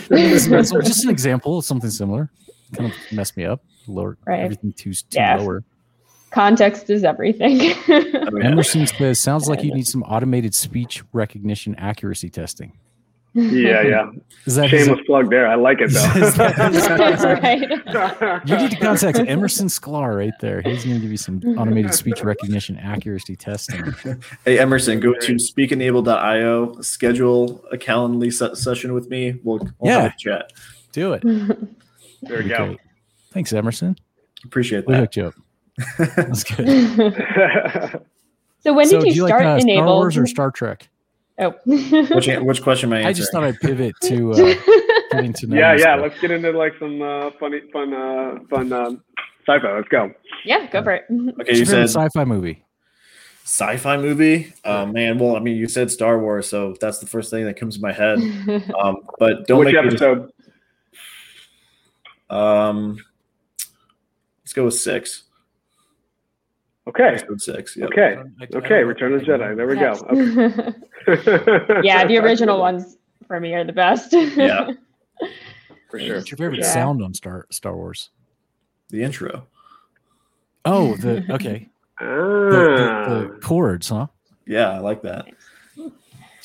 So 0.00 0.80
just 0.80 1.04
an 1.04 1.10
example 1.10 1.58
of 1.58 1.64
something 1.64 1.90
similar. 1.90 2.30
Kind 2.74 2.90
of 2.92 2.98
messed 3.12 3.36
me 3.36 3.44
up. 3.44 3.62
Lower 3.86 4.16
Right. 4.26 4.40
everything 4.40 4.72
too, 4.72 4.92
too 4.92 5.04
Yeah. 5.12 5.36
lower. 5.36 5.64
Context 6.32 6.90
is 6.90 7.04
everything. 7.04 7.72
Oh, 8.34 8.38
yeah. 8.38 8.46
Emerson 8.46 8.86
says 8.86 9.18
sounds 9.18 9.48
like 9.48 9.62
you 9.62 9.74
need 9.74 9.86
some 9.86 10.02
automated 10.04 10.54
speech 10.54 11.02
recognition 11.12 11.74
accuracy 11.76 12.30
testing. 12.30 12.72
yeah, 13.34 13.82
yeah. 13.82 14.10
Is 14.46 14.54
that 14.56 14.70
his- 14.70 14.84
Shameless 14.86 15.04
plug 15.06 15.28
there. 15.30 15.46
I 15.46 15.54
like 15.54 15.78
it 15.80 15.88
though. 15.90 16.00
right. 17.40 18.46
You 18.48 18.56
need 18.56 18.70
to 18.70 18.76
contact 18.78 19.18
Emerson 19.18 19.66
Sklar 19.68 20.16
right 20.16 20.32
there. 20.40 20.62
He's 20.62 20.84
going 20.84 20.96
to 20.96 21.00
give 21.02 21.10
you 21.10 21.16
some 21.16 21.40
automated 21.58 21.94
speech 21.94 22.22
recognition 22.22 22.76
accuracy 22.78 23.36
testing. 23.36 23.92
Hey, 24.44 24.58
Emerson, 24.58 25.00
go 25.00 25.12
to 25.14 25.34
speakenable.io, 25.34 26.80
schedule 26.80 27.64
a 27.72 27.76
Calendly 27.78 28.32
se- 28.32 28.54
session 28.54 28.92
with 28.94 29.08
me. 29.10 29.38
We'll, 29.44 29.58
we'll 29.78 29.92
have 29.92 30.02
Yeah. 30.02 30.06
a 30.06 30.16
chat. 30.38 30.52
Do 30.92 31.12
it. 31.14 31.22
There 31.22 32.38
we 32.42 32.48
go. 32.48 32.66
great. 32.66 32.80
Thanks, 33.32 33.52
Emerson. 33.52 33.96
Appreciate 34.44 34.86
that. 34.86 34.88
We 34.92 34.96
hooked 34.96 35.16
you 35.16 35.26
up. 35.26 35.34
That's 35.98 36.44
good. 36.44 36.66
so 38.60 38.72
when 38.72 38.86
so 38.86 39.00
did 39.00 39.06
you 39.06 39.12
do 39.12 39.20
you 39.20 39.26
start 39.26 39.44
like 39.44 39.54
uh, 39.54 39.62
enable? 39.62 39.82
Star 39.82 39.94
Wars 39.96 40.16
or 40.16 40.26
Star 40.26 40.50
Trek? 40.50 40.88
Oh. 41.38 41.54
Which, 41.64 42.26
which 42.28 42.62
question 42.62 42.90
am 42.90 42.92
I 42.92 42.96
answering? 42.98 43.06
I 43.06 43.12
just 43.14 43.32
thought 43.32 43.42
I'd 43.42 43.58
pivot 43.60 43.94
to 44.02 44.32
uh, 44.32 44.54
getting 45.10 45.32
to 45.32 45.46
know. 45.46 45.56
Yeah, 45.56 45.72
yeah. 45.72 45.78
stuff. 45.78 46.00
Let's 46.02 46.20
get 46.20 46.30
into 46.30 46.50
like 46.52 46.74
some 46.78 47.00
uh, 47.00 47.30
funny, 47.40 47.60
fun, 47.72 47.94
uh, 47.94 48.38
fun 48.50 48.72
um, 48.72 49.02
sci-fi. 49.46 49.74
Let's 49.74 49.88
go. 49.88 50.12
Yeah, 50.44 50.66
go 50.66 50.82
for 50.82 50.92
it. 50.92 51.04
Okay, 51.40 51.56
you 51.56 51.64
said 51.64 51.84
sci-fi 51.84 52.24
movie. 52.24 52.64
sci-fi 53.44 53.96
movie. 53.96 54.52
Oh 54.64 54.84
man, 54.86 55.18
well, 55.18 55.34
I 55.34 55.40
mean, 55.40 55.56
you 55.56 55.68
said 55.68 55.90
Star 55.90 56.18
Wars, 56.18 56.48
so 56.48 56.76
that's 56.80 56.98
the 56.98 57.06
first 57.06 57.30
thing 57.30 57.46
that 57.46 57.56
comes 57.56 57.76
to 57.76 57.82
my 57.82 57.92
head. 57.92 58.18
Um, 58.78 58.98
but 59.18 59.46
don't 59.46 59.60
Which 59.60 59.72
make 59.72 59.84
me 59.84 59.90
just- 59.90 60.02
episode? 60.02 60.30
um, 62.30 62.98
let's 64.44 64.52
go 64.52 64.66
with 64.66 64.74
six. 64.74 65.24
Okay. 66.88 67.04
Episode 67.08 67.40
six. 67.40 67.76
Yep. 67.76 67.90
Okay. 67.90 68.16
I- 68.16 68.20
I 68.44 68.46
Okay. 68.56 68.68
don't 68.80 68.86
Return 68.88 69.14
of 69.14 69.20
the 69.20 69.26
Jedi. 69.26 69.56
There 69.56 69.66
we 69.66 69.78
Yes. 69.78 70.00
go. 70.02 70.08
Okay. 71.08 71.80
yeah, 71.86 72.04
the 72.06 72.18
original 72.18 72.58
ones 72.68 72.96
for 73.26 73.38
me 73.40 73.54
are 73.54 73.64
the 73.64 73.72
best. 73.72 74.12
Yeah. 74.12 74.70
For 75.90 76.00
sure. 76.00 76.16
What's 76.16 76.30
your 76.30 76.38
favorite 76.38 76.60
Yeah. 76.60 76.72
sound 76.72 77.02
on 77.02 77.12
Star 77.14 77.46
Star 77.50 77.76
Wars? 77.76 78.10
The 78.90 79.02
intro. 79.02 79.46
Oh, 80.64 80.96
the 80.96 81.24
okay, 81.30 81.68
Ah. 82.00 82.04
the, 82.04 82.50
the, 83.28 83.32
the 83.34 83.40
chords, 83.40 83.88
huh? 83.90 84.06
Yeah, 84.46 84.70
I 84.70 84.78
like 84.78 85.02
that. 85.02 85.26
Do 85.76 85.90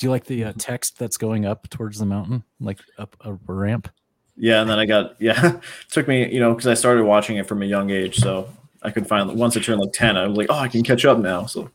you 0.06 0.10
like 0.10 0.24
the 0.24 0.44
uh, 0.44 0.52
text 0.58 0.98
that's 0.98 1.16
going 1.16 1.46
up 1.46 1.68
towards 1.70 1.98
the 1.98 2.04
mountain, 2.06 2.44
like 2.60 2.78
up 2.98 3.16
a 3.24 3.32
ramp? 3.46 3.88
Yeah, 4.36 4.60
and 4.60 4.70
then 4.70 4.78
I 4.78 4.86
got 4.86 5.20
yeah. 5.20 5.56
It 5.56 5.62
took 5.90 6.06
me, 6.06 6.32
you 6.32 6.40
know, 6.40 6.52
because 6.54 6.66
I 6.68 6.74
started 6.74 7.04
watching 7.04 7.36
it 7.38 7.46
from 7.48 7.62
a 7.62 7.66
young 7.66 7.90
age, 7.90 8.16
so 8.16 8.48
I 8.82 8.90
could 8.90 9.06
finally 9.06 9.34
once 9.34 9.56
I 9.56 9.60
turned 9.60 9.80
like 9.80 9.92
ten, 9.92 10.16
I 10.16 10.26
was 10.26 10.36
like, 10.36 10.48
oh, 10.50 10.54
I 10.58 10.68
can 10.68 10.82
catch 10.82 11.04
up 11.04 11.18
now, 11.18 11.46
so 11.46 11.70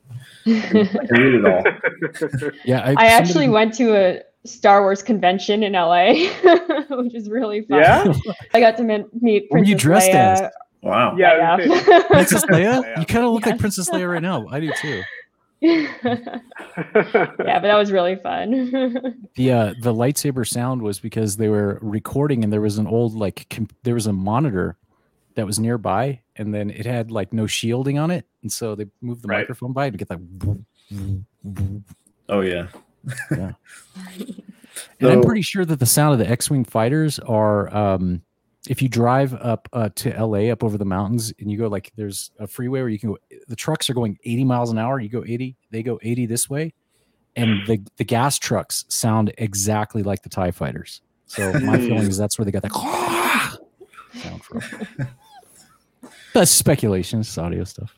I 0.45 0.59
can, 0.61 0.77
I 0.77 1.05
can 1.05 1.21
read 1.21 1.35
it 1.35 1.45
all. 1.45 2.51
Yeah, 2.65 2.79
I 2.81 2.91
I 2.97 3.05
actually 3.07 3.45
somebody- 3.45 3.49
went 3.49 3.73
to 3.75 3.95
a 3.95 4.21
Star 4.45 4.81
Wars 4.81 5.01
convention 5.01 5.63
in 5.63 5.73
LA, 5.73 6.13
which 6.89 7.13
is 7.15 7.29
really 7.29 7.61
fun. 7.61 7.79
Yeah. 7.79 8.13
I 8.53 8.59
got 8.59 8.75
to 8.77 8.83
meet, 8.83 9.05
meet 9.21 9.45
What 9.49 9.59
were 9.61 9.65
you 9.65 9.75
dressed 9.75 10.09
Leia. 10.11 10.41
as? 10.43 10.51
Wow. 10.81 11.15
Yeah. 11.17 11.37
Yeah. 11.37 11.53
I 11.53 11.57
was 11.57 11.67
gonna 11.67 11.83
say- 11.83 12.03
Princess 12.07 12.45
Leia. 12.45 12.97
You 12.99 13.05
kind 13.05 13.25
of 13.25 13.31
look 13.33 13.45
like 13.45 13.57
Princess 13.59 13.89
Leia 13.89 14.09
right 14.11 14.21
now. 14.21 14.45
I 14.49 14.59
do 14.59 14.71
too. 14.81 15.03
yeah, 15.61 15.87
but 16.03 17.61
that 17.61 17.75
was 17.77 17.91
really 17.91 18.15
fun. 18.17 18.49
The 19.35 19.51
uh, 19.51 19.73
the 19.81 19.93
lightsaber 19.93 20.47
sound 20.47 20.81
was 20.81 20.99
because 20.99 21.37
they 21.37 21.47
were 21.47 21.79
recording 21.81 22.43
and 22.43 22.51
there 22.51 22.61
was 22.61 22.77
an 22.77 22.87
old 22.87 23.13
like 23.15 23.47
com- 23.49 23.69
there 23.83 23.93
was 23.93 24.07
a 24.07 24.13
monitor 24.13 24.77
that 25.35 25.45
was 25.45 25.59
nearby 25.59 26.19
and 26.35 26.53
then 26.53 26.69
it 26.69 26.85
had 26.85 27.11
like 27.11 27.31
no 27.33 27.45
shielding 27.47 27.97
on 27.99 28.09
it 28.11 28.25
and 28.41 28.51
so 28.51 28.75
they 28.75 28.85
moved 29.01 29.21
the 29.21 29.27
Right. 29.27 29.39
microphone 29.39 29.73
by 29.73 29.89
to 29.89 29.97
get 29.97 30.07
that. 30.09 30.19
Oh 32.29 32.41
yeah. 32.41 32.67
And 34.99 35.09
I'm 35.11 35.21
pretty 35.21 35.41
sure 35.43 35.65
that 35.65 35.79
the 35.79 35.85
sound 35.85 36.13
of 36.13 36.19
the 36.19 36.27
X-wing 36.27 36.65
fighters 36.65 37.19
are, 37.19 37.71
um, 37.75 38.21
if 38.67 38.81
you 38.81 38.87
drive 38.89 39.33
up 39.35 39.67
uh, 39.73 39.89
to 39.95 40.09
LA, 40.25 40.49
up 40.51 40.63
over 40.63 40.77
the 40.79 40.85
mountains, 40.85 41.31
and 41.39 41.51
you 41.51 41.57
go 41.57 41.67
like 41.67 41.91
there's 41.95 42.31
a 42.39 42.47
freeway 42.47 42.79
where 42.79 42.89
you 42.89 42.97
can 42.97 43.09
go. 43.11 43.17
The 43.47 43.55
trucks 43.55 43.89
are 43.89 43.93
going 43.93 44.17
80 44.23 44.45
miles 44.45 44.71
an 44.71 44.77
hour. 44.79 44.99
You 44.99 45.09
go 45.09 45.23
80, 45.27 45.55
they 45.69 45.83
go 45.83 45.99
80 46.01 46.25
this 46.27 46.49
way, 46.49 46.73
and 47.35 47.59
the 47.67 47.85
the 47.97 48.03
gas 48.05 48.39
trucks 48.39 48.85
sound 48.87 49.31
exactly 49.37 50.01
like 50.01 50.23
the 50.23 50.29
Tie 50.29 50.51
Fighters. 50.51 51.01
So 51.27 51.51
my 51.59 51.77
feeling 51.87 52.07
is 52.07 52.17
that's 52.17 52.39
where 52.39 52.45
they 52.45 52.51
got 52.51 52.61
that 52.63 52.71
sound 54.15 54.43
from. 54.43 54.61
That's 56.33 56.51
speculation. 56.51 57.19
It's 57.21 57.37
audio 57.37 57.63
stuff. 57.63 57.95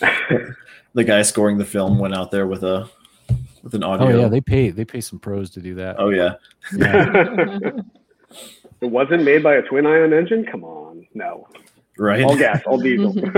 The 0.94 1.04
guy 1.04 1.20
scoring 1.22 1.58
the 1.58 1.66
film 1.66 1.98
went 1.98 2.14
out 2.14 2.30
there 2.30 2.46
with 2.46 2.64
a 2.64 2.88
with 3.62 3.74
an 3.74 3.84
audio. 3.84 4.06
Oh 4.06 4.20
yeah, 4.22 4.28
they 4.28 4.40
pay 4.40 4.70
they 4.70 4.86
pay 4.86 5.02
some 5.02 5.18
pros 5.18 5.50
to 5.50 5.60
do 5.60 5.74
that. 5.76 5.96
oh 6.00 6.08
yeah. 6.08 6.36
Yeah. 6.74 7.58
it 8.80 8.86
wasn't 8.86 9.22
made 9.22 9.42
by 9.42 9.56
a 9.56 9.62
twin 9.62 9.86
ion 9.86 10.12
engine. 10.14 10.46
Come 10.46 10.64
on, 10.64 11.06
no. 11.14 11.46
Right. 11.98 12.24
All 12.24 12.36
gas, 12.36 12.62
all 12.66 12.78
diesel. 12.78 13.10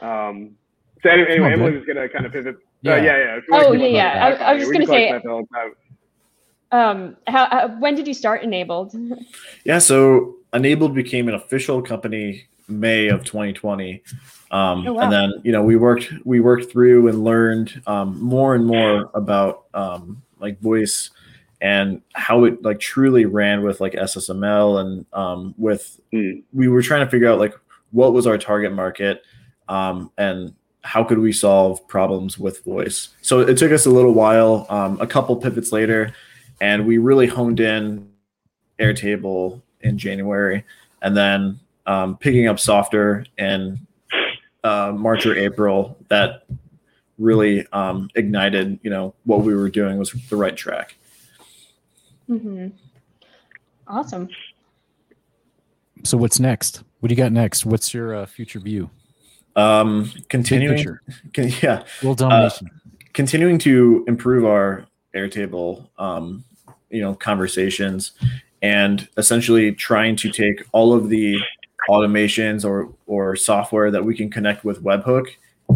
um. 0.00 0.56
So 1.02 1.10
anyway, 1.10 1.28
anyway 1.30 1.36
Come 1.36 1.44
on, 1.44 1.52
Emily's 1.52 1.84
gonna 1.84 2.08
kind 2.08 2.24
of 2.24 2.32
pivot. 2.32 2.56
Yeah. 2.82 2.96
Yeah, 2.96 3.02
yeah, 3.02 3.34
yeah. 3.34 3.40
Oh, 3.52 3.72
yeah, 3.72 3.86
yeah. 3.86 4.24
I- 4.26 4.50
I 4.50 4.54
was 4.54 4.62
just 4.62 4.72
gonna 4.72 4.86
say- 4.86 5.10
talk 5.10 5.22
about 5.24 5.24
that 5.24 5.30
all 5.30 5.42
the 5.50 5.56
time. 5.58 6.96
um, 6.98 7.16
how, 7.26 7.46
how, 7.50 7.68
when 7.80 7.94
did 7.96 8.06
you 8.08 8.14
start 8.14 8.42
Enabled? 8.42 8.94
Yeah, 9.64 9.78
so 9.78 10.36
Enabled 10.52 10.94
became 10.94 11.28
an 11.28 11.34
official 11.34 11.82
company 11.82 12.44
May 12.68 13.08
of 13.08 13.24
2020, 13.24 14.02
um, 14.50 14.86
Oh, 14.86 14.92
wow. 14.94 15.02
and 15.02 15.12
then 15.12 15.32
you 15.42 15.52
know 15.52 15.62
we 15.62 15.76
worked 15.76 16.12
we 16.24 16.40
worked 16.40 16.70
through 16.70 17.08
and 17.08 17.24
learned 17.24 17.80
um, 17.86 18.20
more 18.22 18.54
and 18.54 18.64
more 18.66 19.10
about 19.14 19.64
um, 19.74 20.22
like 20.38 20.60
voice 20.60 21.10
and 21.60 22.00
how 22.14 22.44
it 22.44 22.62
like 22.62 22.78
truly 22.78 23.24
ran 23.24 23.62
with 23.62 23.80
like 23.80 23.94
SSML 23.94 24.80
and 24.80 25.06
um, 25.12 25.54
with 25.58 26.00
Hmm. 26.12 26.40
we 26.54 26.68
were 26.68 26.80
trying 26.82 27.04
to 27.04 27.10
figure 27.10 27.28
out 27.28 27.38
like 27.38 27.54
what 27.90 28.12
was 28.14 28.26
our 28.26 28.38
target 28.38 28.72
market 28.72 29.22
um, 29.68 30.10
and 30.16 30.54
how 30.82 31.04
could 31.04 31.18
we 31.18 31.32
solve 31.32 31.86
problems 31.88 32.38
with 32.38 32.64
voice. 32.64 33.10
So 33.20 33.40
it 33.40 33.58
took 33.58 33.72
us 33.72 33.84
a 33.84 33.90
little 33.90 34.12
while, 34.12 34.66
um, 34.70 34.98
a 35.00 35.06
couple 35.06 35.36
pivots 35.36 35.72
later, 35.72 36.14
and 36.60 36.86
we 36.86 36.96
really 36.98 37.26
honed 37.26 37.60
in 37.60 38.08
Airtable 38.78 39.60
in 39.82 39.98
January, 39.98 40.64
and 41.02 41.16
then 41.16 41.58
um, 41.86 42.16
picking 42.16 42.46
up 42.46 42.56
Softr 42.56 43.26
in 43.38 43.78
uh, 44.64 44.92
March 44.94 45.26
or 45.26 45.36
April. 45.36 45.96
That 46.08 46.44
really 47.18 47.66
um, 47.72 48.08
ignited, 48.14 48.78
you 48.82 48.90
know, 48.90 49.14
what 49.24 49.42
we 49.42 49.54
were 49.54 49.68
doing 49.68 49.98
was 49.98 50.12
the 50.30 50.36
right 50.36 50.56
track. 50.56 50.96
Mm-hmm. 52.28 52.68
Awesome. 53.86 54.28
So 56.04 56.16
what's 56.16 56.38
next? 56.38 56.84
What 57.00 57.08
do 57.08 57.12
you 57.12 57.16
got 57.16 57.32
next? 57.32 57.66
What's 57.66 57.92
your 57.92 58.14
uh, 58.14 58.26
future 58.26 58.60
view? 58.60 58.90
Um, 59.56 60.12
continuing, 60.28 60.98
can, 61.32 61.50
yeah, 61.62 61.82
World 62.02 62.18
domination. 62.18 62.70
continuing 63.12 63.58
to 63.60 64.04
improve 64.06 64.44
our 64.44 64.86
Airtable, 65.14 65.88
um, 65.98 66.44
you 66.90 67.00
know, 67.00 67.14
conversations, 67.14 68.12
and 68.62 69.08
essentially 69.16 69.72
trying 69.72 70.16
to 70.16 70.30
take 70.30 70.64
all 70.72 70.92
of 70.92 71.08
the 71.08 71.38
automations 71.88 72.64
or 72.64 72.92
or 73.06 73.36
software 73.36 73.90
that 73.90 74.04
we 74.04 74.14
can 74.14 74.30
connect 74.30 74.64
with 74.64 74.82
Webhook 74.82 75.26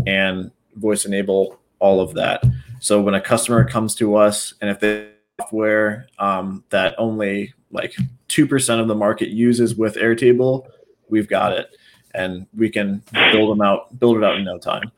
and 0.07 0.51
voice 0.77 1.05
enable 1.05 1.59
all 1.79 2.01
of 2.01 2.15
that. 2.15 2.43
So 2.81 3.01
when 3.01 3.15
a 3.15 3.21
customer 3.21 3.65
comes 3.65 3.95
to 3.97 4.17
us, 4.17 4.55
and 4.61 4.71
if 4.71 4.81
they 4.81 5.09
software 5.41 6.07
um, 6.19 6.65
that 6.71 6.95
only 6.99 7.55
like 7.71 7.95
two 8.29 8.47
percent 8.47 8.81
of 8.81 8.89
the 8.89 8.95
market 8.95 9.29
uses 9.29 9.75
with 9.75 9.97
Airtable, 9.97 10.69
we've 11.09 11.29
got 11.29 11.53
it, 11.53 11.77
and 12.15 12.47
we 12.57 12.69
can 12.69 13.03
build 13.33 13.51
them 13.51 13.63
out, 13.63 13.99
build 13.99 14.19
it 14.19 14.25
out 14.25 14.37
in 14.37 14.45
no 14.45 14.59
time. 14.59 14.91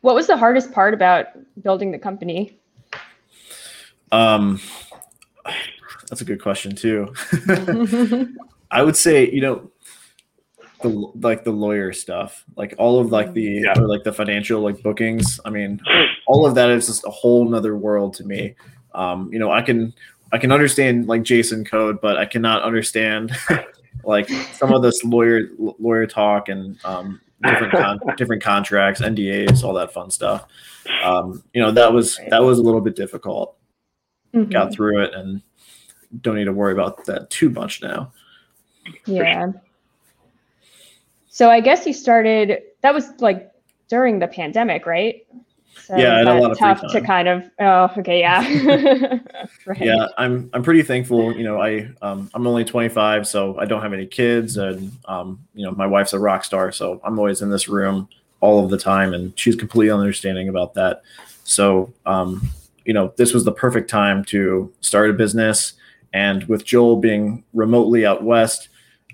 What 0.00 0.14
was 0.14 0.26
the 0.26 0.36
hardest 0.36 0.72
part 0.72 0.94
about 0.94 1.26
building 1.62 1.90
the 1.90 1.98
company? 1.98 2.58
Um, 4.12 4.60
that's 6.10 6.20
a 6.20 6.24
good 6.24 6.42
question 6.42 6.74
too. 6.74 7.12
I 8.70 8.82
would 8.82 8.96
say, 8.96 9.30
you 9.30 9.40
know, 9.40 9.70
the 10.82 10.88
like 10.88 11.44
the 11.44 11.50
lawyer 11.50 11.92
stuff, 11.92 12.44
like 12.56 12.74
all 12.78 12.98
of 13.00 13.12
like 13.12 13.32
the 13.32 13.42
Yeah. 13.64 13.78
or 13.78 13.86
like 13.86 14.02
the 14.04 14.12
financial 14.12 14.60
like 14.60 14.82
bookings. 14.82 15.38
I 15.44 15.50
mean, 15.50 15.80
all 16.26 16.46
of 16.46 16.54
that 16.56 16.70
is 16.70 16.86
just 16.86 17.04
a 17.06 17.10
whole 17.10 17.48
nother 17.48 17.76
world 17.76 18.14
to 18.14 18.24
me. 18.24 18.54
Um, 18.94 19.30
you 19.32 19.38
know, 19.38 19.50
I 19.50 19.62
can 19.62 19.92
I 20.32 20.38
can 20.38 20.52
understand 20.52 21.06
like 21.06 21.22
JSON 21.22 21.66
code, 21.68 22.00
but 22.00 22.16
I 22.16 22.24
cannot 22.26 22.62
understand 22.62 23.32
like 24.04 24.28
some 24.54 24.72
of 24.72 24.82
this 24.82 25.04
lawyer 25.04 25.48
lawyer 25.58 26.06
talk 26.06 26.48
and 26.48 26.78
um, 26.84 27.20
different 27.42 27.72
con- 27.72 28.00
different 28.16 28.42
contracts, 28.42 29.00
NDAs, 29.02 29.62
all 29.62 29.74
that 29.74 29.92
fun 29.92 30.10
stuff. 30.10 30.46
Um, 31.04 31.42
you 31.52 31.60
know, 31.60 31.70
that 31.72 31.92
was 31.92 32.18
that 32.30 32.42
was 32.42 32.58
a 32.58 32.62
little 32.62 32.80
bit 32.80 32.96
difficult 32.96 33.56
Mhm. 34.32 34.52
got 34.52 34.72
through 34.72 35.02
it 35.02 35.12
and 35.12 35.42
don't 36.20 36.36
need 36.36 36.44
to 36.44 36.52
worry 36.52 36.72
about 36.72 37.04
that 37.06 37.30
too 37.30 37.50
much 37.50 37.82
now. 37.82 38.12
Yeah. 39.06 39.52
So 41.28 41.50
I 41.50 41.60
guess 41.60 41.86
you 41.86 41.92
started. 41.92 42.62
That 42.82 42.94
was 42.94 43.08
like 43.20 43.50
during 43.88 44.18
the 44.18 44.28
pandemic, 44.28 44.86
right? 44.86 45.26
So 45.86 45.96
Yeah, 45.96 46.16
I 46.16 46.20
a 46.20 46.24
lot 46.24 46.40
that 46.40 46.50
of 46.52 46.58
free 46.58 46.88
tough 46.88 46.92
to 46.92 47.00
kind 47.00 47.28
of. 47.28 47.50
Oh, 47.58 47.90
okay, 47.98 48.20
yeah. 48.20 48.40
right. 49.66 49.80
Yeah, 49.80 50.06
I'm 50.18 50.50
I'm 50.52 50.62
pretty 50.62 50.82
thankful. 50.82 51.36
You 51.36 51.44
know, 51.44 51.60
I 51.60 51.88
um, 52.02 52.30
I'm 52.34 52.46
only 52.46 52.64
25, 52.64 53.26
so 53.26 53.58
I 53.58 53.64
don't 53.64 53.82
have 53.82 53.92
any 53.92 54.06
kids, 54.06 54.56
and 54.56 54.92
um, 55.06 55.40
you 55.54 55.64
know, 55.64 55.72
my 55.72 55.86
wife's 55.86 56.12
a 56.12 56.18
rock 56.18 56.44
star, 56.44 56.72
so 56.72 57.00
I'm 57.04 57.18
always 57.18 57.42
in 57.42 57.50
this 57.50 57.68
room 57.68 58.08
all 58.40 58.62
of 58.64 58.70
the 58.70 58.78
time, 58.78 59.14
and 59.14 59.38
she's 59.38 59.56
completely 59.56 59.92
understanding 59.92 60.48
about 60.48 60.74
that. 60.74 61.02
So, 61.44 61.92
um, 62.06 62.50
you 62.84 62.94
know, 62.94 63.12
this 63.16 63.34
was 63.34 63.44
the 63.44 63.52
perfect 63.52 63.90
time 63.90 64.24
to 64.26 64.72
start 64.80 65.10
a 65.10 65.12
business, 65.12 65.74
and 66.12 66.44
with 66.44 66.64
Joel 66.64 66.96
being 66.96 67.44
remotely 67.52 68.04
out 68.06 68.22
west, 68.24 68.68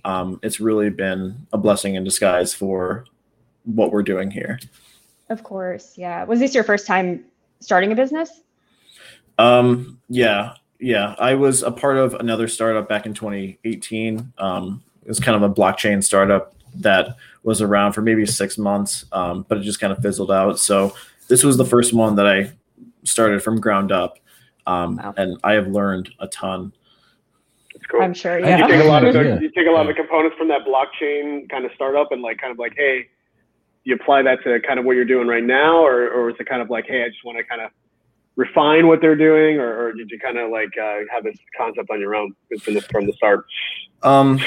um, 0.04 0.38
it's 0.42 0.60
really 0.60 0.90
been 0.90 1.46
a 1.52 1.58
blessing 1.58 1.94
in 1.96 2.04
disguise 2.04 2.54
for 2.54 3.04
what 3.64 3.90
we're 3.92 4.02
doing 4.02 4.30
here. 4.30 4.58
Of 5.28 5.42
course, 5.42 5.98
yeah. 5.98 6.22
Was 6.24 6.38
this 6.38 6.54
your 6.54 6.62
first 6.64 6.86
time 6.86 7.24
starting 7.60 7.90
a 7.92 7.96
business? 7.96 8.42
Um, 9.38 10.00
yeah, 10.08 10.54
yeah. 10.78 11.14
I 11.18 11.34
was 11.34 11.62
a 11.62 11.70
part 11.70 11.96
of 11.98 12.14
another 12.14 12.48
startup 12.48 12.88
back 12.88 13.06
in 13.06 13.14
2018. 13.14 14.32
Um, 14.38 14.82
it 15.02 15.08
was 15.08 15.20
kind 15.20 15.42
of 15.42 15.48
a 15.48 15.52
blockchain 15.52 16.02
startup 16.02 16.54
that 16.76 17.16
was 17.42 17.60
around 17.62 17.92
for 17.92 18.02
maybe 18.02 18.24
six 18.26 18.58
months, 18.58 19.04
um, 19.12 19.44
but 19.48 19.58
it 19.58 19.62
just 19.62 19.80
kind 19.80 19.92
of 19.92 19.98
fizzled 20.00 20.30
out. 20.30 20.58
So 20.58 20.94
this 21.28 21.42
was 21.42 21.56
the 21.56 21.64
first 21.64 21.92
one 21.92 22.16
that 22.16 22.26
I 22.26 22.52
started 23.04 23.42
from 23.42 23.60
ground 23.60 23.92
up, 23.92 24.18
um, 24.66 24.96
Wow. 24.96 25.14
and 25.16 25.38
I 25.44 25.52
have 25.54 25.68
learned 25.68 26.10
a 26.18 26.28
ton. 26.28 26.72
It's 27.86 27.92
cool. 27.92 28.02
I'm 28.02 28.14
sure. 28.14 28.44
I- 28.44 28.58
you 28.58 28.66
take 28.66 28.80
a 28.84 28.88
lot 28.88 29.04
of 29.04 29.12
the, 29.14 29.22
Yeah. 29.24 29.38
you 29.40 29.50
take 29.50 29.68
a 29.68 29.70
lot 29.70 29.82
of 29.82 29.86
the 29.88 29.94
components 29.94 30.36
from 30.36 30.48
that 30.48 30.62
blockchain 30.66 31.48
kind 31.48 31.64
of 31.64 31.70
startup 31.74 32.10
and 32.10 32.20
like 32.20 32.38
kind 32.38 32.50
of 32.50 32.58
like 32.58 32.74
hey 32.76 33.06
you 33.84 33.94
apply 33.94 34.22
that 34.22 34.42
to 34.42 34.58
kind 34.66 34.80
of 34.80 34.84
what 34.84 34.96
you're 34.96 35.04
doing 35.04 35.28
right 35.28 35.44
now 35.44 35.76
or, 35.86 36.08
or 36.10 36.30
is 36.30 36.36
it 36.40 36.48
kind 36.48 36.60
of 36.60 36.68
like 36.70 36.86
hey 36.88 37.04
i 37.04 37.08
just 37.08 37.24
want 37.24 37.38
to 37.38 37.44
kind 37.44 37.60
of 37.60 37.70
refine 38.34 38.88
what 38.88 39.00
they're 39.00 39.14
doing 39.14 39.58
or, 39.58 39.86
or 39.86 39.92
did 39.92 40.10
you 40.10 40.18
kind 40.18 40.36
of 40.36 40.50
like 40.50 40.70
uh, 40.76 40.98
have 41.12 41.22
this 41.22 41.36
concept 41.56 41.88
on 41.90 42.00
your 42.00 42.16
own 42.16 42.34
from 42.60 42.74
the, 42.74 42.80
from 42.82 43.06
the 43.06 43.12
start 43.12 43.46
Um, 44.02 44.40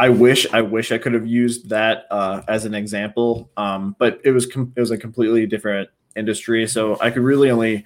I 0.00 0.08
wish 0.08 0.46
I 0.52 0.62
wish 0.62 0.90
I 0.92 0.96
could 0.98 1.12
have 1.12 1.26
used 1.26 1.68
that 1.68 2.06
uh, 2.10 2.40
as 2.48 2.64
an 2.64 2.74
example, 2.74 3.50
um, 3.56 3.94
but 3.98 4.20
it 4.24 4.30
was 4.30 4.46
com- 4.46 4.72
it 4.76 4.80
was 4.80 4.90
a 4.92 4.96
completely 4.96 5.46
different 5.46 5.90
industry, 6.16 6.66
so 6.68 6.96
I 7.00 7.10
could 7.10 7.22
really 7.24 7.50
only, 7.50 7.84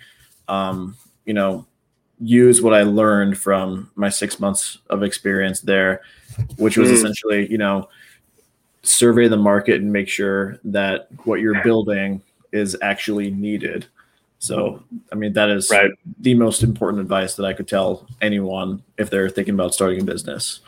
um, 0.48 0.96
you 1.24 1.32
know, 1.32 1.66
use 2.20 2.60
what 2.62 2.74
I 2.74 2.82
learned 2.82 3.38
from 3.38 3.90
my 3.94 4.08
six 4.08 4.40
months 4.40 4.78
of 4.90 5.02
experience 5.02 5.60
there, 5.60 6.00
which 6.56 6.76
was 6.76 6.90
Mm. 6.90 6.94
essentially, 6.94 7.50
you 7.50 7.58
know, 7.58 7.88
survey 8.82 9.28
the 9.28 9.36
market 9.36 9.80
and 9.80 9.92
make 9.92 10.08
sure 10.08 10.58
that 10.64 11.08
what 11.24 11.40
you're 11.40 11.62
building 11.62 12.22
is 12.52 12.76
actually 12.82 13.30
needed. 13.30 13.86
So, 14.40 14.82
I 15.12 15.16
mean, 15.16 15.32
that 15.32 15.50
is 15.50 15.68
right 15.70 15.90
the 16.20 16.34
most 16.34 16.62
important 16.62 17.00
advice 17.02 17.34
that 17.34 17.44
I 17.44 17.52
could 17.52 17.66
tell 17.68 18.06
anyone 18.20 18.82
if 18.96 19.10
they're 19.10 19.28
thinking 19.28 19.54
about 19.54 19.74
starting 19.74 20.00
a 20.00 20.04
business. 20.04 20.60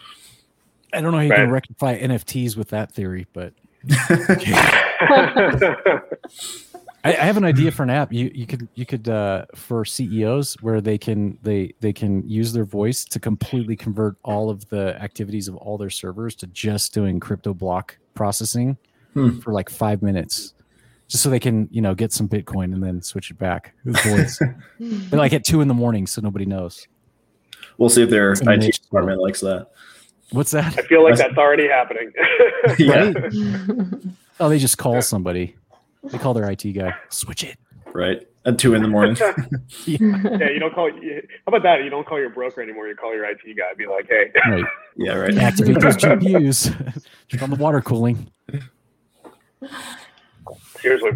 I 0.92 1.01
don't 1.01 1.12
know 1.12 1.18
how 1.18 1.24
you 1.24 1.30
Right. 1.30 1.36
can 1.38 1.51
rectify 1.51 1.96
NFTs 1.98 2.57
with 2.57 2.68
that 2.70 2.92
theory, 2.92 3.26
but 3.32 3.53
I, 7.03 7.11
I 7.11 7.24
have 7.24 7.36
an 7.38 7.44
idea 7.44 7.70
for 7.70 7.82
an 7.82 7.90
app. 7.90 8.12
You 8.12 8.30
you 8.34 8.46
could 8.46 8.68
you 8.74 8.84
could 8.84 9.09
uh, 9.09 9.46
for 9.55 9.84
CEOs 9.84 10.55
where 10.61 10.80
they 10.80 10.98
can 10.98 11.38
they 11.42 11.72
they 11.80 11.92
can 11.92 12.28
use 12.28 12.53
their 12.53 12.64
voice 12.64 13.05
to 13.07 13.18
completely 13.18 13.74
convert 13.76 14.16
all 14.22 14.51
of 14.51 14.68
the 14.68 15.01
activities 15.03 15.48
of 15.48 15.57
all 15.57 15.78
their 15.78 15.90
servers 15.90 16.34
to 16.36 16.46
just 16.48 16.92
doing 16.92 17.18
crypto 17.20 17.55
block 17.55 17.96
processing 18.14 18.76
Hmm. 19.14 19.38
for 19.40 19.53
like 19.53 19.68
five 19.68 20.03
minutes, 20.03 20.55
just 21.09 21.24
so 21.24 21.30
they 21.30 21.40
can 21.40 21.68
you 21.72 21.80
know 21.82 21.94
get 21.96 22.12
some 22.12 22.28
Bitcoin 22.28 22.72
and 22.72 22.80
then 22.82 23.03
switch 23.03 23.30
it 23.32 23.38
back 23.38 23.74
with 23.84 23.98
voice. 24.05 24.38
but 25.11 25.16
like 25.18 25.32
at 25.32 25.42
two 25.44 25.62
in 25.62 25.68
the 25.68 25.74
morning, 25.74 26.07
so 26.07 26.20
nobody 26.20 26.44
knows. 26.46 26.86
We'll 27.78 27.88
see 27.88 28.03
if 28.03 28.11
their 28.11 28.32
IT 28.32 28.44
niche 28.44 28.80
department 28.82 29.20
likes 29.20 29.40
that. 29.40 29.68
What's 30.32 30.53
that? 30.53 30.78
i 30.78 30.82
feel 30.82 31.03
like 31.03 31.16
that's 31.16 31.36
already 31.36 31.66
happening 31.66 32.12
Yeah. 32.78 33.12
Oh, 34.38 34.48
they 34.48 34.59
just 34.61 34.78
call 34.78 35.03
somebody. 35.03 35.57
They 36.05 36.18
call 36.18 36.34
their 36.34 36.51
IT 36.51 36.62
guy. 36.72 36.94
Switch 37.09 37.44
it. 37.44 37.57
Right 37.92 38.26
at 38.46 38.59
two 38.59 38.74
in 38.74 38.82
the 38.82 38.88
morning. 38.88 39.16
Yeah. 39.86 39.98
yeah 40.38 40.51
you 40.51 40.59
don't 40.59 40.74
call 40.74 40.90
how 40.90 41.20
about 41.46 41.62
that 41.62 41.82
you 41.84 41.90
don't 41.90 42.07
call 42.07 42.18
your 42.18 42.30
broker 42.30 42.61
anymore 42.62 42.86
you 42.88 42.94
call 42.94 43.14
your 43.14 43.24
it 43.24 43.38
guy 43.57 43.72
be 43.76 43.86
like 43.86 44.07
hey 44.09 44.30
Right. 44.48 44.64
yeah, 44.96 45.12
right. 45.14 45.36
Activate 45.36 45.80
those 45.80 45.96
GPUs. 45.96 47.05
Turn 47.28 47.42
on 47.42 47.51
the 47.51 47.57
water 47.57 47.80
cooling. 47.80 48.30
seriously 50.80 51.11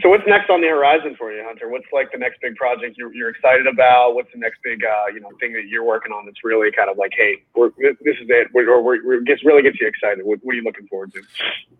so 0.00 0.08
what's 0.08 0.24
next 0.26 0.50
on 0.50 0.60
the 0.60 0.68
horizon 0.68 1.14
for 1.18 1.32
you 1.32 1.42
hunter 1.44 1.68
what's 1.68 1.86
like 1.92 2.10
the 2.12 2.18
next 2.18 2.40
big 2.40 2.54
project 2.56 2.96
you're, 2.96 3.14
you're 3.14 3.30
excited 3.30 3.66
about 3.66 4.14
what's 4.14 4.30
the 4.32 4.38
next 4.38 4.58
big 4.62 4.82
uh, 4.84 5.06
you 5.12 5.20
know 5.20 5.30
thing 5.40 5.52
that 5.52 5.66
you're 5.68 5.84
working 5.84 6.12
on 6.12 6.24
that's 6.26 6.44
really 6.44 6.70
kind 6.72 6.90
of 6.90 6.96
like 6.98 7.12
hey 7.16 7.36
this 7.54 8.16
is 8.20 8.28
it 8.28 8.48
or 8.54 9.22
gets 9.24 9.44
really 9.44 9.62
gets 9.62 9.80
you 9.80 9.86
excited 9.86 10.24
what, 10.24 10.38
what 10.42 10.52
are 10.52 10.56
you 10.56 10.64
looking 10.64 10.86
forward 10.88 11.12
to 11.12 11.20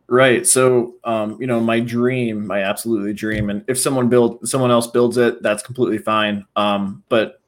Right. 0.09 0.47
So, 0.47 0.95
um, 1.05 1.37
you 1.41 1.47
know, 1.47 1.59
my 1.59 1.81
dream, 1.81 2.47
my 2.47 2.63
absolutely 2.63 3.13
dream, 3.13 3.51
and 3.51 3.65
if 3.67 3.79
someone 3.79 4.09
build, 4.09 4.49
someone 4.49 4.71
else 4.71 4.87
builds 4.87 5.17
it, 5.17 5.43
that's 5.43 5.63
completely 5.63 5.99
fine. 5.99 6.45
Um, 6.55 7.03
but 7.09 7.41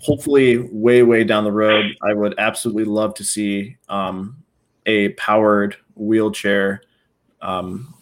hopefully, 0.00 0.58
way, 0.72 1.04
way 1.04 1.22
down 1.22 1.44
the 1.44 1.52
road, 1.52 1.86
I 2.02 2.12
would 2.12 2.34
absolutely 2.38 2.84
love 2.84 3.14
to 3.14 3.24
see 3.24 3.76
um, 3.88 4.42
a 4.86 5.10
powered 5.10 5.76
wheelchair, 5.94 6.82
um, 7.40 7.94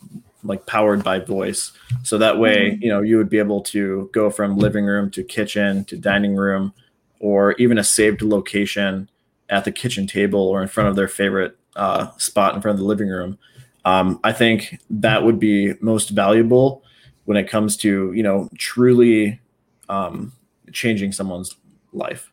like 0.42 0.66
powered 0.66 1.04
by 1.04 1.18
voice. 1.18 1.72
So 2.02 2.18
that 2.18 2.38
way, 2.38 2.78
you 2.80 2.88
know, 2.88 3.00
you 3.00 3.16
would 3.16 3.28
be 3.28 3.38
able 3.38 3.60
to 3.62 4.10
go 4.12 4.30
from 4.30 4.56
living 4.56 4.84
room 4.84 5.10
to 5.12 5.22
kitchen 5.22 5.84
to 5.86 5.96
dining 5.96 6.34
room, 6.36 6.74
or 7.20 7.52
even 7.52 7.78
a 7.78 7.84
saved 7.84 8.22
location 8.22 9.08
at 9.48 9.64
the 9.64 9.72
kitchen 9.72 10.06
table 10.06 10.40
or 10.40 10.62
in 10.62 10.68
front 10.68 10.88
of 10.88 10.96
their 10.96 11.08
favorite 11.08 11.56
uh, 11.76 12.10
spot 12.16 12.54
in 12.54 12.62
front 12.62 12.74
of 12.74 12.80
the 12.80 12.86
living 12.86 13.08
room 13.08 13.38
um, 13.84 14.20
I 14.22 14.32
think 14.32 14.78
that 14.90 15.24
would 15.24 15.38
be 15.38 15.74
most 15.80 16.10
valuable 16.10 16.82
when 17.24 17.36
it 17.36 17.48
comes 17.48 17.76
to 17.78 18.12
you 18.12 18.22
know 18.22 18.48
truly 18.56 19.40
um, 19.88 20.32
changing 20.72 21.12
someone's 21.12 21.56
life. 21.92 22.30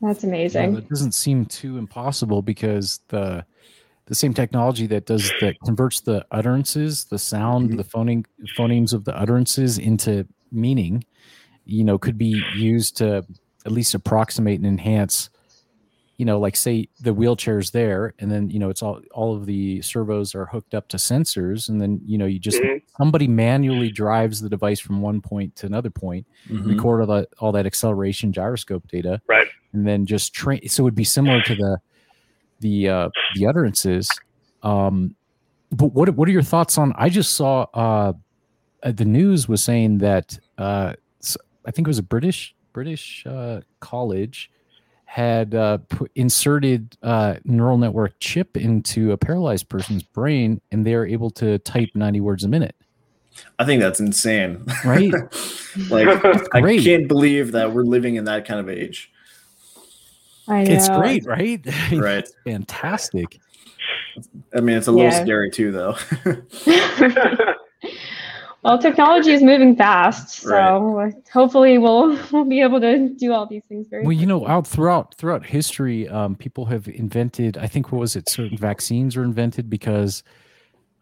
That's 0.00 0.24
Yeah, 0.24 0.28
amazing. 0.28 0.74
that 0.74 0.88
doesn't 0.88 1.12
seem 1.12 1.44
too 1.44 1.76
impossible 1.76 2.40
because 2.40 3.00
the 3.08 3.44
the 4.10 4.14
same 4.16 4.34
technology 4.34 4.86
that 4.88 5.06
does 5.06 5.30
that 5.40 5.54
converts 5.64 6.00
the 6.00 6.26
utterances, 6.32 7.04
the 7.04 7.18
sound, 7.18 7.70
Mhm. 7.70 7.76
the 7.76 7.84
phoning 7.84 8.26
phonemes 8.58 8.92
of 8.92 9.04
the 9.04 9.16
utterances 9.16 9.78
into 9.78 10.26
meaning, 10.50 11.04
you 11.64 11.84
know, 11.84 11.96
could 11.96 12.18
be 12.18 12.42
used 12.56 12.96
to 12.96 13.24
at 13.64 13.70
least 13.72 13.94
approximate 13.94 14.58
and 14.58 14.66
enhance 14.66 15.30
you 16.18 16.26
know 16.26 16.38
like 16.38 16.54
say 16.54 16.86
the 17.00 17.14
wheelchair's 17.14 17.70
there 17.70 18.12
and 18.18 18.30
then 18.30 18.50
you 18.50 18.58
know 18.58 18.68
it's 18.68 18.82
all 18.82 19.00
all 19.12 19.34
of 19.34 19.46
the 19.46 19.80
servos 19.80 20.34
are 20.34 20.44
hooked 20.46 20.74
up 20.74 20.86
to 20.88 20.98
sensors 20.98 21.68
and 21.70 21.80
then 21.80 21.98
you 22.04 22.18
know 22.18 22.26
you 22.26 22.38
just 22.38 22.60
Mhm. 22.60 22.82
somebody 22.98 23.26
manually 23.26 23.90
drives 23.90 24.40
the 24.42 24.50
device 24.50 24.80
from 24.80 25.00
one 25.00 25.22
point 25.22 25.56
to 25.56 25.64
another 25.66 25.88
point 25.88 26.26
record 26.50 27.00
all 27.00 27.06
that 27.06 27.28
all 27.38 27.52
that 27.52 27.64
acceleration 27.64 28.32
gyroscope 28.34 28.86
data 28.88 29.22
Right. 29.28 29.46
and 29.72 29.86
then 29.86 30.04
just 30.04 30.34
train 30.34 30.60
so 30.68 30.82
it 30.82 30.84
would 30.84 30.94
be 30.94 31.04
similar 31.04 31.40
to 31.42 31.54
the 31.54 31.78
the 32.60 32.88
uh 32.88 33.08
the 33.34 33.46
utterances 33.46 34.08
um 34.62 35.14
but 35.72 35.86
what 35.92 36.08
what 36.10 36.28
are 36.28 36.32
your 36.32 36.42
thoughts 36.42 36.78
on 36.78 36.92
i 36.96 37.08
just 37.08 37.34
saw 37.34 37.66
uh 37.74 38.12
uh, 38.82 38.92
the 38.92 39.04
news 39.04 39.48
was 39.48 39.62
saying 39.62 39.98
that 39.98 40.38
uh 40.58 40.92
i 41.66 41.70
think 41.70 41.86
it 41.86 41.90
was 41.90 41.98
a 41.98 42.02
british 42.02 42.54
british 42.72 43.24
uh 43.26 43.60
college 43.80 44.50
had 45.10 45.56
uh, 45.56 45.78
pu- 45.88 46.06
inserted 46.14 46.96
uh, 47.02 47.34
neural 47.42 47.76
network 47.76 48.14
chip 48.20 48.56
into 48.56 49.10
a 49.10 49.16
paralyzed 49.16 49.68
person's 49.68 50.04
brain, 50.04 50.60
and 50.70 50.86
they're 50.86 51.04
able 51.04 51.30
to 51.30 51.58
type 51.58 51.88
90 51.96 52.20
words 52.20 52.44
a 52.44 52.48
minute. 52.48 52.76
I 53.58 53.64
think 53.64 53.82
that's 53.82 53.98
insane. 53.98 54.64
Right. 54.84 55.12
like 55.90 56.06
I 56.54 56.78
can't 56.78 57.08
believe 57.08 57.50
that 57.52 57.72
we're 57.72 57.82
living 57.82 58.14
in 58.14 58.24
that 58.26 58.44
kind 58.44 58.60
of 58.60 58.68
age. 58.68 59.10
I 60.50 60.64
know. 60.64 60.74
It's 60.74 60.88
great, 60.90 61.24
right? 61.26 61.64
Right. 61.92 62.18
It's 62.18 62.34
fantastic. 62.44 63.40
I 64.54 64.60
mean, 64.60 64.76
it's 64.76 64.88
a 64.88 64.92
little 64.92 65.10
Yeah. 65.12 65.22
scary 65.22 65.50
too, 65.50 65.70
though. 65.72 65.96
well, 68.62 68.78
technology 68.78 69.32
is 69.32 69.42
moving 69.42 69.76
fast, 69.76 70.30
so 70.30 70.48
Right. 70.90 71.14
hopefully 71.32 71.78
we'll 71.78 72.18
we'll 72.32 72.44
be 72.44 72.60
able 72.60 72.80
to 72.80 73.08
do 73.10 73.32
all 73.32 73.46
these 73.46 73.62
things 73.68 73.86
very. 73.88 74.04
Well, 74.04 74.12
you 74.12 74.26
know, 74.26 74.46
out 74.46 74.66
throughout 74.66 75.14
throughout 75.14 75.46
history, 75.46 76.08
um, 76.08 76.34
people 76.34 76.66
have 76.66 76.88
invented. 76.88 77.56
I 77.56 77.66
think 77.68 77.92
what 77.92 78.00
was 78.00 78.16
it? 78.16 78.28
Certain 78.28 78.58
vaccines 78.58 79.16
were 79.16 79.24
invented 79.24 79.70
because 79.70 80.22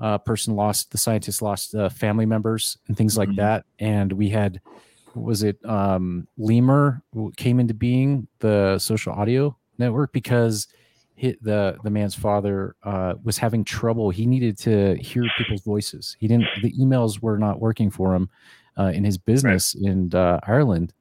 a 0.01 0.19
person 0.19 0.55
lost 0.55 0.93
the 0.93 0.99
scientists 0.99 1.43
lost 1.43 1.75
uh, 1.75 1.89
family 1.89 2.27
members 2.27 2.77
and 2.87 2.97
things 2.97 3.17
like 3.17 3.31
Mhm. 3.31 3.37
that, 3.37 3.65
and 3.81 4.13
we 4.13 4.29
had 4.29 4.61
what 4.63 4.88
was 5.15 5.43
it 5.43 5.59
um, 5.65 6.29
Lemur 6.37 7.03
who 7.13 7.33
came 7.37 7.59
into 7.61 7.75
being 7.75 8.29
the 8.41 8.79
social 8.79 9.13
audio 9.13 9.57
network 9.79 10.13
because 10.13 10.69
hit 11.15 11.43
the 11.43 11.77
the 11.83 11.91
man's 11.91 12.15
father 12.15 12.77
uh, 12.85 13.15
was 13.25 13.39
having 13.39 13.65
trouble. 13.65 14.11
He 14.11 14.27
needed 14.27 14.57
to 14.61 14.95
hear 14.97 15.25
people's 15.37 15.63
voices. 15.63 16.17
He 16.21 16.29
didn't. 16.29 16.47
The 16.63 16.73
emails 16.73 17.21
were 17.21 17.39
not 17.39 17.61
working 17.61 17.91
for 17.91 18.15
him 18.15 18.31
uh, 18.79 18.93
in 18.95 19.03
his 19.05 19.19
business 19.19 19.75
in 19.75 20.15
uh, 20.15 20.39
Ireland 20.47 20.93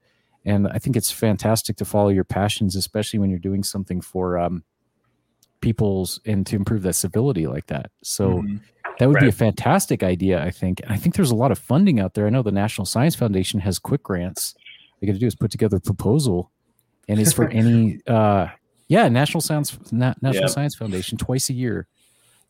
and 0.44 0.66
I 0.68 0.78
think 0.78 0.96
it's 0.96 1.10
fantastic 1.10 1.76
to 1.76 1.84
follow 1.84 2.08
your 2.08 2.24
passions, 2.24 2.74
especially 2.74 3.18
when 3.18 3.28
you're 3.28 3.38
doing 3.38 3.62
something 3.62 4.00
for 4.00 4.38
um, 4.38 4.64
people's 5.60 6.20
and 6.24 6.46
to 6.46 6.56
improve 6.56 6.82
that 6.82 6.94
civility 6.94 7.46
like 7.46 7.66
that. 7.66 7.90
So 8.02 8.42
Mhm. 8.42 8.60
That 8.98 9.08
would 9.08 9.20
be 9.20 9.28
a 9.28 9.32
fantastic 9.32 10.02
idea, 10.02 10.42
I 10.42 10.50
think. 10.50 10.80
And 10.82 10.92
I 10.92 10.96
think 10.96 11.14
there's 11.14 11.30
a 11.30 11.34
lot 11.36 11.50
of 11.52 11.58
funding 11.58 12.00
out 12.00 12.14
there. 12.14 12.26
I 12.26 12.30
know 12.30 12.42
the 12.42 12.52
National 12.52 12.84
Science 12.84 13.14
Foundation 13.14 13.60
has 13.60 13.78
quick 13.78 14.02
grants. 14.02 14.54
All 14.56 14.98
you 15.00 15.06
got 15.08 15.12
to 15.14 15.18
do 15.20 15.26
is 15.26 15.34
put 15.34 15.50
together 15.50 15.76
a 15.76 15.80
proposal, 15.80 16.50
and 17.08 17.20
it's 17.20 17.32
for 17.32 17.48
any. 17.50 18.00
Uh, 18.06 18.48
yeah, 18.88 19.08
National 19.08 19.40
Science 19.40 19.76
Na- 19.92 20.14
National 20.22 20.44
Yeah. 20.44 20.48
Science 20.48 20.74
Foundation 20.74 21.18
twice 21.18 21.50
a 21.50 21.52
year. 21.54 21.86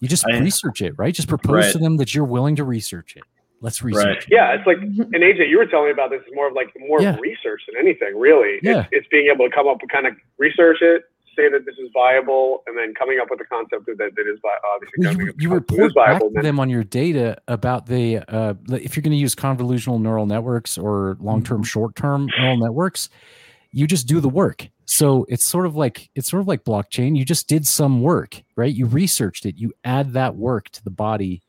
You 0.01 0.09
just 0.09 0.24
I- 0.28 0.38
research 0.38 0.80
it, 0.82 0.94
right? 0.96 1.12
Just 1.14 1.28
propose 1.28 1.72
to 1.72 1.78
them 1.78 1.96
that 1.96 2.14
you're 2.14 2.24
willing 2.24 2.57
to 2.57 2.64
research 2.64 3.16
it. 3.16 3.24
Let's 3.61 3.82
research. 3.82 4.26
it. 4.28 4.32
Yeah, 4.32 4.53
it's 4.55 4.64
like 4.64 4.76
and 4.78 5.12
AJ, 5.14 5.49
you 5.51 5.59
were 5.59 5.66
telling 5.66 5.86
me 5.86 5.90
about 5.90 6.11
this. 6.11 6.20
Is 6.20 6.32
more 6.32 6.46
of 6.46 6.55
like 6.55 6.68
more 6.78 7.03
Yeah. 7.03 7.16
research 7.20 7.61
than 7.66 7.76
anything, 7.76 8.16
really. 8.16 8.61
Yeah. 8.62 8.82
It's, 8.82 8.88
it's 8.92 9.09
being 9.09 9.28
able 9.34 9.49
to 9.49 9.55
come 9.55 9.66
up 9.66 9.78
with 9.82 9.90
kind 9.90 10.07
of 10.07 10.14
research 10.38 10.78
it, 10.80 11.03
say 11.39 11.49
that 11.49 11.64
this 11.64 11.76
is 11.78 11.89
viable, 11.95 12.62
and 12.66 12.76
then 12.76 12.95
coming 12.95 13.18
up 13.20 13.28
with 13.30 13.41
a 13.41 13.45
concept 13.45 13.86
that 13.86 13.99
that 13.99 14.26
is 14.26 14.39
vi- 14.43 14.49
obviously 14.74 14.95
Well, 14.99 15.12
you, 15.14 15.30
up 15.30 15.41
you 15.41 15.51
report 15.51 15.95
back 15.95 16.20
to 16.20 16.30
them 16.43 16.59
on 16.59 16.68
your 16.68 16.84
data 16.84 17.39
about 17.47 17.86
the 17.86 18.18
uh, 18.28 18.55
if 18.72 18.97
you're 18.97 19.03
going 19.03 19.12
to 19.12 19.16
use 19.16 19.34
convolutional 19.34 20.01
neural 20.01 20.26
networks 20.26 20.76
or 20.76 21.16
long-term, 21.20 21.62
short-term 21.62 22.28
neural 22.39 22.59
networks, 22.59 23.09
you 23.70 23.86
just 23.86 24.07
do 24.07 24.20
the 24.20 24.28
work. 24.28 24.68
So 24.86 25.26
it's 25.28 25.45
sort 25.45 25.66
of 25.66 25.76
like 25.76 26.11
it's 26.14 26.30
sort 26.30 26.41
of 26.41 26.49
like 26.49 26.64
blockchain. 26.64 27.16
You 27.16 27.24
just 27.24 27.47
did 27.47 27.66
some 27.66 28.01
work, 28.01 28.43
right? 28.57 28.74
You 28.74 28.86
researched 28.86 29.47
it. 29.47 29.57
You 29.57 29.72
add 29.84 30.14
that 30.14 30.36
work 30.36 30.70
to 30.70 30.82
the 30.82 30.91
body 30.91 31.43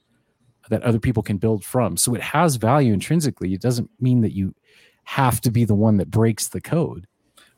that 0.69 0.83
other 0.83 0.99
people 0.99 1.23
can 1.23 1.37
build 1.37 1.63
from. 1.63 1.97
So 1.97 2.13
it 2.15 2.21
has 2.21 2.57
value 2.57 2.93
intrinsically. 2.93 3.53
It 3.53 3.61
doesn't 3.61 3.89
mean 3.99 4.21
that 4.21 4.33
you 4.33 4.53
have 5.05 5.41
to 5.41 5.51
be 5.51 5.65
the 5.65 5.73
one 5.73 5.97
that 5.97 6.11
breaks 6.11 6.49
the 6.49 6.61
code. 6.61 7.07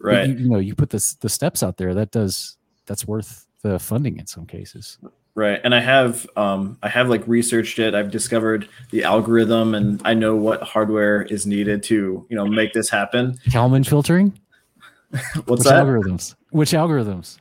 But 0.02 0.08
Right. 0.08 0.30
You, 0.30 0.36
you 0.36 0.50
know, 0.50 0.60
you 0.60 0.76
put 0.76 0.90
this 0.90 1.14
the 1.16 1.30
steps 1.30 1.64
out 1.64 1.78
there. 1.78 1.94
That 1.94 2.12
does 2.12 2.58
that's 2.86 3.06
worth 3.08 3.48
the 3.62 3.80
funding 3.80 4.18
in 4.18 4.28
some 4.28 4.46
cases. 4.46 4.98
Right. 5.36 5.62
And 5.64 5.74
I 5.74 5.80
have 5.80 6.28
um 6.36 6.78
I 6.84 6.90
have 6.90 7.10
like 7.10 7.26
researched 7.28 7.80
it. 7.80 7.96
I've 7.96 8.12
discovered 8.12 8.68
the 8.90 9.04
algorithm 9.04 9.76
and 9.76 10.02
I 10.04 10.14
know 10.14 10.36
what 10.36 10.62
hardware 10.64 11.24
is 11.24 11.46
needed 11.46 11.84
to, 11.84 12.26
you 12.30 12.36
know, 12.36 12.46
make 12.46 12.74
this 12.74 12.90
happen. 12.90 13.38
Kalman 13.52 13.84
filtering. 13.84 14.38
What's 15.12 15.48
Which 15.48 15.60
that? 15.64 15.86
algorithms? 15.86 16.36
Which 16.52 16.72
algorithms? 16.72 17.38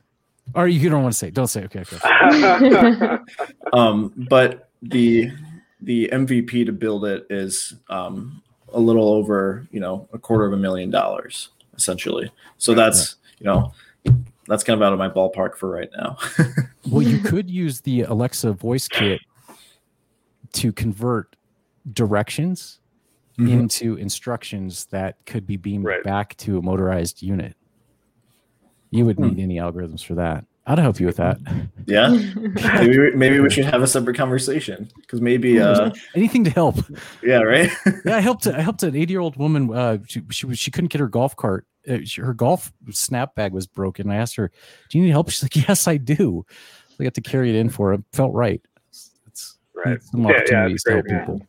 Or 0.55 0.67
you 0.67 0.89
don't 0.89 1.03
want 1.03 1.13
to 1.13 1.17
say? 1.17 1.31
Don't 1.31 1.47
say. 1.47 1.63
Okay, 1.65 1.81
okay. 1.81 3.17
Um 3.73 4.13
but 4.29 4.69
the 4.81 5.31
the 5.81 6.09
MVP 6.11 6.65
to 6.65 6.71
build 6.71 7.05
it 7.05 7.25
is 7.29 7.73
um 7.89 8.41
a 8.73 8.79
little 8.79 9.09
over, 9.09 9.67
you 9.71 9.81
know, 9.81 10.07
a 10.13 10.17
quarter 10.17 10.45
of 10.45 10.53
a 10.53 10.57
million 10.57 10.89
dollars 10.89 11.49
essentially. 11.81 12.31
So 12.59 12.73
that's, 12.75 13.15
you 13.39 13.45
know, 13.47 13.73
that's 14.47 14.63
kind 14.63 14.79
of 14.79 14.85
out 14.85 14.93
of 14.93 14.99
my 14.99 15.09
ballpark 15.09 15.55
for 15.55 15.69
right 15.69 15.89
now. 15.97 16.17
Well, 16.89 17.03
you 17.03 17.19
could 17.19 17.49
use 17.49 17.81
the 17.81 18.01
Alexa 18.01 18.53
voice 18.53 18.87
kit 18.87 19.21
to 20.53 20.71
convert 20.73 21.35
directions 21.93 22.79
Mhm. 23.37 23.49
into 23.51 23.95
instructions 23.97 24.85
that 24.87 25.15
could 25.27 25.45
be 25.45 25.57
beamed 25.57 25.85
Right. 25.85 26.03
back 26.03 26.35
to 26.37 26.57
a 26.57 26.61
motorized 26.61 27.21
unit. 27.21 27.55
You 28.89 29.05
would 29.05 29.17
Hmm. 29.17 29.27
need 29.29 29.39
any 29.39 29.55
algorithms 29.57 30.03
for 30.03 30.15
that. 30.15 30.43
I'd 30.67 30.77
help 30.79 30.99
you 30.99 31.07
with 31.07 31.17
that. 31.17 31.39
Yeah. 31.87 32.09
maybe 32.35 32.99
we- 32.99 33.15
maybe 33.15 33.39
we 33.39 33.49
should 33.49 33.65
have 33.65 33.81
a 33.81 33.87
separate 33.87 34.15
conversation 34.15 34.89
because 35.01 35.19
maybe 35.19 35.59
uh 35.59 35.91
Anything 36.15 36.43
to 36.43 36.51
help. 36.51 36.75
yeah, 37.23 37.39
right? 37.41 37.71
Yeah, 38.05 38.17
I 38.17 38.19
helped. 38.19 38.45
I 38.47 38.61
helped 38.61 38.83
an 38.83 38.95
eighty-year-old 38.95 39.37
woman. 39.37 39.73
Uh, 39.73 39.97
she 40.07 40.21
she 40.29 40.45
was 40.45 40.59
she 40.59 40.69
couldn't 40.71 40.89
get 40.91 41.01
her 41.01 41.07
golf 41.07 41.35
cart. 41.35 41.65
Uh, 41.89 41.97
she, 42.03 42.21
her 42.21 42.33
golf 42.35 42.71
snap 42.91 43.33
bag 43.33 43.53
was 43.53 43.65
broken. 43.65 44.09
I 44.11 44.17
asked 44.17 44.35
her, 44.35 44.51
"Do 44.89 44.97
you 44.99 45.03
need 45.03 45.09
help?" 45.11 45.29
She's 45.31 45.41
like, 45.43 45.55
"Yes, 45.67 45.87
I 45.87 45.97
do." 45.97 46.45
So 46.89 46.95
I 46.99 47.03
got 47.05 47.15
to 47.15 47.21
carry 47.21 47.49
it 47.49 47.55
in 47.55 47.69
for 47.69 47.87
her. 47.87 47.93
It 47.95 48.03
felt 48.13 48.33
right. 48.35 48.61
It's, 48.89 49.09
it's 49.27 49.57
Right. 49.73 50.01
some 50.03 50.21
Yeah, 50.21 50.27
yeah, 50.29 50.35
opportunities 50.37 50.75
it's 50.75 50.83
to 50.83 50.91
help 50.91 51.05
great, 51.05 51.19
people. 51.21 51.41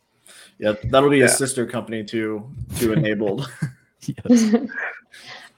yeah, 0.58 0.72
that'll 0.90 1.10
be 1.10 1.18
Yeah. 1.18 1.26
a 1.26 1.28
sister 1.28 1.66
company 1.66 2.02
to 2.04 2.50
to 2.78 2.92
enabled. 2.94 3.48
Yes. 4.28 4.52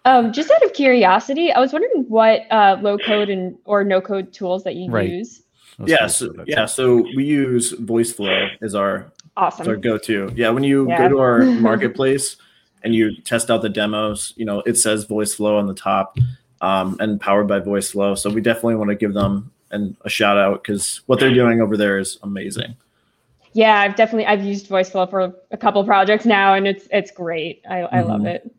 Um, 0.05 0.33
just 0.33 0.51
out 0.51 0.63
of 0.63 0.73
curiosity, 0.75 1.53
I 1.53 1.61
was 1.61 1.73
wondering 1.73 2.05
what 2.09 2.43
uh, 2.51 2.79
low 2.83 2.99
code 2.99 3.29
and 3.31 3.57
or 3.65 3.85
no 3.85 4.01
code 4.01 4.33
tools 4.33 4.65
that 4.65 4.75
you 4.77 4.91
Right. 4.91 5.09
use. 5.09 5.43
That's 5.79 5.91
yeah, 5.91 6.07
so, 6.07 6.33
yeah. 6.47 6.67
So 6.67 7.05
we 7.17 7.25
use 7.25 7.73
VoiceFlow 7.73 8.51
as 8.63 8.75
our 8.75 8.97
as 8.97 9.07
our 9.37 9.47
Awesome. 9.47 9.81
go-to. 9.81 10.33
Yeah, 10.37 10.51
when 10.51 10.63
you 10.63 10.89
Yeah. 10.89 10.99
go 10.99 11.09
to 11.09 11.19
our 11.19 11.45
marketplace 11.61 12.37
and 12.85 12.95
you 12.95 13.17
test 13.23 13.51
out 13.51 13.63
the 13.63 13.69
demos, 13.69 14.33
you 14.37 14.45
know 14.45 14.61
it 14.67 14.77
says 14.77 15.07
VoiceFlow 15.07 15.59
on 15.59 15.67
the 15.67 15.75
top, 15.75 16.17
um, 16.61 16.97
and 17.01 17.21
powered 17.21 17.49
by 17.49 17.59
VoiceFlow. 17.61 18.17
So 18.17 18.31
we 18.31 18.41
definitely 18.41 18.77
want 18.77 18.91
to 18.91 18.95
give 18.95 19.15
them 19.15 19.51
an, 19.73 19.97
a 20.05 20.09
shout 20.09 20.39
out 20.39 20.63
because 20.63 21.01
what 21.07 21.19
they're 21.19 21.35
doing 21.35 21.61
over 21.61 21.77
there 21.77 21.99
is 21.99 22.19
amazing. 22.23 22.77
Yeah, 23.55 23.81
I've 23.81 23.97
definitely 23.97 24.27
I've 24.27 24.45
used 24.45 24.69
VoiceFlow 24.69 25.11
for 25.11 25.35
a 25.51 25.57
couple 25.57 25.83
projects 25.85 26.25
now, 26.27 26.55
and 26.55 26.69
it's 26.69 26.87
it's 26.93 27.11
great. 27.11 27.63
I, 27.69 27.81
I 27.81 28.01
love 28.03 28.21
Mhm. 28.21 28.27
it. 28.35 28.55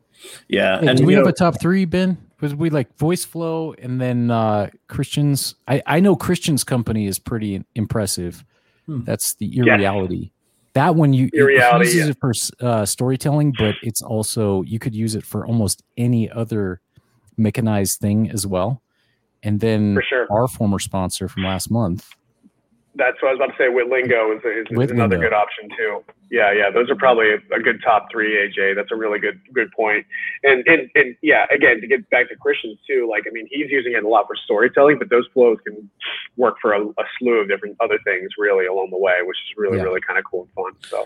Yeah, 0.47 0.80
Hey, 0.80 0.88
and 0.88 0.97
do 0.97 1.05
we 1.05 1.13
you 1.13 1.20
have 1.20 1.28
a 1.28 1.34
top 1.34 1.59
three, 1.59 1.86
Ben? 1.86 2.18
Was 2.41 2.53
we 2.53 2.70
like 2.70 2.95
VoiceFlow 2.97 3.76
and 3.84 3.99
then 3.99 4.32
uh 4.32 4.70
Christians? 4.88 5.55
I 5.68 5.82
I 5.86 5.99
know 5.99 6.16
Christian's 6.16 6.63
company 6.63 7.07
is 7.07 7.20
pretty 7.20 7.63
impressive. 7.76 8.43
Hmm. 8.86 9.03
That's 9.03 9.34
the 9.36 9.57
irreality. 9.57 10.32
That 10.74 10.95
one 10.95 11.13
you 11.13 11.28
it 11.28 11.39
Irreality, 11.39 11.86
uses 11.86 12.05
yeah. 12.07 12.11
it 12.11 12.18
for 12.20 12.34
uh, 12.59 12.86
storytelling, 12.86 13.53
but 13.57 13.76
it's 13.82 14.01
also 14.01 14.61
you 14.63 14.78
could 14.78 14.93
use 14.93 15.16
it 15.16 15.24
for 15.24 15.45
almost 15.45 15.84
any 15.95 16.30
other 16.30 16.82
mechanized 17.38 17.99
thing 18.01 18.30
as 18.30 18.45
well. 18.45 18.82
And 19.41 19.59
then 19.59 19.97
sure. 20.09 20.28
our 20.30 20.47
former 20.47 20.80
sponsor 20.80 21.30
from 21.30 21.43
last 21.43 21.72
month, 21.72 22.09
That's 22.98 23.22
what 23.22 23.30
I 23.30 23.32
was 23.34 23.39
about 23.43 23.58
to 23.58 23.58
say. 23.58 23.68
Witlingo 23.70 24.36
is, 24.38 24.41
is, 24.43 24.72
is 24.72 24.78
With 24.78 24.91
another 24.91 25.18
Lingo. 25.18 25.30
good 25.30 25.36
option 25.36 25.70
too. 25.78 26.04
Yeah, 26.32 26.52
yeah, 26.54 26.72
those 26.72 26.89
are 26.89 26.96
probably 26.96 27.28
a, 27.32 27.38
a 27.56 27.60
good 27.62 27.80
top 27.84 28.08
three. 28.12 28.34
AJ, 28.36 28.76
that's 28.76 28.91
a 28.91 28.96
really 28.96 29.20
good 29.20 29.39
good 29.54 29.72
point. 29.74 30.06
And 30.43 30.66
and 30.66 30.89
and 30.96 31.16
yeah, 31.22 31.46
again, 31.54 31.82
to 31.82 31.88
get 31.88 32.10
back 32.10 32.30
to 32.30 32.36
Christians 32.36 32.80
too, 32.88 33.08
like 33.10 33.24
I 33.28 33.32
mean, 33.32 33.48
he's 33.52 33.70
using 33.70 33.93
it 33.93 34.04
a 34.04 34.08
lot 34.08 34.26
for 34.28 34.36
storytelling, 34.36 34.98
but 34.98 35.10
those 35.10 35.26
flows 35.34 35.58
can 35.68 35.88
work 36.38 36.56
for 36.62 36.74
a, 36.74 36.82
a 36.84 37.04
slew 37.20 37.36
of 37.41 37.48
different 37.48 37.78
other 37.80 38.00
things 38.06 38.32
really 38.39 38.66
along 38.66 38.89
the 38.91 38.98
way, 38.98 39.20
which 39.24 39.38
is 39.38 39.58
really 39.58 39.78
Yeah. 39.78 39.84
really 39.84 40.02
kind 40.02 40.18
of 40.18 40.26
cool 40.26 40.48
and 40.48 40.52
fun. 40.54 40.74
So 40.89 41.06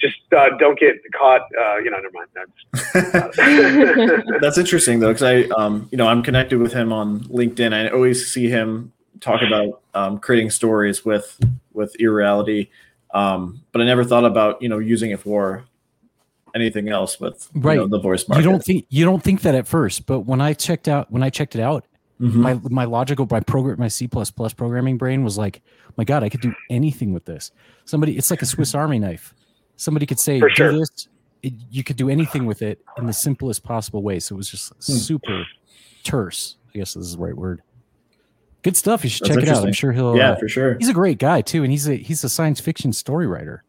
just 0.00 0.16
uh, 0.36 0.48
don't 0.58 0.78
get 0.78 0.96
caught. 1.16 1.42
Uh, 1.60 1.76
you 1.78 1.90
know, 1.90 1.98
never 1.98 2.12
mind. 2.12 2.28
That's, 2.34 3.36
That's 4.40 4.58
interesting 4.58 5.00
though, 5.00 5.12
because 5.12 5.22
I, 5.22 5.42
um, 5.62 5.88
you 5.92 5.98
know, 5.98 6.06
I'm 6.08 6.22
connected 6.22 6.58
with 6.58 6.72
him 6.72 6.92
on 6.92 7.20
LinkedIn. 7.24 7.72
I 7.74 7.88
always 7.90 8.32
see 8.32 8.48
him 8.48 8.92
talk 9.22 9.40
about 9.42 9.80
um, 9.94 10.18
creating 10.18 10.50
stories 10.50 11.04
with 11.04 11.38
with 11.72 11.94
irreality, 11.98 12.70
um, 13.14 13.62
but 13.72 13.80
I 13.80 13.84
never 13.86 14.04
thought 14.04 14.24
about 14.24 14.60
you 14.60 14.68
know 14.68 14.78
using 14.78 15.10
it 15.10 15.20
for 15.20 15.64
anything 16.54 16.88
else 16.90 17.18
with 17.18 17.48
you 17.54 17.60
Right. 17.62 17.76
know, 17.78 17.86
the 17.88 17.98
voice 17.98 18.28
market. 18.28 18.44
you 18.44 18.50
don't 18.50 18.62
think 18.62 18.86
you 18.90 19.04
don't 19.06 19.22
think 19.22 19.40
that 19.42 19.54
at 19.54 19.66
first, 19.66 20.04
but 20.06 20.20
when 20.20 20.40
I 20.40 20.52
checked 20.52 20.88
out 20.88 21.10
when 21.10 21.22
I 21.22 21.30
checked 21.30 21.54
it 21.54 21.60
out, 21.62 21.86
Mhm. 22.20 22.34
my 22.34 22.60
my 22.68 22.84
logical 22.84 23.26
my 23.30 23.40
program 23.40 23.78
my 23.78 23.88
C 23.88 24.06
programming 24.08 24.98
brain 24.98 25.24
was 25.24 25.38
like, 25.38 25.62
my 25.96 26.04
God, 26.04 26.22
I 26.22 26.28
could 26.28 26.40
do 26.42 26.52
anything 26.70 27.12
with 27.14 27.24
this. 27.24 27.50
Somebody, 27.86 28.16
it's 28.18 28.30
like 28.30 28.42
a 28.42 28.46
Swiss 28.46 28.74
Army 28.74 28.98
knife. 28.98 29.34
Somebody 29.76 30.04
could 30.06 30.20
say, 30.20 30.38
For 30.38 30.50
do 30.50 30.78
this. 30.78 31.08
It, 31.42 31.54
you 31.70 31.82
could 31.82 31.96
do 31.96 32.08
anything 32.08 32.46
with 32.46 32.62
it 32.62 32.80
in 32.98 33.06
the 33.06 33.12
simplest 33.12 33.64
possible 33.64 34.02
way. 34.02 34.20
So 34.20 34.34
it 34.34 34.38
was 34.38 34.48
just 34.48 34.72
Hmm. 34.74 34.92
super 34.92 35.44
terse. 36.04 36.56
I 36.74 36.78
guess 36.78 36.94
this 36.94 37.04
is 37.06 37.16
the 37.16 37.22
right 37.22 37.36
word. 37.36 37.62
Good 38.62 38.76
stuff. 38.76 39.02
You 39.04 39.10
should 39.10 39.26
That's 39.26 39.36
check 39.36 39.42
it 39.44 39.48
out. 39.48 39.66
I'm 39.66 39.72
sure 39.72 39.92
he'll. 39.92 40.16
yeah, 40.16 40.32
uh, 40.32 40.36
for 40.38 40.48
sure. 40.48 40.76
he's 40.78 40.88
a 40.88 40.92
great 40.94 41.18
guy 41.18 41.40
too, 41.40 41.62
and 41.64 41.70
he's 41.72 41.88
a 41.88 41.94
he's 41.96 42.22
a 42.24 42.28
science 42.28 42.60
fiction 42.60 42.92
story 42.92 43.26
writer 43.26 43.64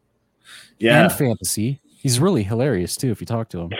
Yeah, 0.78 1.02
and 1.04 1.12
fantasy. 1.12 1.80
He's 1.98 2.20
really 2.20 2.42
hilarious 2.42 2.96
too. 2.96 3.10
If 3.10 3.20
you 3.20 3.26
talk 3.26 3.48
to 3.50 3.60
him, 3.62 3.72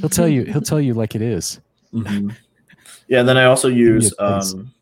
he'll 0.00 0.08
tell 0.10 0.28
you 0.28 0.44
he'll 0.44 0.60
tell 0.60 0.80
you 0.80 0.92
like 0.94 1.14
it 1.14 1.22
is. 1.22 1.60
Mhm. 1.94 2.34
yeah. 3.08 3.22
Then 3.22 3.36
I 3.38 3.44
also 3.44 3.68
use 3.68 4.12
um, 4.18 4.72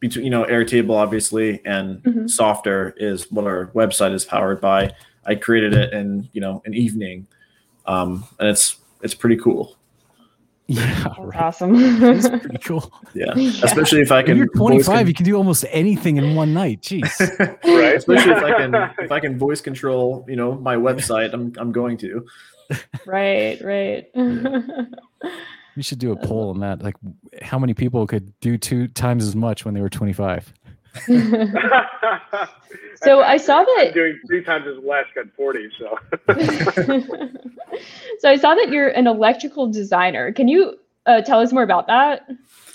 between 0.00 0.24
you 0.24 0.30
know 0.30 0.44
Airtable 0.44 0.96
obviously 0.96 1.64
and 1.64 2.02
Mhm. 2.02 2.24
Softr 2.24 2.92
is 2.98 3.30
what 3.30 3.46
our 3.46 3.68
website 3.68 4.12
is 4.12 4.24
powered 4.24 4.60
by. 4.60 4.90
I 5.24 5.34
created 5.34 5.72
it 5.74 5.92
in 5.94 6.28
you 6.32 6.40
know 6.40 6.62
an 6.66 6.74
evening, 6.74 7.26
um, 7.86 8.24
and 8.38 8.48
it's 8.48 8.76
it's 9.02 9.14
pretty 9.14 9.36
cool. 9.36 9.76
Yeah, 10.78 11.14
right. 11.18 11.40
awesome. 11.42 11.74
It's 11.76 12.28
pretty 12.44 12.58
cool. 12.58 12.92
Yeah, 13.14 13.32
Yeah. 13.36 13.64
especially 13.64 14.00
if 14.02 14.12
I 14.12 14.16
When 14.18 14.26
can. 14.26 14.36
you're 14.36 14.46
25, 14.48 14.84
con- 14.86 15.06
you 15.08 15.14
can 15.14 15.24
do 15.24 15.34
almost 15.36 15.64
anything 15.70 16.16
in 16.16 16.34
one 16.36 16.54
night. 16.54 16.80
Jeez. 16.82 17.10
right. 17.64 17.96
especially 17.96 18.32
if 18.32 18.42
I 18.44 18.52
can 18.56 18.74
if 19.04 19.10
I 19.10 19.18
can 19.20 19.36
voice 19.38 19.60
control, 19.60 20.24
you 20.28 20.36
know, 20.36 20.54
my 20.54 20.76
website, 20.76 21.32
I'm 21.32 21.52
I'm 21.58 21.72
going 21.72 21.96
to. 21.98 22.24
right, 23.06 23.60
right. 23.64 24.06
We 25.76 25.82
should 25.82 25.98
do 25.98 26.12
a 26.12 26.16
poll 26.16 26.50
on 26.50 26.60
that. 26.60 26.82
Like, 26.82 26.96
how 27.42 27.58
many 27.58 27.74
people 27.74 28.06
could 28.06 28.38
do 28.40 28.58
two 28.58 28.88
times 28.88 29.24
as 29.24 29.34
much 29.36 29.64
when 29.64 29.72
they 29.74 29.80
were 29.80 29.88
25? 29.88 30.52
So 33.02 33.22
I 33.22 33.38
saw 33.38 33.62
that- 33.62 33.86
I'm 33.88 33.94
doing 33.94 34.20
three 34.26 34.44
times 34.44 34.66
as 34.66 34.76
less 34.84 35.06
at 35.16 35.34
40. 35.34 35.70
So 35.78 35.98
so 38.18 38.28
I 38.28 38.36
saw 38.36 38.54
that 38.54 38.68
you're 38.70 38.88
an 38.88 39.06
electrical 39.06 39.70
designer. 39.70 40.32
Can 40.32 40.48
you 40.48 40.78
uh, 41.06 41.22
tell 41.22 41.40
us 41.40 41.52
more 41.52 41.62
about 41.62 41.86
that? 41.86 42.28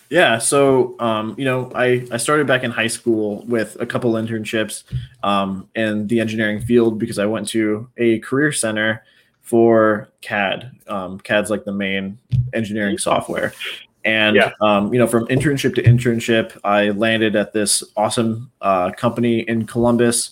Yeah, 0.09 0.37
so 0.37 0.95
um, 0.99 1.35
you 1.37 1.45
know, 1.45 1.71
I 1.75 2.07
I 2.11 2.17
started 2.17 2.47
back 2.47 2.63
in 2.63 2.71
high 2.71 2.87
school 2.87 3.43
with 3.47 3.77
a 3.79 3.85
couple 3.85 4.13
internships 4.13 4.83
um, 5.23 5.67
in 5.75 6.07
the 6.07 6.19
engineering 6.19 6.61
field 6.61 6.99
because 6.99 7.19
I 7.19 7.25
went 7.25 7.47
to 7.49 7.87
a 7.97 8.19
career 8.19 8.51
center 8.51 9.03
for 9.41 10.09
CAD. 10.21 10.71
Um, 10.87 11.19
CAD's 11.19 11.49
like 11.49 11.65
the 11.65 11.71
main 11.71 12.17
engineering 12.53 12.97
software. 12.97 13.53
And 14.05 14.35
Yeah. 14.35 14.51
um, 14.61 14.93
you 14.93 14.99
know, 14.99 15.07
from 15.07 15.27
internship 15.27 15.75
to 15.75 15.83
internship, 15.83 16.57
I 16.63 16.91
landed 16.91 17.35
at 17.35 17.51
this 17.53 17.83
awesome 17.97 18.51
uh, 18.61 18.91
company 18.91 19.39
in 19.39 19.65
Columbus, 19.65 20.31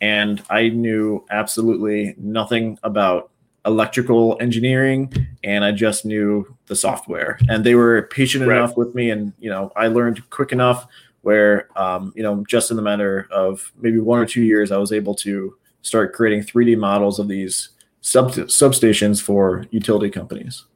and 0.00 0.42
I 0.50 0.68
knew 0.68 1.24
absolutely 1.30 2.14
nothing 2.18 2.78
about 2.82 3.30
electrical 3.66 4.36
engineering 4.42 5.10
and 5.42 5.64
I 5.64 5.72
just 5.72 6.04
knew 6.04 6.54
the 6.66 6.76
software 6.76 7.38
and 7.48 7.64
they 7.64 7.74
were 7.74 8.02
patient 8.12 8.46
Right. 8.46 8.58
enough 8.58 8.76
with 8.76 8.94
me 8.94 9.08
and 9.08 9.32
you 9.38 9.48
know 9.48 9.72
I 9.74 9.86
learned 9.86 10.28
quick 10.28 10.52
enough 10.52 10.86
where 11.22 11.68
um, 11.74 12.12
you 12.14 12.22
know 12.22 12.44
just 12.46 12.70
in 12.70 12.76
the 12.76 12.82
matter 12.82 13.26
of 13.30 13.72
maybe 13.80 13.98
one 14.00 14.18
or 14.20 14.26
two 14.26 14.42
years 14.42 14.70
I 14.70 14.76
was 14.76 14.92
able 14.92 15.14
to 15.14 15.56
start 15.80 16.12
creating 16.12 16.42
3D 16.42 16.76
models 16.76 17.18
of 17.18 17.28
these 17.28 17.70
sub 18.02 18.32
substations 18.32 19.22
for 19.22 19.64
utility 19.70 20.10
companies. 20.10 20.66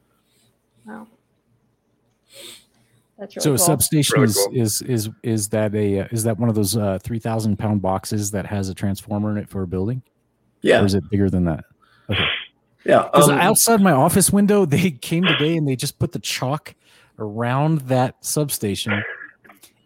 Wow. 0.86 1.08
That's 3.18 3.34
really 3.36 3.42
so 3.44 3.50
a 3.54 3.56
cool. 3.56 3.66
substation 3.66 4.20
Really 4.20 4.30
is, 4.30 4.36
cool. 4.46 4.60
is 4.62 4.82
is 4.82 5.10
is 5.22 5.48
that 5.48 5.74
a 5.74 6.00
uh, 6.00 6.08
is 6.12 6.22
that 6.24 6.38
one 6.38 6.48
of 6.48 6.54
those 6.54 6.76
uh, 6.76 6.98
three 7.02 7.18
thousand 7.18 7.58
pound 7.58 7.82
boxes 7.82 8.30
that 8.30 8.46
has 8.46 8.68
a 8.68 8.74
transformer 8.74 9.30
in 9.32 9.38
it 9.38 9.48
for 9.48 9.62
a 9.62 9.66
building? 9.66 10.02
Yeah, 10.62 10.82
Or 10.82 10.86
is 10.86 10.94
it 10.94 11.02
bigger 11.10 11.28
than 11.30 11.44
that? 11.44 11.64
yeah. 12.84 13.02
Because 13.12 13.28
um, 13.28 13.38
outside 13.38 13.80
my 13.80 13.92
office 13.92 14.30
window, 14.32 14.64
they 14.66 14.90
came 14.90 15.24
today 15.24 15.56
and 15.56 15.66
they 15.68 15.76
just 15.76 15.98
put 15.98 16.12
the 16.12 16.18
chalk 16.18 16.74
around 17.18 17.80
that 17.82 18.24
substation, 18.24 19.02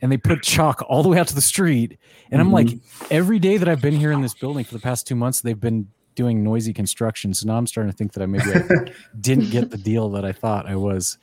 and 0.02 0.12
they 0.12 0.16
put 0.18 0.42
chalk 0.42 0.82
all 0.88 1.02
the 1.02 1.08
way 1.08 1.18
out 1.18 1.28
to 1.28 1.34
the 1.34 1.40
street. 1.40 1.98
And 2.30 2.40
I'm 2.40 2.52
like, 2.52 2.68
every 3.10 3.38
day 3.38 3.56
that 3.56 3.68
I've 3.68 3.80
been 3.82 3.96
here 3.96 4.12
in 4.12 4.20
this 4.22 4.34
building 4.34 4.64
for 4.64 4.74
the 4.74 4.80
past 4.80 5.06
two 5.06 5.14
months, 5.14 5.40
they've 5.40 5.58
been 5.58 5.88
doing 6.14 6.42
noisy 6.44 6.72
construction. 6.74 7.32
So 7.34 7.46
now 7.46 7.56
I'm 7.56 7.66
starting 7.66 7.90
to 7.90 7.96
think 7.96 8.12
that 8.12 8.22
I 8.22 8.26
maybe 8.26 8.44
I 8.52 8.92
didn't 9.20 9.50
get 9.50 9.70
the 9.70 9.78
deal 9.78 10.10
that 10.10 10.24
I 10.26 10.32
thought 10.32 10.66
I 10.66 10.76
was. 10.76 11.16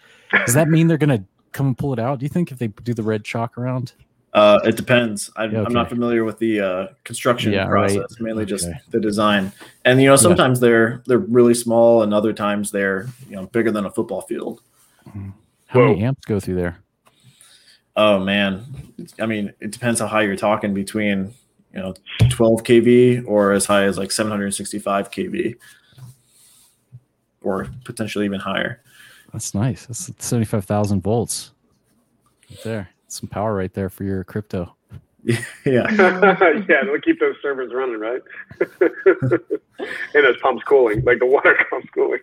Does 0.45 0.55
that 0.55 0.67
mean 0.67 0.87
they're 0.87 0.97
gonna 0.97 1.23
come 1.51 1.67
and 1.67 1.77
pull 1.77 1.93
it 1.93 1.99
out? 1.99 2.19
Do 2.19 2.25
you 2.25 2.29
think 2.29 2.51
if 2.51 2.57
they 2.57 2.67
do 2.67 2.93
the 2.93 3.03
red 3.03 3.23
chalk 3.23 3.57
around? 3.57 3.93
Uh, 4.33 4.59
it 4.63 4.75
depends. 4.77 5.31
I'm, 5.35 5.51
Yeah, 5.51 5.63
I'm 5.63 5.73
not 5.73 5.89
familiar 5.89 6.23
with 6.23 6.37
the 6.37 6.61
uh, 6.61 6.87
construction 7.03 7.51
Yeah, 7.51 7.67
right. 7.67 7.95
process. 7.97 8.19
Mainly 8.19 8.45
just 8.45 8.67
Okay. 8.67 8.79
the 8.91 8.99
design, 8.99 9.51
and 9.85 9.99
you 10.01 10.07
know 10.07 10.15
sometimes 10.15 10.59
they're 10.59 11.01
they're 11.07 11.17
really 11.17 11.55
small, 11.55 12.03
and 12.03 12.13
other 12.13 12.31
times 12.31 12.69
they're 12.69 13.07
you 13.27 13.35
know 13.35 13.47
bigger 13.47 13.71
than 13.71 13.85
a 13.85 13.91
football 13.91 14.21
field. 14.21 14.61
How 15.67 15.79
many 15.81 16.03
amps 16.03 16.25
go 16.25 16.39
through 16.39 16.55
there? 16.55 16.77
Oh 17.95 18.19
man, 18.19 18.65
I 19.19 19.25
mean 19.25 19.51
it 19.59 19.71
depends 19.71 19.99
how 19.99 20.05
high 20.07 20.21
you're 20.21 20.35
talking 20.35 20.75
between 20.75 21.33
you 21.73 21.79
know 21.79 21.95
12 22.29 22.63
kV 22.63 23.23
or 23.27 23.51
as 23.53 23.65
high 23.65 23.83
as 23.85 23.97
like 23.97 24.11
765 24.11 25.09
kV, 25.09 25.55
or 27.41 27.67
potentially 27.83 28.25
even 28.25 28.39
higher. 28.39 28.81
That's 29.31 29.53
nice. 29.53 29.85
That's 29.85 30.11
seventy 30.23 30.45
five 30.45 30.65
thousand 30.65 31.01
volts. 31.01 31.51
Right 32.49 32.59
there, 32.63 32.89
some 33.07 33.29
power 33.29 33.53
right 33.53 33.73
there 33.73 33.89
for 33.89 34.03
your 34.03 34.23
crypto. 34.23 34.75
Yeah, 35.65 35.85
yeah, 35.91 36.83
they'll 36.85 37.01
keep 37.01 37.19
those 37.19 37.35
servers 37.41 37.73
running, 37.73 37.99
right? 37.99 38.21
and 38.81 40.23
those 40.25 40.37
pumps 40.41 40.63
cooling, 40.63 41.03
like 41.03 41.19
the 41.19 41.25
water 41.25 41.57
pumps 41.69 41.89
cooling. 41.93 42.21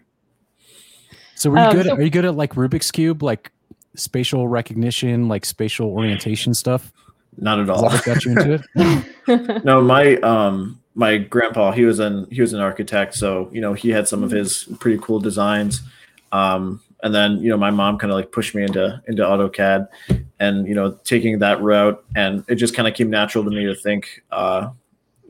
So 1.34 1.50
were 1.50 1.58
you 1.58 1.62
Um, 1.64 1.72
good? 1.76 1.86
so- 1.86 1.94
are 1.96 2.00
you 2.02 2.08
good 2.10 2.24
at 2.24 2.34
like 2.34 2.54
Rubik's 2.54 2.90
cube, 2.90 3.22
like 3.22 3.52
spatial 3.94 4.48
recognition, 4.48 5.28
like 5.28 5.44
spatial 5.44 5.88
orientation 5.90 6.54
stuff? 6.54 6.90
not 7.38 7.58
at 7.58 7.62
Is 7.62 7.66
that 7.68 7.74
all. 7.74 7.82
what 7.84 8.04
got 8.04 8.24
you 8.24 8.30
into 8.32 8.64
it? 8.74 9.64
no 9.64 9.82
my 9.82 10.16
um 10.16 10.80
my 10.94 11.18
grandpa 11.18 11.70
he 11.72 11.84
was 11.84 11.98
an 11.98 12.26
he 12.30 12.40
was 12.40 12.54
an 12.54 12.60
architect 12.60 13.12
so 13.14 13.50
you 13.52 13.60
know 13.60 13.74
he 13.74 13.90
had 13.90 14.08
some 14.08 14.22
of 14.22 14.30
his 14.30 14.64
pretty 14.80 14.98
cool 15.02 15.20
designs 15.20 15.82
um 16.32 16.80
and 17.02 17.14
then 17.14 17.38
you 17.38 17.50
know 17.50 17.56
my 17.56 17.70
mom 17.70 17.98
kind 17.98 18.10
of 18.10 18.16
like 18.16 18.32
pushed 18.32 18.54
me 18.54 18.62
into 18.62 19.02
into 19.06 19.22
AutoCAD 19.22 19.88
and 20.40 20.66
you 20.66 20.74
know 20.74 20.92
taking 21.04 21.38
that 21.40 21.60
route. 21.62 22.02
And 22.16 22.44
it 22.48 22.54
just 22.56 22.74
kind 22.74 22.88
of 22.88 22.94
came 22.94 23.10
natural 23.10 23.44
to 23.44 23.50
me 23.50 23.64
to 23.66 23.74
think 23.74 24.22
uh 24.30 24.70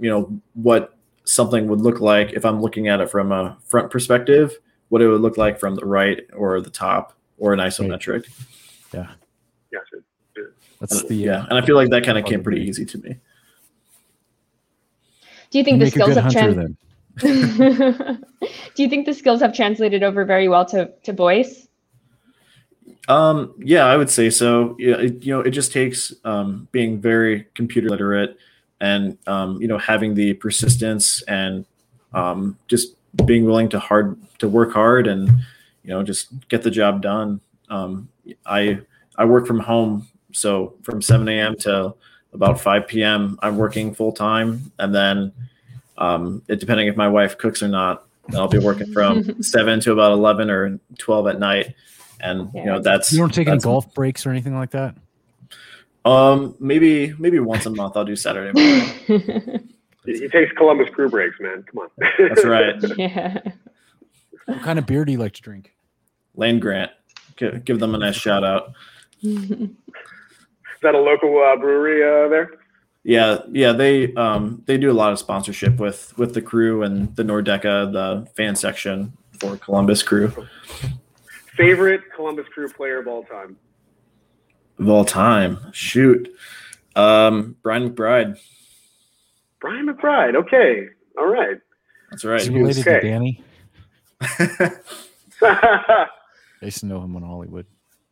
you 0.01 0.11
know 0.11 0.41
what 0.55 0.97
something 1.25 1.67
would 1.69 1.81
look 1.81 2.01
like 2.01 2.33
if 2.35 2.45
I'm 2.45 2.61
looking 2.63 2.89
at 2.89 3.01
it 3.01 3.11
from 3.11 3.33
a 3.33 3.57
front 3.65 3.91
perspective 3.91 4.57
what 4.89 5.03
it 5.03 5.09
would 5.09 5.21
look 5.21 5.37
like 5.37 5.59
from 5.59 5.75
the 5.75 5.85
right 5.85 6.21
or 6.33 6.61
the 6.61 6.71
top 6.71 7.13
or 7.39 7.53
an 7.53 7.59
isometric. 7.59 8.25
Yes, 8.93 9.83
it- 9.93 10.05
That's 10.79 11.03
the 11.03 11.15
yeah 11.17 11.39
uh, 11.41 11.47
and 11.51 11.59
I 11.59 11.67
feel 11.67 11.75
like 11.75 11.91
that 11.91 12.05
kind 12.05 12.17
of 12.19 12.25
came 12.25 12.43
pretty 12.45 12.61
easy 12.63 12.85
to 12.87 12.99
me. 12.99 13.17
Do 15.51 15.59
you 15.59 15.65
think 15.65 15.79
you 15.81 15.87
the 15.87 15.91
skills 15.91 16.09
good 16.09 16.17
have 16.17 16.25
hunter 16.25 16.39
trans- 16.39 16.57
then. 16.57 16.77
Do 17.21 18.83
you 18.83 18.89
think 18.89 19.07
the 19.07 19.15
skills 19.15 19.41
have 19.41 19.55
translated 19.55 20.03
over 20.03 20.25
very 20.25 20.49
well 20.49 20.67
to 20.67 20.93
to 21.05 21.13
voice? 21.13 21.67
Um, 23.09 23.55
yeah, 23.59 23.85
I 23.87 23.97
would 23.97 24.11
say 24.11 24.31
so. 24.31 24.77
Yeah, 24.79 24.97
it, 24.97 25.25
you 25.25 25.33
know, 25.33 25.41
it 25.41 25.51
just 25.51 25.73
takes 25.73 26.13
um, 26.25 26.69
being 26.73 27.01
very 27.01 27.47
computer 27.55 27.89
literate 27.89 28.37
and 28.81 29.17
um, 29.27 29.61
you 29.61 29.69
know 29.69 29.79
having 29.79 30.15
the 30.15 30.35
persistence 30.35 31.23
and 31.23 31.65
um, 32.13 32.59
just 32.69 32.95
being 33.25 33.45
willing 33.45 33.69
to 33.71 33.79
hard 33.79 34.21
to 34.39 34.49
work 34.49 34.73
hard 34.73 35.07
and 35.07 35.29
you 35.83 35.91
know 35.91 36.03
just 36.03 36.29
get 36.49 36.63
the 36.63 36.71
job 36.71 37.03
done. 37.03 37.41
Um, 37.71 38.09
I 38.45 38.81
I 39.17 39.25
work 39.25 39.47
from 39.47 39.61
home, 39.61 40.07
so 40.33 40.75
from 40.83 41.01
7 41.01 41.29
a.m. 41.29 41.57
to 41.61 41.95
about 42.33 42.61
5 42.61 42.87
p.m. 42.87 43.39
I'm 43.41 43.57
working 43.57 43.95
full 43.95 44.13
time, 44.13 44.71
and 44.79 44.95
then 44.95 45.33
um, 45.99 46.43
it 46.49 46.61
depending 46.61 46.89
if 46.89 46.97
my 46.97 47.09
wife 47.09 47.39
cooks 47.39 47.63
or 47.63 47.69
not, 47.69 48.07
I'll 48.35 48.49
be 48.49 48.59
working 48.59 48.93
from 48.93 49.43
7 49.43 49.81
to 49.81 49.93
about 49.93 50.13
11 50.13 50.51
or 50.51 50.81
12 50.99 51.27
at 51.29 51.39
night. 51.39 51.75
And 52.21 52.51
you 52.55 52.65
know 52.65 52.81
that's 52.81 53.13
You 53.13 53.19
don't 53.19 53.35
take 53.35 53.47
any 53.47 53.59
golf 53.59 53.93
breaks 53.93 54.25
or 54.25 54.31
anything 54.31 54.55
like 54.55 54.71
that. 54.71 54.97
Um, 56.07 56.55
maybe 56.59 57.13
maybe 57.19 57.39
once 57.41 57.67
a 57.67 57.71
month 57.71 57.97
I'll 57.97 58.05
do 58.05 58.17
Saturday 58.17 58.53
morning. 59.09 59.69
He 60.07 60.21
he 60.21 60.29
takes 60.29 60.53
Columbus 60.53 60.89
crew 60.91 61.11
breaks, 61.11 61.37
man. 61.41 61.65
Come 61.65 61.83
on. 61.83 62.11
That's 62.29 62.45
right. 62.45 62.77
yeah. 62.97 63.41
What 64.47 64.63
kind 64.63 64.79
of 64.79 64.87
beer 64.87 65.05
do 65.05 65.13
you 65.13 65.19
like 65.19 65.33
to 65.35 65.43
drink? 65.43 65.75
Land-Grant, 66.37 66.93
give, 67.35 67.65
give 67.65 67.81
them 67.81 67.95
a 67.95 67.99
nice 67.99 68.15
shout 68.15 68.45
out. 68.45 68.73
Is 69.23 69.69
that 70.83 70.95
a 70.95 70.99
local 70.99 71.43
uh, 71.43 71.57
brewery 71.57 72.03
uh, 72.05 72.29
there? 72.29 72.51
Yeah, 73.09 73.39
yeah, 73.53 73.71
they 73.71 74.13
um 74.15 74.63
they 74.67 74.77
do 74.79 74.91
a 74.91 74.93
lot 74.93 75.13
of 75.13 75.19
sponsorship 75.21 75.77
with 75.79 76.13
with 76.19 76.35
the 76.35 76.43
crew 76.43 76.83
and 76.83 77.15
the 77.15 77.23
Nordecke, 77.23 77.63
the 77.93 78.27
fan 78.35 78.57
section 78.57 79.13
for 79.39 79.57
Columbus 79.59 80.03
Crew 80.03 80.33
Favorite 81.57 82.01
Columbus 82.17 82.47
crew 82.53 82.69
player 82.69 82.99
of 82.99 83.07
all 83.07 83.23
time? 83.23 83.57
of 84.81 84.89
all 84.89 85.05
time. 85.05 85.59
Shoot, 85.73 86.29
um, 86.97 87.55
Brian 87.63 87.89
McBride. 87.91 88.39
Brian 89.61 89.87
McBride. 89.87 90.35
Okay. 90.35 90.89
All 91.17 91.29
right. 91.29 91.59
That's 92.11 92.25
right. 92.25 92.43
he 92.43 92.51
He 92.53 92.63
was- 92.63 92.85
related 92.85 93.03
to. 93.03 93.09
Danny? 93.09 93.45
I 95.43 95.85
used 96.63 96.81
to 96.81 96.87
know 96.87 97.01
him 97.03 97.15
in 97.17 97.23
Hollywood. 97.23 97.67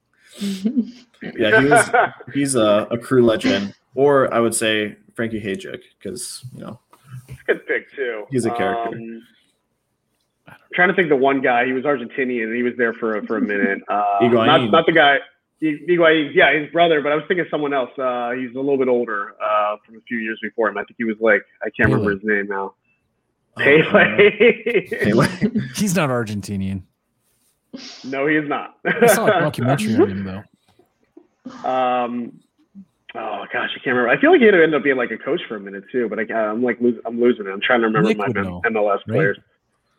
yeah, 0.41 1.61
he 1.61 1.67
was. 1.69 1.91
He's 2.33 2.55
a, 2.55 2.87
a 2.91 2.99
crew 2.99 3.25
legend, 3.25 3.75
or 3.95 4.33
I 4.33 4.41
would 4.41 4.55
say 4.55 4.97
Frankie 5.15 5.41
Hejduk, 5.41 5.81
because 5.99 6.45
you 6.55 6.61
know 6.61 6.81
Good 7.47 7.67
pick 7.67 7.93
too. 7.95 8.25
He's 8.31 8.45
a 8.45 8.51
character. 8.51 8.97
Um, 8.97 9.23
trying 10.75 10.89
to 10.89 10.95
think 10.95 11.09
the 11.09 11.17
one 11.17 11.41
guy. 11.41 11.65
He 11.65 11.73
was 11.73 11.85
Argentinian. 11.85 12.55
He 12.55 12.63
was 12.63 12.73
there 12.77 12.93
for 12.95 13.23
for 13.27 13.37
a 13.39 13.41
minute. 13.41 13.81
Uh, 13.89 14.19
not 14.29 14.71
not 14.71 14.87
the 14.87 14.93
guy. 14.93 15.19
Hi- 15.63 15.79
Higuain, 15.89 16.33
yeah, 16.35 16.53
his 16.53 16.71
brother. 16.73 17.01
But 17.01 17.13
I 17.13 17.15
was 17.15 17.25
thinking 17.29 17.47
someone 17.51 17.73
else. 17.73 17.91
Uh, 17.99 18.33
he's 18.33 18.51
a 18.55 18.59
little 18.59 18.77
bit 18.77 18.89
older 18.89 19.35
uh, 19.43 19.77
from 19.87 19.97
a 19.97 20.01
few 20.09 20.19
years 20.19 20.39
before 20.43 20.69
him. 20.69 20.77
I 20.77 20.83
think 20.85 20.97
he 20.99 21.05
was 21.05 21.17
like 21.21 21.43
I 21.63 21.71
can't 21.71 21.91
remember 21.91 22.11
his 22.11 22.21
name 22.25 22.49
now. 22.49 22.75
Oh, 23.57 23.63
Pele. 23.63 24.89
Pele. 24.91 25.29
He's 25.77 25.95
not 25.95 26.11
Argentinian. 26.11 26.83
no, 28.03 28.27
he 28.27 28.35
is 28.37 28.49
not. 28.49 28.75
I 28.85 29.07
saw 29.07 29.27
a 29.39 29.41
documentary 29.41 29.95
on 29.95 30.11
him 30.11 30.25
though. 30.25 31.69
Um, 31.69 32.41
oh 33.15 33.45
gosh, 33.53 33.71
I 33.75 33.79
can't 33.83 33.97
remember. 33.97 34.09
I 34.09 34.21
feel 34.21 34.31
like 34.33 34.41
he 34.41 34.47
ended 34.49 34.75
up 34.75 34.83
being 34.83 34.97
like 34.97 35.11
a 35.11 35.19
coach 35.19 35.41
for 35.49 35.57
a 35.57 35.61
minute 35.61 35.85
too, 35.91 36.09
but 36.09 36.19
I, 36.19 36.23
I'm 36.35 36.62
like 36.62 36.81
losing, 36.81 37.01
I'm 37.07 37.21
losing 37.21 37.47
it. 37.47 37.51
I'm 37.51 37.61
trying 37.61 37.81
to 37.81 37.87
remember 37.87 38.09
Nick 38.09 38.19
my 38.19 38.27
would 38.29 38.37
know, 38.37 38.62
MLS 38.67 38.93
right? 38.93 39.07
players. 39.07 39.39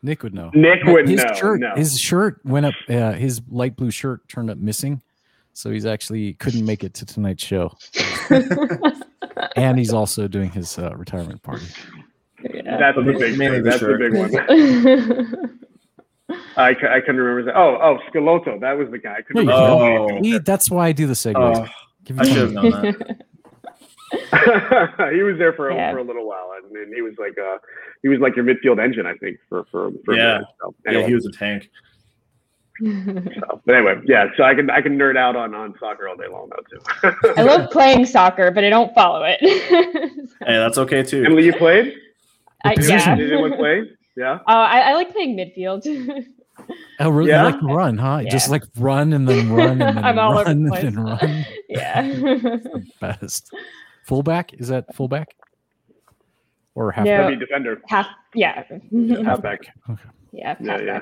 Nick 0.02 0.24
would 0.24 0.34
know. 0.34 0.52
Nick 0.54 0.84
would 0.86 1.08
his 1.08 1.24
know. 1.24 1.34
shirt, 1.34 1.60
no. 1.60 1.74
his 1.76 2.00
shirt 2.00 2.40
went 2.46 2.66
up. 2.66 2.74
Uh, 2.90 3.14
his 3.14 3.42
light 3.50 3.76
blue 3.76 3.92
shirt 3.92 4.28
turned 4.28 4.50
up 4.50 4.58
missing, 4.58 5.02
so 5.54 5.72
he's 5.72 5.86
actually 5.86 6.34
couldn't 6.34 6.66
make 6.66 6.84
it 6.84 6.94
to 6.96 7.06
tonight's 7.06 7.44
show. 7.44 7.72
and 9.56 9.78
he's 9.80 9.94
also 9.94 10.28
doing 10.28 10.52
his 10.52 10.78
uh, 10.78 10.96
retirement 10.96 11.42
party. 11.42 11.66
yeah. 12.44 12.78
That's 12.78 12.98
the 12.98 13.04
big 13.04 13.38
mainly 13.38 13.58
thing. 13.58 13.64
the 13.64 13.70
That's 13.70 13.82
the 13.82 13.98
big 13.98 14.14
one. 14.14 15.60
I, 16.58 16.70
I 16.70 16.74
couldn't 17.02 17.18
remember. 17.18 17.44
That. 17.44 17.56
Oh, 17.58 17.78
oh, 17.82 17.98
Schelotto. 18.12 18.60
That 18.60 18.78
was 18.78 18.90
the 18.90 18.98
guy. 18.98 19.18
I 19.18 19.22
couldn't 19.22 19.46
There 19.46 19.56
remember. 19.56 20.14
go. 20.16 20.22
See, 20.24 20.38
that's 20.40 20.72
why 20.72 20.88
I 20.88 20.92
do 20.92 21.06
the 21.08 21.14
segues. 21.14 21.68
Oh, 21.68 21.85
Give 22.06 22.20
I 22.20 22.24
should 22.24 22.38
have 22.38 22.54
some- 22.54 22.70
known 22.70 22.72
that. 22.72 23.22
he 25.14 25.24
was 25.24 25.38
there 25.38 25.52
for 25.54 25.70
a, 25.70 25.76
Yeah. 25.76 25.92
for 25.92 25.98
a 25.98 26.04
little 26.04 26.28
while, 26.28 26.52
and, 26.58 26.76
and 26.78 26.94
he 26.94 27.02
was 27.02 27.14
like 27.18 27.38
uh 27.38 27.58
he 28.02 28.08
was 28.08 28.20
like 28.20 28.36
your 28.36 28.46
midfield 28.46 28.82
engine, 28.84 29.06
I 29.06 29.16
think, 29.16 29.38
for 29.50 29.66
for, 29.72 29.92
for 30.06 30.14
a 30.14 30.18
Yeah. 30.18 30.34
minute. 30.34 30.48
So, 30.62 30.76
Yeah, 30.92 31.08
he 31.08 31.14
was 31.16 31.26
a 31.26 31.32
tank. 31.32 31.70
so, 32.84 33.62
but 33.66 33.76
anyway, 33.76 33.96
yeah. 34.06 34.28
So 34.38 34.44
I 34.44 34.54
can 34.54 34.70
I 34.70 34.82
can 34.82 34.98
nerd 34.98 35.18
out 35.18 35.36
on 35.36 35.56
on 35.56 35.74
soccer 35.80 36.08
all 36.08 36.16
day 36.16 36.28
long 36.30 36.50
though 36.50 37.12
too. 37.12 37.34
I 37.38 37.42
love 37.44 37.70
playing 37.72 38.06
soccer, 38.06 38.52
but 38.52 38.64
I 38.64 38.70
don't 38.70 38.94
follow 38.94 39.24
it. 39.24 39.40
Hey, 39.42 40.28
that's 40.46 40.78
okay 40.78 41.02
too. 41.04 41.24
Emily, 41.26 41.46
you 41.46 41.54
played? 41.54 41.94
Uh, 42.64 42.74
position? 42.76 42.98
yeah. 43.12 43.16
Did 43.16 43.32
anyone 43.34 43.54
play? 43.58 43.90
Yeah. 44.18 44.40
Oh, 44.48 44.54
I, 44.54 44.80
I 44.92 44.94
like 44.94 45.12
playing 45.12 45.36
midfield. 45.38 45.84
Oh, 47.00 47.10
really? 47.10 47.30
Yeah? 47.30 47.44
Like 47.44 47.62
run, 47.62 47.98
huh? 47.98 48.22
Yeah. 48.24 48.30
Just 48.30 48.50
like 48.50 48.64
run 48.78 49.14
and 49.14 49.28
then 49.28 49.52
run 49.52 49.82
and 49.82 49.98
then 49.98 49.98
I'm 49.98 50.18
run 50.18 50.64
the 50.64 50.74
and 50.74 50.96
then 50.96 51.04
run. 51.04 51.46
yeah. 51.70 52.58
Best. 53.00 53.54
Fullback? 54.04 54.54
Is 54.54 54.70
that 54.70 54.94
fullback? 54.96 55.36
Or 56.76 56.92
half 56.92 57.06
No. 57.06 57.18
That'd 57.18 57.40
be 57.40 57.46
defender. 57.46 57.82
Half. 57.88 58.08
Yeah. 58.34 58.64
Halfback. 59.24 59.62
Okay. 59.90 60.02
Yeah. 60.32 60.56
Yeah, 60.60 60.82
yeah. 60.82 61.00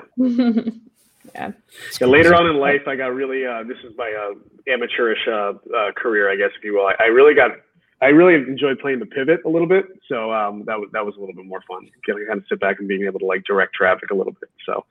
halfback. 1.34 1.54
Yeah, 2.00 2.06
later 2.06 2.34
on 2.34 2.46
in 2.46 2.56
life, 2.56 2.82
I 2.86 2.96
got 2.96 3.14
really. 3.14 3.46
Uh, 3.46 3.62
this 3.64 3.78
is 3.78 3.96
my 3.96 4.12
uh, 4.12 4.34
amateurish 4.72 5.26
uh, 5.26 5.52
uh, 5.74 5.92
career, 5.96 6.30
I 6.30 6.36
guess, 6.36 6.50
if 6.56 6.64
you 6.64 6.74
will. 6.74 6.86
I, 6.86 6.94
I 7.00 7.06
really 7.06 7.34
got. 7.34 7.52
I 8.02 8.08
really 8.08 8.34
enjoyed 8.34 8.78
playing 8.80 8.98
the 8.98 9.06
pivot 9.06 9.40
a 9.46 9.48
little 9.48 9.66
bit, 9.66 9.86
so 10.08 10.32
um, 10.32 10.64
that 10.66 10.78
was 10.78 10.90
that 10.92 11.04
was 11.04 11.16
a 11.16 11.20
little 11.20 11.34
bit 11.34 11.46
more 11.46 11.62
fun. 11.66 11.88
Getting 12.04 12.26
kind 12.26 12.38
of 12.38 12.44
sit 12.48 12.60
back 12.60 12.78
and 12.78 12.86
being 12.86 13.04
able 13.04 13.18
to 13.20 13.26
like 13.26 13.44
direct 13.44 13.74
traffic 13.74 14.10
a 14.10 14.14
little 14.14 14.34
bit. 14.34 14.50
So 14.66 14.84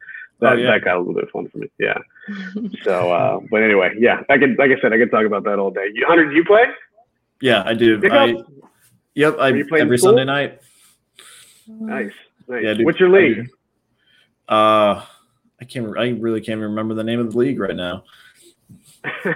that, 0.43 0.53
Oh, 0.53 0.55
yeah. 0.55 0.71
that 0.71 0.83
got 0.85 0.97
a 0.97 0.99
little 0.99 1.13
bit 1.15 1.23
of 1.25 1.29
fun 1.31 1.47
for 1.49 1.57
me. 1.57 1.67
Yeah. 1.79 1.97
So, 2.83 3.11
uh, 3.11 3.39
but 3.51 3.63
anyway, 3.63 3.93
yeah, 3.97 4.21
I 4.29 4.37
could, 4.37 4.57
like 4.57 4.71
I 4.71 4.79
said, 4.81 4.93
I 4.93 4.97
could 4.97 5.11
talk 5.11 5.25
about 5.25 5.43
that 5.45 5.57
all 5.59 5.71
day. 5.71 5.87
You- 5.93 6.05
Hunter, 6.07 6.29
do 6.29 6.35
you 6.35 6.45
play? 6.45 6.65
Yeah, 7.41 7.63
I 7.65 7.73
do. 7.73 7.99
I, 8.11 8.35
yep, 9.15 9.35
I 9.39 9.49
Are 9.49 9.55
you 9.55 9.65
playing 9.65 9.85
every 9.85 9.97
school? 9.97 10.11
Sunday 10.11 10.25
night. 10.25 10.61
Nice, 11.67 12.11
nice. 12.47 12.63
Yeah, 12.63 12.75
What's 12.83 12.99
your 12.99 13.09
league? 13.09 13.45
do. 13.47 14.53
Uh, 14.53 15.03
I 15.61 15.65
can't. 15.65 15.97
I 15.97 16.09
really 16.11 16.41
can't 16.41 16.59
remember 16.61 16.93
the 16.93 17.03
name 17.03 17.19
of 17.19 17.31
the 17.31 17.37
league 17.37 17.59
right 17.59 17.75
now. 17.75 18.03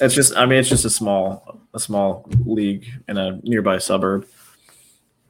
It's 0.00 0.14
just. 0.14 0.36
I 0.36 0.46
mean, 0.46 0.58
it's 0.60 0.68
just 0.68 0.84
a 0.84 0.90
small, 0.90 1.60
a 1.74 1.78
small 1.80 2.28
league 2.46 2.86
in 3.08 3.18
a 3.18 3.38
nearby 3.42 3.78
suburb. 3.78 4.26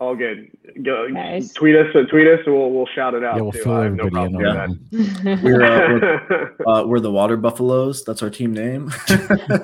All 0.01 0.16
good. 0.16 0.51
Go, 0.82 1.07
Nice. 1.09 1.53
Tweet 1.53 1.76
us, 1.76 1.86
tweet 2.09 2.26
us, 2.26 2.40
we'll 2.46 2.70
we'll 2.70 2.86
shout 2.86 3.12
it 3.14 3.22
out. 3.22 3.36
Yeah, 3.36 3.42
we'll 3.42 3.53
too. 3.53 3.62
fill 3.62 3.72
I 3.74 3.84
have 3.84 3.94
no 3.94 4.07
everybody 4.07 4.26
in 4.26 4.32
problem 4.32 4.57
on 4.57 4.80
with 4.90 5.22
that. 5.22 5.40
We're 5.44 5.62
uh, 5.62 6.48
we're, 6.59 6.66
uh, 6.66 6.86
we're 6.86 7.01
the 7.01 7.11
Water 7.11 7.36
Buffaloes. 7.36 8.03
That's 8.05 8.22
our 8.22 8.30
team 8.30 8.53
name. 8.53 8.90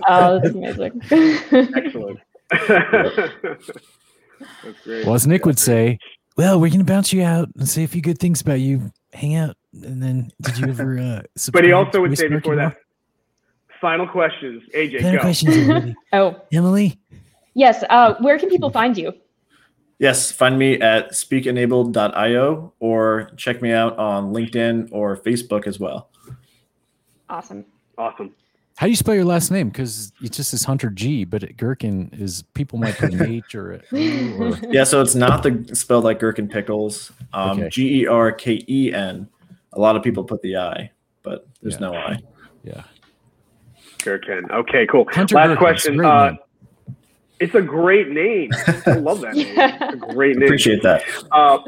oh, 0.09 0.39
that's 0.43 0.55
amazing. 0.55 1.01
Excellent. 1.11 2.21
That's 2.51 3.71
great. 4.85 5.07
Well, 5.07 5.15
as 5.15 5.27
Nick 5.27 5.47
would 5.47 5.59
say, 5.59 5.99
well, 6.37 6.61
we're 6.61 6.69
going 6.69 6.81
to 6.81 6.85
bounce 6.85 7.13
you 7.13 7.23
out 7.23 7.49
and 7.57 7.67
say 7.69 7.85
a 7.85 7.89
few 7.89 8.03
good 8.03 8.19
things 8.19 8.41
about 8.43 8.61
you. 8.61 8.93
Hang 9.15 9.37
out. 9.37 9.57
And 9.83 10.03
then, 10.03 10.31
did 10.43 10.59
you 10.59 10.69
ever. 10.69 10.99
Uh, 10.99 11.23
But 11.53 11.65
he 11.65 11.73
also 11.73 12.01
would 12.03 12.17
say 12.17 12.29
before 12.29 12.53
America 12.55 12.77
that, 12.77 12.83
final 13.81 14.07
questions. 14.07 14.63
AJ, 14.75 14.93
More? 14.93 15.01
Final 15.01 15.17
go. 15.17 15.21
questions, 15.23 15.57
Emily. 15.57 15.97
oh, 16.13 16.37
Emily? 16.53 17.01
yes. 17.55 17.83
Uh, 17.89 18.15
where 18.21 18.39
can 18.39 18.51
people 18.51 18.69
find 18.71 18.97
you? 18.99 19.13
Yes, 19.99 20.31
find 20.31 20.59
me 20.59 20.75
at 20.81 21.13
speakenabled.io 21.13 22.73
or 22.81 23.31
check 23.37 23.63
me 23.63 23.73
out 23.73 23.97
on 23.99 24.33
LinkedIn 24.35 24.89
or 24.93 25.17
Facebook 25.17 25.67
as 25.67 25.81
well. 25.81 26.11
Awesome. 27.29 27.65
Awesome. 27.97 28.35
How 28.77 28.87
do 28.87 28.91
you 28.91 28.97
spell 28.97 29.15
your 29.15 29.25
last 29.25 29.51
name? 29.51 29.71
Because 29.71 30.13
it 30.23 30.33
just 30.33 30.51
says 30.51 30.63
Hunter 30.65 30.91
G, 30.91 31.25
but 31.25 31.43
at 31.43 31.57
Gerken 31.57 32.13
is 32.21 32.43
people 32.53 32.79
might 32.79 32.95
put 32.99 33.15
an 33.15 33.23
H 33.33 33.55
or 33.55 33.81
or 33.93 34.59
Yeah, 34.71 34.85
so 34.85 35.01
it's 35.01 35.15
not 35.15 35.43
the 35.43 35.75
spelled 35.75 36.05
like 36.05 36.21
gherkin 36.21 36.47
pickles. 36.47 37.11
Um, 37.33 37.59
Okay. 37.59 37.69
G 37.71 38.01
E 38.03 38.07
R 38.07 38.33
K 38.33 38.63
E 38.69 38.93
N. 38.93 39.29
A 39.73 39.81
lot 39.81 39.97
of 39.97 40.03
people 40.03 40.25
put 40.25 40.43
the 40.43 40.59
I, 40.59 40.91
but 41.23 41.47
there's 41.63 41.75
Yeah. 41.77 41.81
no 41.81 41.95
I. 41.95 42.19
yeah. 42.65 42.83
Gerken. 44.01 44.51
Okay, 44.51 44.87
cool. 44.87 45.07
Hunter 45.11 45.35
Last 45.37 45.49
Gerken, 45.49 45.57
question. 45.59 45.95
it's 45.95 46.01
a 46.01 46.03
great 46.03 46.09
Uh, 46.09 46.27
name. 46.33 46.39
It's 47.41 47.55
a 47.55 47.63
great 47.63 48.09
name. 48.09 48.51
I 48.87 48.93
love 48.99 49.21
that 49.21 49.35
name. 49.35 49.55
It's 49.57 49.95
a 49.95 50.15
great 50.15 50.37
name. 50.37 50.47
Appreciate 50.47 50.83
that. 50.83 51.03
Uh, 51.31 51.59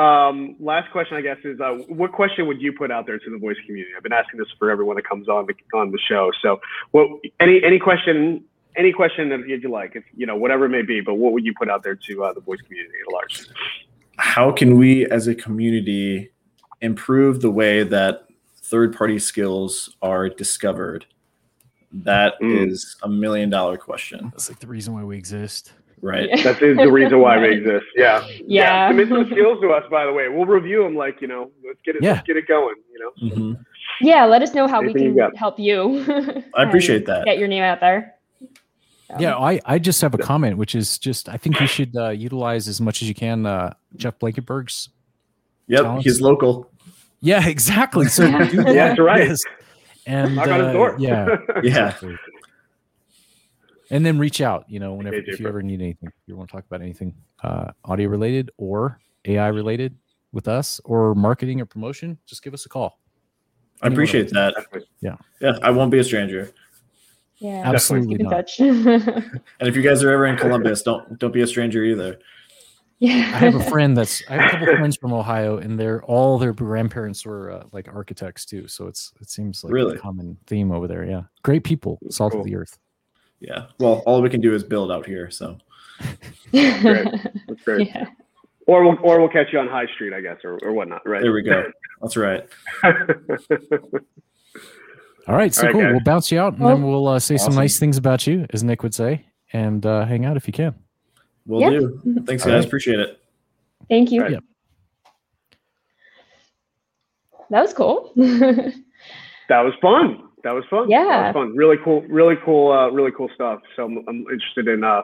um, 0.00 0.56
last 0.58 0.90
question, 0.90 1.16
I 1.16 1.20
guess, 1.20 1.38
is 1.44 1.60
uh, 1.60 1.74
what 1.88 2.12
question 2.12 2.46
would 2.46 2.60
you 2.60 2.72
put 2.72 2.90
out 2.90 3.06
there 3.06 3.18
to 3.18 3.30
the 3.30 3.38
voice 3.38 3.56
community? 3.64 3.92
I've 3.96 4.02
been 4.02 4.12
asking 4.12 4.38
this 4.38 4.48
for 4.58 4.70
everyone 4.70 4.96
that 4.96 5.08
comes 5.08 5.28
on 5.28 5.46
the 5.46 5.54
on 5.76 5.92
the 5.92 5.98
show. 5.98 6.30
So, 6.42 6.60
what 6.90 7.08
any 7.40 7.62
any 7.64 7.78
question 7.78 8.44
any 8.76 8.92
question 8.92 9.28
that 9.28 9.46
you'd 9.46 9.64
like, 9.66 9.94
if 9.94 10.04
you 10.16 10.26
know 10.26 10.36
whatever 10.36 10.66
it 10.66 10.70
may 10.70 10.82
be, 10.82 11.00
but 11.00 11.14
what 11.14 11.32
would 11.32 11.44
you 11.44 11.54
put 11.56 11.70
out 11.70 11.82
there 11.82 11.94
to 11.94 12.24
uh, 12.24 12.32
the 12.32 12.40
voice 12.40 12.60
community 12.60 12.94
at 13.06 13.12
large? 13.12 13.46
How 14.16 14.50
can 14.50 14.76
we 14.76 15.06
as 15.06 15.26
a 15.26 15.34
community 15.34 16.30
improve 16.80 17.40
the 17.40 17.50
way 17.50 17.82
that 17.84 18.26
third 18.56 18.96
party 18.96 19.18
skills 19.18 19.94
are 20.02 20.28
discovered? 20.28 21.06
That 22.02 22.34
is 22.40 22.96
Mm. 23.00 23.04
a 23.06 23.08
million 23.08 23.50
dollar 23.50 23.76
question, 23.76 24.30
That's 24.32 24.48
like 24.50 24.58
the 24.58 24.66
reason 24.66 24.94
why 24.94 25.04
we 25.04 25.16
exist. 25.16 25.72
right? 26.02 26.28
That 26.42 26.60
is 26.60 26.76
the 26.76 26.90
reason 26.90 27.20
why 27.20 27.38
we 27.38 27.52
exist. 27.56 27.86
Yeah. 27.96 28.26
Yeah. 28.46 28.88
Submit 28.88 29.08
some 29.08 29.26
skills 29.30 29.60
to 29.62 29.70
us, 29.70 29.84
by 29.90 30.04
the 30.04 30.12
way. 30.12 30.28
We'll 30.28 30.44
review 30.46 30.82
them. 30.82 30.96
Like 30.96 31.20
you 31.22 31.28
know, 31.28 31.50
let's 31.66 31.78
get 31.84 31.96
it. 31.96 32.02
Yeah. 32.02 32.14
Let's 32.14 32.26
get 32.26 32.36
it 32.36 32.46
going. 32.48 32.74
You 32.92 32.98
know. 33.00 33.36
Mhm. 33.36 33.64
Yeah, 34.00 34.24
let 34.24 34.42
us 34.42 34.54
know 34.54 34.66
how 34.66 34.80
we 34.80 34.86
Anything 34.90 35.02
you 35.04 35.08
can 35.10 35.30
got? 35.30 35.36
help 35.36 35.58
you. 35.58 36.04
I 36.54 36.64
appreciate 36.64 37.06
that. 37.06 37.24
Get 37.26 37.38
your 37.38 37.46
name 37.48 37.62
out 37.62 37.78
there. 37.80 38.14
So, 38.40 39.16
Yeah, 39.20 39.36
I, 39.36 39.60
I 39.64 39.78
just 39.78 40.00
have 40.00 40.14
a 40.14 40.18
comment, 40.18 40.56
which 40.58 40.74
is 40.74 40.98
just 40.98 41.28
I 41.28 41.36
think 41.36 41.60
you 41.60 41.66
should 41.68 41.94
uh, 41.96 42.08
utilize 42.10 42.66
as 42.66 42.80
much 42.80 43.02
as 43.02 43.08
you 43.08 43.14
can 43.14 43.46
uh, 43.46 43.74
Jeff 43.96 44.18
Blankenburg's. 44.18 44.88
Yep, 45.68 45.82
Talents. 45.82 46.04
he's 46.04 46.20
local. 46.20 46.68
Yeah, 47.20 47.46
exactly. 47.56 48.06
So 48.08 48.24
Yeah. 48.24 48.38
that. 48.44 48.52
Yeah, 48.74 48.88
that's 48.88 49.00
right. 49.00 49.28
Yes. 49.28 49.40
And 50.06 50.36
Knock 50.36 50.48
on 50.48 50.60
his 50.60 50.68
uh, 50.68 50.72
door. 50.72 50.96
Yeah, 50.98 51.36
Yeah. 51.62 51.96
And 53.90 54.04
then 54.04 54.18
reach 54.18 54.40
out, 54.40 54.64
you 54.68 54.80
know, 54.80 54.94
whenever 54.94 55.16
Okay, 55.16 55.30
if 55.30 55.40
you 55.40 55.46
ever 55.46 55.62
need 55.62 55.80
anything, 55.80 56.08
if 56.08 56.14
you 56.26 56.36
want 56.36 56.48
to 56.48 56.56
talk 56.56 56.64
about 56.66 56.80
anything 56.80 57.14
uh, 57.42 57.70
audio 57.84 58.08
related 58.08 58.50
or 58.56 58.98
AI 59.26 59.48
related 59.48 59.94
with 60.32 60.48
us 60.48 60.80
or 60.84 61.14
marketing 61.14 61.60
or 61.60 61.66
promotion, 61.66 62.18
just 62.26 62.42
give 62.42 62.54
us 62.54 62.66
a 62.66 62.68
call. 62.68 62.98
I 63.82 63.88
appreciate 63.88 64.30
that. 64.30 64.54
Definitely. 64.54 64.88
Yeah, 65.00 65.16
I 65.62 65.70
won't 65.70 65.90
be 65.90 65.98
a 65.98 66.04
stranger. 66.04 66.52
Yeah. 67.38 67.62
Absolutely 67.64 68.16
Keep 68.16 68.20
in 68.20 68.30
not. 68.30 68.30
touch. 68.30 68.60
And 68.60 69.68
if 69.68 69.76
you 69.76 69.82
guys 69.82 70.02
are 70.02 70.10
ever 70.10 70.26
in 70.26 70.36
Columbus, 70.36 70.82
don't 70.82 71.18
don't 71.18 71.32
be 71.32 71.42
a 71.42 71.46
stranger 71.46 71.84
either. 71.84 72.18
Yeah. 73.06 73.30
I 73.34 73.38
have 73.38 73.54
a 73.54 73.64
friend 73.70 73.96
that's 73.96 74.22
I 74.28 74.34
have 74.36 74.44
a 74.46 74.50
couple 74.50 74.76
friends 74.78 74.96
from 74.96 75.12
Ohio, 75.12 75.58
and 75.58 75.78
they're 75.78 76.02
all 76.04 76.38
their 76.38 76.52
grandparents 76.52 77.24
were 77.26 77.50
uh, 77.52 77.64
like 77.72 77.88
architects 77.88 78.44
too. 78.44 78.66
So 78.68 78.86
it's 78.86 79.12
it 79.20 79.28
seems 79.30 79.62
like 79.64 79.72
Really? 79.72 79.96
a 79.96 79.98
common 79.98 80.36
theme 80.46 80.70
over 80.72 80.86
there. 80.88 81.04
Yeah, 81.04 81.22
great 81.42 81.64
people, 81.64 81.98
salt 82.10 82.32
Cool. 82.32 82.40
of 82.42 82.46
the 82.46 82.56
earth. 82.56 82.78
Yeah. 83.40 83.66
Well, 83.78 84.02
all 84.06 84.22
we 84.22 84.30
can 84.30 84.40
do 84.40 84.54
is 84.54 84.62
build 84.64 84.90
out 84.90 85.04
here. 85.06 85.30
So 85.30 85.58
That's 86.52 87.62
great. 87.64 87.88
yeah. 87.88 88.06
Or 88.66 88.82
we'll 88.84 88.98
or 89.02 89.20
we'll 89.20 89.28
catch 89.28 89.52
you 89.52 89.58
on 89.58 89.68
High 89.68 89.86
Street, 89.94 90.14
I 90.14 90.20
guess, 90.22 90.38
or, 90.44 90.58
or 90.62 90.72
whatnot. 90.72 91.06
Right. 91.06 91.20
there 91.22 91.32
we 91.32 91.42
go. 91.42 91.64
That's 92.00 92.16
right. 92.16 92.48
All 95.26 95.34
right, 95.34 95.54
so 95.54 95.62
All 95.62 95.66
right, 95.68 95.72
cool. 95.72 95.82
guys. 95.82 95.92
We'll 95.92 96.04
bounce 96.04 96.30
you 96.30 96.38
out, 96.38 96.52
and 96.54 96.62
Well, 96.62 96.74
then 96.76 96.86
we'll 96.86 97.08
uh, 97.08 97.18
say 97.18 97.38
some 97.38 97.54
nice 97.54 97.78
things 97.78 97.96
about 97.96 98.26
you, 98.26 98.44
as 98.50 98.62
Nick 98.62 98.82
would 98.82 98.94
say, 98.94 99.24
and 99.54 99.84
uh, 99.86 100.04
hang 100.04 100.26
out 100.26 100.36
if 100.36 100.46
you 100.46 100.52
can. 100.52 100.74
We'll 101.46 101.60
Yeah. 101.60 101.70
do. 101.70 102.00
Thanks, 102.26 102.44
guys. 102.44 102.52
right. 102.54 102.64
Appreciate 102.64 103.00
it. 103.00 103.20
Thank 103.88 104.10
you. 104.12 104.22
Right. 104.22 104.32
Yeah. 104.32 104.38
That 107.50 107.62
was 107.62 107.72
cool. 107.74 108.12
That 109.50 109.60
was 109.60 109.74
fun. 109.82 110.22
That 110.42 110.52
was 110.54 110.64
fun. 110.70 110.88
Yeah. 110.88 111.04
That 111.04 111.34
was 111.36 111.44
fun. 111.44 111.54
Really 111.54 111.76
cool. 111.84 112.00
Really 112.08 112.36
cool. 112.42 112.72
Uh, 112.72 112.88
really 112.88 113.10
cool 113.14 113.28
stuff. 113.34 113.60
So 113.76 113.84
I'm, 113.84 113.98
I'm 114.08 114.20
interested 114.32 114.68
in 114.68 114.82
uh, 114.82 115.02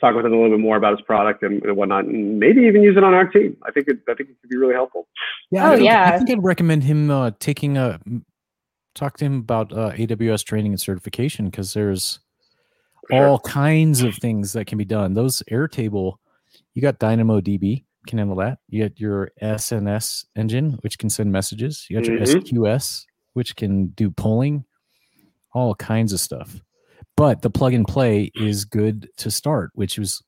talking 0.00 0.16
with 0.16 0.24
him 0.24 0.32
a 0.32 0.36
little 0.36 0.56
bit 0.56 0.62
more 0.62 0.78
about 0.78 0.92
his 0.96 1.02
product 1.02 1.42
and, 1.42 1.62
and 1.62 1.76
whatnot, 1.76 2.06
and 2.06 2.40
maybe 2.40 2.62
even 2.62 2.82
use 2.82 2.96
it 2.96 3.04
on 3.04 3.12
our 3.12 3.26
team. 3.28 3.54
I 3.64 3.72
think 3.72 3.88
it, 3.88 3.98
I 4.08 4.14
think 4.14 4.30
it 4.30 4.36
could 4.40 4.48
be 4.48 4.56
really 4.56 4.72
helpful. 4.72 5.06
Yeah, 5.50 5.68
Oh, 5.68 5.72
I 5.72 5.76
yeah. 5.76 6.10
I 6.14 6.16
think 6.16 6.30
I'd 6.30 6.42
recommend 6.42 6.84
him 6.84 7.10
uh, 7.10 7.32
taking 7.38 7.76
a 7.76 8.00
talk 8.94 9.18
to 9.18 9.26
him 9.26 9.40
about 9.40 9.74
uh, 9.74 9.92
AWS 9.92 10.42
training 10.42 10.72
and 10.72 10.80
certification 10.80 11.50
because 11.50 11.74
there's 11.74 12.20
Sure. 13.10 13.26
all 13.28 13.38
kinds 13.40 14.02
of 14.02 14.14
things 14.16 14.52
that 14.54 14.66
can 14.66 14.78
be 14.78 14.84
done. 14.84 15.14
Those 15.14 15.42
Airtable, 15.50 16.16
you 16.74 16.82
got 16.82 16.98
DynamoDB 16.98 17.84
can 18.06 18.18
handle 18.18 18.36
that. 18.36 18.58
You 18.68 18.82
got 18.88 18.98
your 19.00 19.30
SNS 19.42 20.26
engine, 20.36 20.72
which 20.82 20.98
can 20.98 21.10
send 21.10 21.30
messages. 21.32 21.86
You 21.90 21.98
got 21.98 22.06
your 22.06 22.18
Mhm. 22.18 22.26
SQS, 22.42 23.04
which 23.34 23.56
can 23.56 23.86
do 23.88 24.10
polling, 24.10 24.64
all 25.52 25.74
kinds 25.74 26.12
of 26.12 26.20
stuff. 26.20 26.60
But 27.16 27.42
the 27.42 27.50
plug 27.50 27.74
and 27.74 27.86
play 27.86 28.30
is 28.34 28.64
good 28.64 29.08
to 29.18 29.30
start, 29.30 29.70
which 29.74 29.98
was 29.98 30.22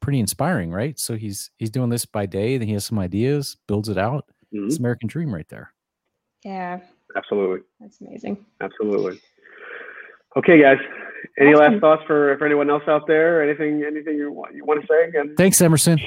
pretty 0.00 0.20
inspiring, 0.20 0.70
right? 0.70 0.98
So 0.98 1.16
he's 1.16 1.50
he's 1.58 1.70
doing 1.70 1.90
this 1.90 2.06
by 2.06 2.26
day, 2.26 2.56
then 2.58 2.68
he 2.68 2.74
has 2.74 2.84
some 2.86 2.98
ideas, 2.98 3.56
builds 3.66 3.88
it 3.88 3.98
out. 3.98 4.24
Mhm. 4.54 4.66
It's 4.66 4.78
American 4.78 5.08
Dream 5.08 5.34
right 5.34 5.48
there. 5.48 5.72
yeah. 6.44 6.80
Absolutely. 7.16 7.60
That's 7.80 8.00
amazing. 8.02 8.44
Absolutely. 8.60 9.18
Okay, 10.36 10.60
guys. 10.60 10.76
Any 11.38 11.52
Awesome. 11.54 11.72
last 11.74 11.80
thoughts 11.80 12.02
for, 12.06 12.36
for 12.38 12.46
anyone 12.46 12.70
else 12.70 12.82
out 12.88 13.06
there? 13.06 13.42
Anything 13.42 13.82
anything 13.86 14.16
you 14.16 14.32
want 14.32 14.54
you 14.54 14.64
want 14.64 14.80
to 14.80 14.86
say 14.86 15.08
again? 15.08 15.34
Thanks, 15.36 15.60
Emerson. 15.60 15.98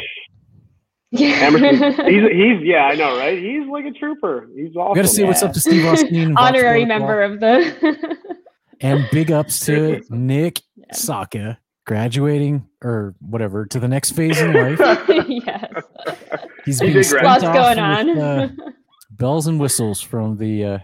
Yeah. 1.11 1.29
Emerson, 1.41 1.75
he's 2.07 2.31
he's 2.31 2.61
yeah, 2.63 2.85
I 2.85 2.95
know, 2.95 3.17
right? 3.17 3.37
He's 3.37 3.67
like 3.67 3.85
a 3.85 3.91
trooper. 3.91 4.47
He's 4.55 4.75
awesome. 4.75 4.91
We 4.93 4.95
got 4.95 5.01
to 5.01 5.07
see 5.07 5.23
what's 5.25 5.43
up 5.43 5.51
to 5.53 5.59
Steve 5.59 5.85
Austin. 5.85 6.35
Honorary 6.37 6.85
member 6.85 7.21
of 7.21 7.39
the. 7.39 8.17
And 8.83 9.07
big 9.11 9.31
ups 9.31 9.59
to 9.67 10.01
Nick 10.09 10.59
Yeah. 10.75 10.85
Saka 10.91 11.59
graduating 11.85 12.67
or 12.83 13.13
whatever 13.19 13.67
to 13.67 13.79
the 13.79 13.87
next 13.87 14.13
phase 14.13 14.41
in 14.41 14.53
life. 14.53 14.79
yes. 15.27 15.71
He's 16.65 16.79
He 16.79 16.85
being 16.87 16.97
did 16.97 17.03
sent 17.05 17.23
Lots 17.23 17.43
off 17.43 17.53
going 17.53 17.77
with, 18.07 18.17
on. 18.17 18.19
uh, 18.19 18.49
bells 19.11 19.45
and 19.45 19.59
whistles 19.59 20.01
from 20.01 20.37
the 20.37 20.65
uh, 20.65 20.79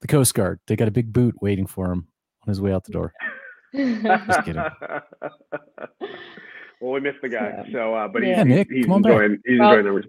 the 0.00 0.08
Coast 0.08 0.34
Guard. 0.34 0.58
They 0.66 0.74
got 0.74 0.88
a 0.88 0.90
big 0.90 1.12
boot 1.12 1.36
waiting 1.40 1.68
for 1.68 1.92
him 1.92 2.08
on 2.42 2.48
his 2.48 2.60
way 2.60 2.72
out 2.72 2.82
the 2.82 2.90
door. 2.90 3.12
Just 3.76 4.44
kidding. 4.44 4.56
well, 6.80 6.92
we 6.92 7.00
missed 7.00 7.18
the 7.22 7.28
guy. 7.28 7.64
So- 7.66 7.72
So, 7.72 7.94
uh, 7.94 8.08
but 8.08 8.22
Yeah, 8.24 8.36
he's, 8.44 8.46
Nick, 8.46 8.68
he's 8.70 8.84
come 8.86 8.94
on 8.94 9.02
back. 9.02 9.12
enjoying. 9.12 9.38
He's 9.46 9.58
Well- 9.60 9.68
enjoying 9.70 9.84
numbers. 9.86 10.06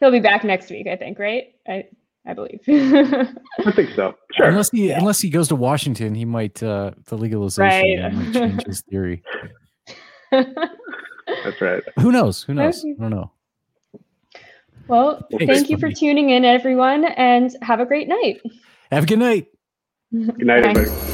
He'll 0.00 0.10
be 0.10 0.20
back 0.20 0.42
next 0.42 0.68
week, 0.70 0.86
I 0.88 0.96
think, 0.96 1.18
right? 1.20 1.54
I 1.68 1.84
I 2.26 2.34
believe. 2.34 2.60
I 2.68 3.70
think 3.74 3.90
so. 3.90 4.14
Sure. 4.32 4.46
Unless 4.46 4.70
he 4.70 4.90
unless 4.90 5.20
he 5.20 5.28
goes 5.30 5.48
to 5.48 5.56
Washington, 5.56 6.14
he 6.14 6.24
might 6.24 6.60
uh, 6.62 6.90
the 7.06 7.16
legalization 7.16 8.02
Right. 8.02 8.12
might 8.12 8.32
change 8.32 8.64
his 8.66 8.80
theory. 8.82 9.22
That's 10.32 11.60
right. 11.60 11.82
Who 12.00 12.10
knows? 12.12 12.42
Who 12.44 12.54
knows? 12.54 12.80
Okay. 12.84 12.94
I 12.98 13.02
don't 13.02 13.10
know. 13.10 13.30
well, 14.88 15.26
Hey, 15.30 15.46
thank 15.46 15.68
you 15.70 15.76
for 15.78 15.90
Stephanie. 15.90 15.94
tuning 16.14 16.30
in, 16.30 16.44
everyone, 16.44 17.04
and 17.04 17.54
have 17.62 17.78
a 17.80 17.86
great 17.86 18.08
night. 18.08 18.40
Have 18.90 19.04
a 19.04 19.06
good 19.06 19.18
night. 19.20 19.46
Good 20.12 20.46
night, 20.46 20.64
everybody. 20.66 21.11